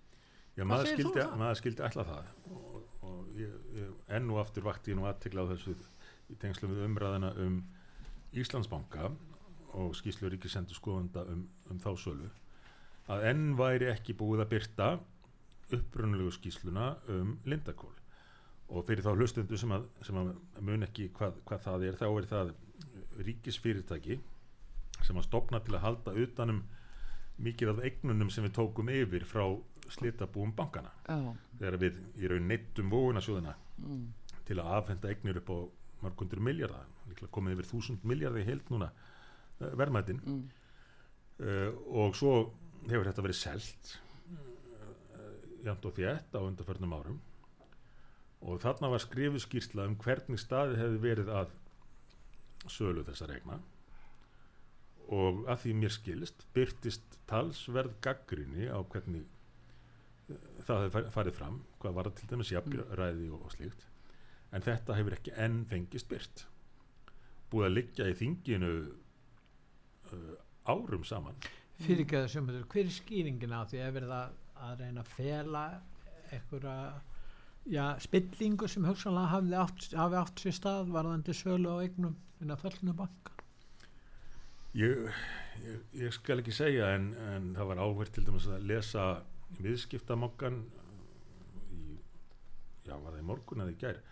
Já, 0.55 0.65
maður 0.71 0.91
skildi, 0.93 1.21
um 1.27 1.39
maður 1.43 1.59
skildi 1.59 1.85
alltaf 1.85 2.09
það 2.09 2.31
og, 2.55 2.79
og 3.09 3.37
ég, 3.37 3.53
ég, 3.75 3.93
enn 4.17 4.31
og 4.33 4.41
aftur 4.41 4.65
vakti 4.65 4.95
ég 4.95 4.99
nú 4.99 5.05
aðtikla 5.07 5.45
á 5.45 5.51
þessu 5.51 5.75
í 6.31 6.39
tengslum 6.39 6.73
við 6.73 6.87
umræðina 6.87 7.35
um 7.43 7.61
Íslandsbanka 8.39 9.11
og 9.79 9.93
skýslu 9.99 10.31
ríkisendur 10.31 10.79
skoðunda 10.79 11.27
um, 11.29 11.43
um 11.69 11.79
þá 11.83 11.91
sölu 11.99 12.31
að 13.09 13.25
enn 13.31 13.45
væri 13.57 13.89
ekki 13.91 14.15
búið 14.17 14.43
að 14.43 14.51
byrta 14.53 14.89
upprunalegu 15.75 16.33
skýsluna 16.33 16.91
um 17.13 17.37
Lindakól 17.49 17.93
og 18.69 18.85
fyrir 18.85 19.05
þá 19.05 19.13
hlustundu 19.15 19.57
sem 19.57 19.71
að, 19.73 19.87
sem 20.05 20.17
að 20.17 20.33
mun 20.65 20.85
ekki 20.85 21.09
hvað, 21.15 21.39
hvað 21.45 21.63
það 21.65 21.85
er 21.87 21.97
þá 21.97 22.07
er 22.09 22.27
það 22.29 22.51
ríkisfyrirtæki 23.25 24.19
sem 25.05 25.17
að 25.17 25.25
stopna 25.25 25.61
til 25.63 25.75
að 25.77 25.85
halda 25.85 26.13
utanum 26.23 26.61
mikið 27.39 27.73
af 27.73 27.83
eignunum 27.87 28.29
sem 28.33 28.45
við 28.45 28.55
tókum 28.59 28.91
yfir 28.93 29.25
frá 29.27 29.43
slitabúum 29.89 30.51
bankana 30.57 30.91
já, 31.07 31.33
þegar 31.57 31.77
við 31.81 31.99
í 32.19 32.29
raun 32.29 32.47
neittum 32.49 32.91
vóunasjóðina 32.93 33.55
mm, 33.79 34.03
til 34.49 34.59
að 34.59 34.73
afhenda 34.77 35.09
eignir 35.09 35.39
upp 35.41 35.49
á 35.49 35.57
margundur 36.03 36.41
miljardar, 36.43 36.87
komið 37.33 37.57
yfir 37.57 37.69
þúsund 37.69 38.05
miljardar 38.07 38.43
í 38.43 38.47
heild 38.47 38.69
núna 38.71 38.89
uh, 38.91 39.71
verðmætin. 39.79 40.21
Mm, 40.23 40.43
uh, 41.43 41.71
og 42.03 42.15
svo 42.17 42.33
hefur 42.93 43.09
þetta 43.09 43.25
verið 43.25 43.39
selt? 43.39 43.91
Uh, 44.29 45.33
jæmt 45.65 45.87
og 45.89 45.97
þétt 45.97 46.37
á 46.37 46.39
undarförnum 46.41 46.95
árum. 46.97 47.17
Og 48.39 48.61
þarna 48.63 48.91
var 48.93 49.03
skrifu 49.03 49.41
skýrsla 49.43 49.87
um 49.89 49.97
hvernig 49.99 50.39
staði 50.39 50.77
hefði 50.79 51.01
verið 51.03 51.33
að 51.41 51.51
sölu 52.71 53.03
þessar 53.07 53.35
eigna. 53.35 53.59
Og 55.09 55.43
að 55.49 55.63
því 55.63 55.73
mér 55.81 55.95
skilst 55.95 56.45
byrtist 56.55 57.17
talsverð 57.29 57.97
gaggrinni 58.05 58.69
á 58.69 58.79
hvernig 58.81 59.25
uh, 60.29 60.37
það 60.67 60.85
hefði 60.85 60.93
fa- 60.95 61.15
farið 61.17 61.39
fram 61.41 61.59
hvað 61.81 61.97
var 61.99 62.11
til 62.15 62.29
dæmis 62.31 62.53
jafnræði 62.53 63.31
og, 63.33 63.43
og 63.43 63.57
slíkt. 63.57 63.85
En 64.55 64.65
þetta 64.65 64.95
hefur 64.97 65.17
ekki 65.17 65.35
enn 65.37 65.61
fengist 65.69 66.09
byrt 66.09 66.47
búið 67.49 67.65
að 67.67 67.75
liggja 67.75 68.07
í 68.09 68.17
þinginu 68.17 68.71
uh, 68.85 70.33
árum 70.69 71.05
saman 71.07 71.37
Fyrirgeðu 71.79 72.31
Simundur, 72.31 72.65
hver 72.71 72.85
er 72.85 72.93
skýringin 72.93 73.55
á 73.55 73.63
því 73.69 73.81
að 73.83 73.93
verið 73.95 74.15
að, 74.15 74.33
að 74.67 74.81
reyna 74.83 75.03
að 75.03 75.11
fela 75.15 75.63
einhverja 76.29 76.75
já, 77.71 77.83
spillingu 78.03 78.67
sem 78.69 78.87
hugsanlega 78.87 79.33
hafi 79.33 79.55
átt, 79.55 79.87
hafi 79.97 80.19
átt 80.19 80.43
sér 80.43 80.57
stað 80.57 80.91
varðandi 80.95 81.35
sölu 81.37 81.71
á 81.71 81.77
eignum 81.83 82.17
inn 82.43 82.53
að 82.53 82.65
föllinu 82.65 82.95
banka? 82.97 83.35
Ég, 84.77 85.07
ég, 85.63 85.85
ég 86.03 86.13
skal 86.13 86.41
ekki 86.41 86.53
segja 86.53 86.91
en, 86.97 87.11
en 87.33 87.53
það 87.57 87.71
var 87.71 87.83
áhverð 87.85 88.13
til 88.15 88.25
dæmis 88.27 88.49
að 88.51 88.67
lesa 88.69 89.05
viðskiptamokkan 89.63 90.59
í, 91.73 91.97
já 92.85 92.93
var 92.93 93.13
það 93.13 93.21
í 93.23 93.27
morgun 93.31 93.63
eða 93.65 93.73
í 93.73 93.79
gær 93.81 94.03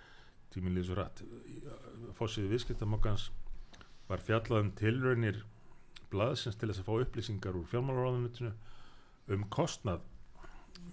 tíminn 0.53 0.79
svo 0.83 0.95
rætt 0.97 1.21
fórsið 2.17 2.49
viðskiptamokkans 2.53 3.29
var 4.07 4.23
fjallað 4.23 4.63
um 4.63 4.73
tilraunir 4.79 5.43
blaðsins 6.11 6.57
til 6.57 6.69
þess 6.71 6.83
að 6.83 6.89
fá 6.89 7.05
upplýsingar 7.05 7.59
úr 7.59 7.69
fjármálaráðunutinu 7.71 8.53
um 9.35 9.45
kostnað 9.53 10.05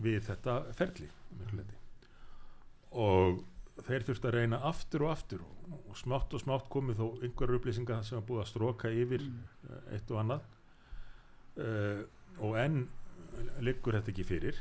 við 0.02 0.22
þetta 0.28 0.60
ferli 0.74 1.08
og 2.94 3.42
þeir 3.82 4.04
þurftu 4.06 4.30
að 4.30 4.36
reyna 4.38 4.60
aftur 4.68 5.04
og 5.06 5.14
aftur 5.14 5.42
og, 5.44 5.94
smátt 5.98 6.34
og 6.34 6.42
smátt 6.42 6.68
komið 6.72 7.00
þó 7.00 7.06
einhverjar 7.26 7.58
upplýsingar 7.58 8.04
sem 8.06 8.20
var 8.20 8.28
búið 8.28 8.42
að 8.44 8.50
stróka 8.52 8.92
yfir 8.92 9.24
eh, 9.24 9.96
eitt 9.96 10.12
og 10.12 10.20
annað. 10.22 10.46
Uh, 11.54 12.00
og 12.42 12.56
enn 12.58 12.80
liggur 13.62 13.94
þetta 13.94 14.10
ekki 14.10 14.26
fyrir. 14.26 14.56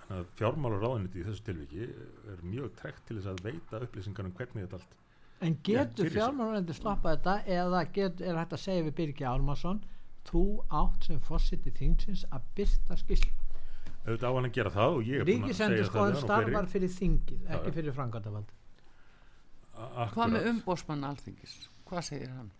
Þannig 0.00 0.16
að 0.16 0.32
fjármálaráðuniti 0.40 1.20
í 1.20 1.26
þessu 1.26 1.44
tilviki 1.46 1.84
er 2.32 2.40
mjög 2.46 2.72
trekt 2.78 3.04
til 3.06 3.18
þess 3.18 3.30
að 3.30 3.44
veita 3.46 3.82
upplýsingar 3.86 4.26
um 4.26 4.34
hvernig 4.38 4.66
þetta 4.66 4.80
allt 4.80 4.96
En 5.40 5.56
getur 5.64 6.10
fjármálarendur 6.12 6.76
stoppað 6.76 7.16
þetta 7.16 7.34
eða 7.58 7.84
get, 7.94 8.20
er 8.20 8.36
hægt 8.36 8.52
að 8.52 8.60
segja 8.64 8.84
við 8.88 8.96
Birgi 8.98 9.24
Ármarsson 9.24 9.80
þú 10.28 10.44
átt 10.68 11.06
sem 11.08 11.20
fórsiti 11.24 11.72
þingsins 11.72 12.26
að 12.28 12.48
byrta 12.58 12.98
skýrslu. 13.00 13.32
auðvitað 14.04 14.28
á 14.28 14.36
hann 14.36 14.48
að 14.48 14.54
gera 14.56 14.72
það 14.74 14.96
og 14.98 15.08
ég 15.08 15.20
er 15.20 15.24
búin 15.24 15.42
að 15.42 15.48
Ríkisendur 15.48 15.80
segja 15.80 15.92
það 15.92 16.02
hann 16.04 16.16
og 16.18 16.24
starfar 16.24 16.68
fyrir 16.74 16.92
þingið, 16.96 17.42
ekki 17.48 17.70
já. 17.70 17.74
fyrir 17.78 17.96
framkvæmdavald. 17.96 18.52
A- 19.80 20.08
hvað 20.12 20.32
með 20.34 20.48
umbósmann 20.50 21.04
alþingis 21.08 21.54
hvað 21.88 22.06
segir 22.10 22.32
hann 22.34 22.50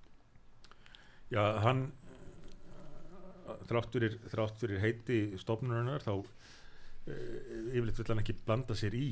Já, 1.30 1.42
hann 1.62 1.82
eh, 3.46 3.58
þrátt 3.70 3.92
fyrir, 3.94 4.16
þrátt 4.32 4.62
fyrir 4.62 4.82
heiti 4.82 5.18
stofnunarinnar 5.38 6.02
þá 6.02 6.14
e, 6.16 7.18
yfirleitt 7.76 8.00
vill 8.00 8.08
hann 8.10 8.22
ekki 8.24 8.36
blanda 8.46 8.76
sér 8.78 8.96
í 8.98 9.10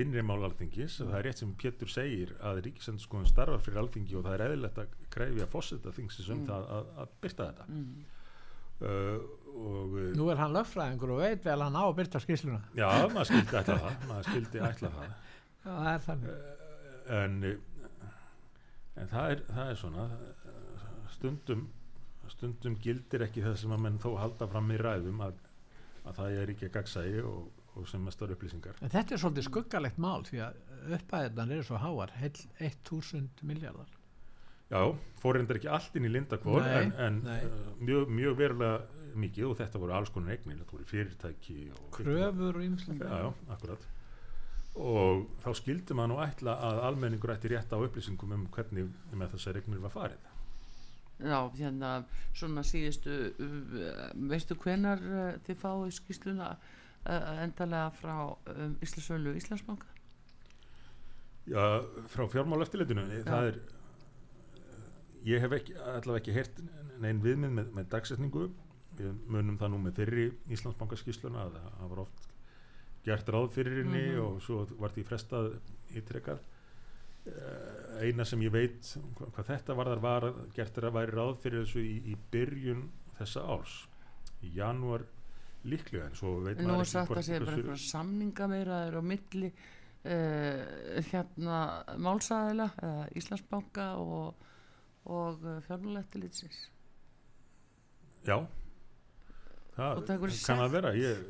innri 0.00 0.22
mál 0.24 0.40
alþingis 0.46 0.96
það 1.02 1.14
er 1.18 1.24
rétt 1.26 1.40
sem 1.42 1.50
Pétur 1.60 1.90
segir 1.92 2.30
að 2.40 2.60
ríkisendurskoðun 2.66 3.28
starfar 3.28 3.60
fyrir 3.64 3.80
alþingi 3.82 4.14
og 4.16 4.24
það 4.26 4.34
er 4.38 4.44
eðlilegt 4.46 4.78
að 4.82 4.94
krefja 5.12 5.46
fósetta 5.52 5.92
þingsins 5.96 6.30
um 6.32 6.38
Mm. 6.42 6.46
það 6.48 6.68
að, 6.78 6.86
að 7.02 7.10
byrta 7.26 7.48
þetta 7.50 7.66
mm. 7.68 8.04
uh, 8.88 9.18
og 9.52 9.96
uh, 9.98 10.06
Nú 10.16 10.28
er 10.32 10.40
hann 10.40 10.54
lögfræðingur 10.56 11.12
og 11.16 11.20
veit 11.24 11.44
vel 11.44 11.58
hann 11.66 11.76
á 11.76 11.82
að 11.84 11.96
byrta 12.00 12.22
skýrsluna. 12.24 12.62
já, 12.78 12.88
maður 13.12 13.28
skildi 13.32 13.58
ætla 13.60 13.76
það 13.84 14.08
maður 14.08 14.30
skildi 14.30 14.64
ætla 14.70 14.92
það 14.96 15.12
Já, 15.64 15.70
það 15.70 15.92
er 15.92 16.02
þannig. 16.08 16.40
en 17.20 17.36
uh, 17.50 18.08
en 19.02 19.08
það 19.12 19.30
er, 19.36 19.42
það 19.52 19.70
er 19.74 19.80
svona 19.82 20.06
uh, 20.10 20.88
stundum 21.14 21.68
stundum 22.32 22.76
gildir 22.80 23.22
ekki 23.26 23.42
það 23.44 23.56
sem 23.60 23.72
að 23.74 23.80
menn 23.84 23.98
þó 24.00 24.12
halda 24.18 24.46
fram 24.48 24.70
í 24.72 24.78
ræðum 24.80 25.20
að, 25.26 25.34
að 26.08 26.16
það 26.18 26.36
er 26.42 26.52
ekki 26.54 26.68
að 26.70 26.74
gagsægi 26.78 27.22
og, 27.28 27.42
og 27.76 27.88
sem 27.88 28.02
mestar 28.04 28.32
upplýsingar. 28.34 28.76
En 28.84 28.92
þetta 28.92 29.14
er 29.16 29.20
svolítið 29.22 29.48
skuggalegt 29.48 29.98
mál 30.02 30.24
því 30.28 30.42
að 30.44 30.60
upphæðinan 30.98 31.54
eru 31.56 31.66
svo 31.66 31.80
háar, 31.80 32.12
heil 32.20 32.32
1000 32.60 33.44
miljardar. 33.48 33.90
Já, 34.72 34.80
fór 35.20 35.36
reyndar 35.36 35.58
ekki 35.58 35.68
allt 35.68 35.96
inn 35.98 36.08
í 36.08 36.10
Lindakvór 36.12 36.62
Nei, 36.64 36.76
en, 36.80 36.92
en 37.04 37.16
nei. 37.26 37.40
uh, 37.44 37.72
mjög, 37.84 38.12
mjög 38.16 38.36
verulega 38.38 39.08
mikið 39.20 39.48
og 39.50 39.56
þetta 39.58 39.80
voru 39.82 39.96
alls 39.98 40.12
konar 40.12 40.32
eignir, 40.32 40.62
þetta 40.62 40.76
voru 40.78 40.86
fyrirtæki 40.88 41.56
og 41.76 41.90
kröfur 41.98 42.56
og 42.56 42.64
ýmslega 42.64 43.10
Já, 43.10 43.26
já, 43.26 43.50
akkurat. 43.52 43.88
Og 44.80 45.26
þá 45.44 45.48
skildi 45.58 45.96
maður 45.96 46.14
nú 46.14 46.20
ætla 46.24 46.54
að 46.70 46.80
almenningur 46.88 47.34
ætti 47.34 47.52
rétt 47.52 47.74
á 47.76 47.76
upplýsingum 47.76 48.32
um 48.38 48.46
hvernig 48.54 48.88
með 49.12 49.34
þessar 49.34 49.60
eignir 49.60 49.82
var 49.82 49.92
farið. 49.92 50.28
Já, 51.22 51.38
hérna 51.58 51.90
svona 52.34 52.64
síðustu 52.66 53.18
veistu 54.32 54.56
hvenar 54.64 55.04
uh, 55.04 55.26
þið 55.44 55.60
fáið 55.60 55.92
skýsluna 55.98 56.54
uh, 56.56 56.70
endalega 57.06 57.90
frá 57.98 58.16
um, 58.30 58.76
Íslasölu 58.82 59.32
Íslandsbanka? 59.38 59.86
Já, 61.50 61.62
frá 62.06 62.26
fjármáleftileitinu 62.30 63.02
það 63.26 63.46
er 63.50 63.56
ég 65.26 65.40
hef 65.42 65.56
ekki, 65.58 65.74
allavega 65.78 66.20
ekki 66.20 66.34
heyrt 66.36 66.60
neinn 67.02 67.22
viðmið 67.22 67.50
með, 67.56 67.72
með 67.74 67.88
dagsetningu. 67.90 68.44
Við 68.98 69.12
munum 69.32 69.56
það 69.58 69.70
nú 69.72 69.78
með 69.82 69.96
fyrri 69.98 70.26
Íslandsbankaskísluna 70.54 71.46
að 71.48 71.56
það 71.58 71.90
var 71.94 72.02
oft 72.04 72.26
gert 73.06 73.28
ráð 73.34 73.48
fyrir 73.56 73.80
henni 73.82 74.02
Mhm. 74.12 74.20
og 74.22 74.42
svo 74.42 74.66
var 74.78 74.90
því 74.94 75.04
frestað 75.08 75.54
ítrekkað 75.98 76.38
eina 78.02 78.24
sem 78.26 78.40
ég 78.42 78.50
veit 78.52 78.82
hva, 79.18 79.28
hvað 79.30 79.46
þetta 79.46 79.74
var 79.78 79.86
að 79.94 80.38
gert 80.54 80.78
er 80.78 80.86
að 80.88 80.96
væri 80.98 81.12
ráð 81.16 81.36
fyrir 81.42 81.64
þessu 81.64 81.82
í, 81.82 81.96
í 82.12 82.16
byrjun 82.32 82.88
þessa 83.18 83.42
árs. 83.46 83.74
Í 84.42 84.50
janúar 84.56 85.04
líklega 85.64 86.08
en 86.10 86.16
svo 86.18 86.32
veit 86.42 86.58
nú 86.58 86.72
maður 86.72 86.88
sagt 86.90 87.08
hvort- 87.10 87.20
að 87.22 87.26
sé 87.28 87.38
bara 87.42 87.56
eitthvað 87.56 87.82
samninga 87.86 88.48
meira 88.50 88.78
er 88.88 88.96
á 88.98 89.02
milli 89.02 89.50
uh, 89.52 91.02
hérna 91.10 91.58
málsæðila 92.02 92.66
eða 92.82 93.04
Íslandsbanka 93.20 93.86
og, 94.02 94.48
og 95.06 95.44
uh, 95.46 95.60
fjármálættilitsins 95.68 96.64
Já. 98.26 98.36
Og 98.38 98.48
það 99.76 100.02
það 100.06 100.26
kann 100.46 100.60
að 100.62 100.74
vera 100.76 100.90
ég 100.94 101.22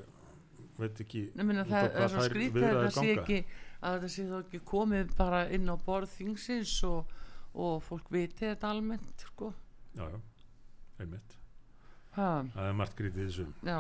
veit 0.81 0.99
ekki 1.05 1.23
Nei, 1.39 1.45
það 1.69 2.01
er 2.03 2.11
svo 2.13 2.25
skrítið 2.27 2.67
að 2.69 2.81
það 2.83 2.97
sé 2.99 3.13
ekki 3.17 3.39
að 3.83 3.99
það 4.05 4.11
sé 4.15 4.25
þó 4.31 4.35
ekki 4.43 4.61
komið 4.73 5.15
bara 5.19 5.41
inn 5.55 5.71
á 5.73 5.77
borð 5.87 6.11
þingsins 6.17 6.75
og, 6.89 7.13
og 7.55 7.81
fólk 7.87 8.11
viti 8.15 8.45
þetta 8.47 8.71
almennt 8.71 9.25
sko. 9.29 9.53
Já, 9.99 10.05
já, 10.09 10.19
einmitt 11.03 11.39
ha, 12.17 12.29
Það 12.53 12.69
er 12.69 12.77
margt 12.77 12.97
grítið 12.99 13.27
þessu. 13.27 13.47
Já, 13.65 13.79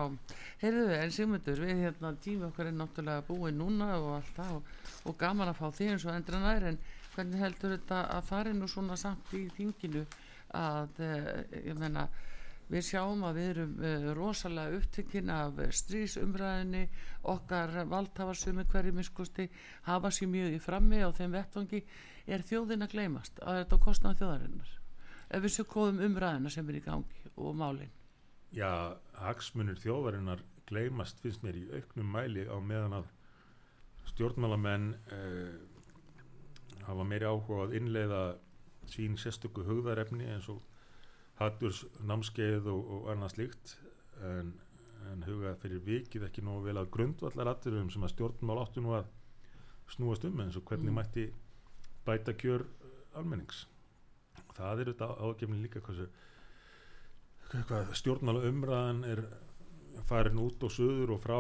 heyrðu 0.63 0.97
en 0.97 1.15
Sigmundur 1.17 1.63
við 1.63 1.85
hérna 1.85 2.13
tíma 2.25 2.49
okkar 2.49 2.71
er 2.71 2.77
náttúrulega 2.79 3.27
búið 3.29 3.57
núna 3.59 3.93
og 3.99 4.11
allt 4.17 4.35
það 4.39 4.57
og, 4.57 4.75
og 5.11 5.17
gaman 5.21 5.53
að 5.53 5.61
fá 5.61 5.67
því 5.77 5.89
eins 5.93 6.07
og 6.09 6.17
endra 6.17 6.41
nær 6.43 6.69
en 6.71 6.83
hvernig 7.13 7.43
heldur 7.45 7.77
þetta 7.77 8.03
að 8.17 8.29
fari 8.31 8.57
nú 8.57 8.69
svona 8.71 8.97
samt 9.01 9.33
í 9.37 9.47
þinginu 9.57 10.05
að 10.57 11.01
uh, 11.05 11.33
ég 11.59 11.77
menna 11.81 12.07
við 12.73 12.87
sjáum 12.89 13.25
að 13.29 13.39
við 13.39 13.49
erum 13.53 13.73
uh, 13.85 14.09
rosalega 14.17 14.81
upptekinn 14.81 15.33
af 15.33 15.61
strísumræðinni 15.83 16.87
okkar 17.35 17.83
valdhafarsumi 17.93 18.65
hverju 18.73 18.97
miskusti 18.97 19.49
hafa 19.89 20.13
sér 20.13 20.33
mjög 20.33 20.57
í 20.57 20.63
frammi 20.63 21.05
á 21.05 21.09
þeim 21.13 21.37
vettvangi. 21.37 21.83
Er 22.25 22.45
þjóðin 22.47 22.87
að 22.87 22.95
gleymast? 22.95 23.41
Að 23.43 23.65
þetta 23.65 23.83
kostnaði 23.89 24.23
þjóðarinnar? 24.23 24.77
Ef 25.33 25.43
við 25.43 25.57
séu 25.57 25.67
góðum 25.69 26.05
umræðina 26.07 26.53
sem 26.53 26.69
er 26.69 26.79
í 26.79 26.85
gangi 26.85 27.33
og 27.37 27.57
málin 27.59 27.99
Já, 28.53 28.97
hagsmunir 29.17 29.79
þjóðarinnar 29.81 30.43
gleymast 30.69 31.21
finnst 31.25 31.43
mér 31.45 31.57
í 31.57 31.67
auknum 31.73 32.11
mæli 32.13 32.45
á 32.49 32.57
meðan 32.61 32.99
að 33.01 33.07
stjórnmálamenn 34.13 34.91
eh, 35.15 35.55
hafa 36.87 37.07
meiri 37.09 37.29
áhuga 37.29 37.67
að 37.67 37.77
innleiða 37.79 38.23
sín 38.93 39.17
sérstöku 39.21 39.65
hugðarefni 39.65 40.27
eins 40.35 40.49
og 40.53 40.61
hatturs 41.39 41.85
námskeið 42.05 42.69
og, 42.73 42.91
og 42.97 43.09
annað 43.13 43.35
slíkt 43.37 43.77
en, 44.27 44.53
en 45.13 45.25
huga 45.27 45.55
fyrir 45.63 45.83
vikið 45.87 46.27
ekki 46.29 46.45
nógu 46.45 46.67
vel 46.67 46.79
að 46.83 46.91
grundvallar 46.97 47.55
atturum 47.55 47.91
sem 47.95 48.05
að 48.05 48.15
stjórnmál 48.17 48.61
áttu 48.63 48.85
nú 48.85 48.97
að 48.99 49.09
snúast 49.93 50.27
um 50.29 50.45
eins 50.45 50.59
og 50.61 50.67
hvernig 50.69 50.93
Mm. 50.93 50.99
mætti 51.01 51.25
bæta 52.07 52.35
kjör 52.37 52.67
almennings 53.15 53.67
það 54.57 54.81
er 54.81 54.93
þetta 54.93 55.09
ágefni 55.25 55.63
líka 55.63 55.81
hversu 55.81 56.09
hvað 57.53 57.93
stjórnmála 57.99 58.49
umræðan 58.49 59.03
er 59.05 59.21
farin 60.09 60.41
út 60.41 60.63
og 60.65 60.73
söður 60.73 61.17
og 61.17 61.21
frá 61.21 61.39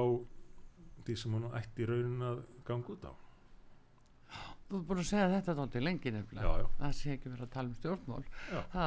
því 1.06 1.16
sem 1.18 1.34
hún 1.34 1.48
ætti 1.56 1.86
í 1.86 1.88
raunin 1.88 2.26
að 2.28 2.42
ganga 2.68 2.92
út 2.92 3.06
á 3.08 3.21
Þú 4.72 4.78
er 4.78 4.84
búin 4.88 5.00
að 5.02 5.08
segja 5.10 5.24
þetta 5.28 5.54
þátti 5.58 5.80
lengi 5.82 6.10
nefnilega. 6.14 6.48
Já, 6.48 6.60
já. 6.62 6.68
það 6.78 6.92
sé 6.98 7.10
ekki 7.12 7.30
verið 7.32 7.44
að 7.44 7.50
tala 7.52 7.68
um 7.68 7.74
stjórnmál. 7.76 8.22
Ha, 8.72 8.86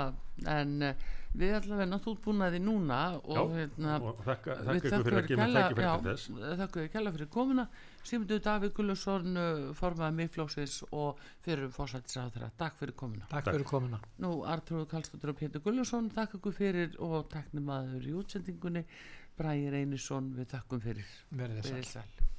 en 0.56 0.72
uh, 0.88 1.04
við 1.38 1.54
allavega 1.60 1.86
náttúrulega 1.92 2.24
búin 2.26 2.46
að 2.46 2.56
því 2.56 2.62
núna 2.64 2.98
og 3.20 3.36
Já, 3.36 3.42
hérna 3.60 4.00
og 4.02 4.24
þakka, 4.26 4.56
ykkur 4.74 5.06
fyrir 5.06 5.20
að 5.20 5.30
gefa 5.30 5.48
tækifæri 5.52 5.86
já, 5.86 5.92
til 5.94 6.10
þess. 6.10 6.34
þakka 6.64 6.66
ykkur 6.82 6.92
kella 6.96 7.14
fyrir 7.20 7.32
komuna. 7.38 7.68
Sigmundur 8.06 8.42
Davíð 8.48 8.74
Gullusson 8.80 9.42
formaði 9.78 10.18
miðflóksins 10.24 10.82
og 10.90 11.22
fyrir 11.46 11.68
um 11.70 11.76
fórsættisráðra 11.78 12.50
takk 12.58 12.82
fyrir 12.82 12.98
komuna. 12.98 13.28
Takk, 13.30 13.46
Takk. 13.46 13.60
fyrir 13.60 13.70
komuna. 13.70 14.02
Nú 14.26 14.32
Artrúður 14.42 14.90
Kallstóttur 14.96 15.36
og 15.36 15.42
Pétur 15.44 15.62
Gullusson 15.66 16.10
takk 16.18 16.40
ykkur 16.40 16.58
fyrir 16.64 16.98
og 16.98 17.30
takknum 17.34 17.70
aður 17.78 18.10
í 18.10 18.16
útsendingunni 18.24 18.86
Bræði 19.38 19.76
Reynisson 19.78 20.34
við 20.34 20.50
takkum 20.56 20.82
fyrir. 20.82 21.14
Fyrir 21.30 21.94
sæl 21.94 22.34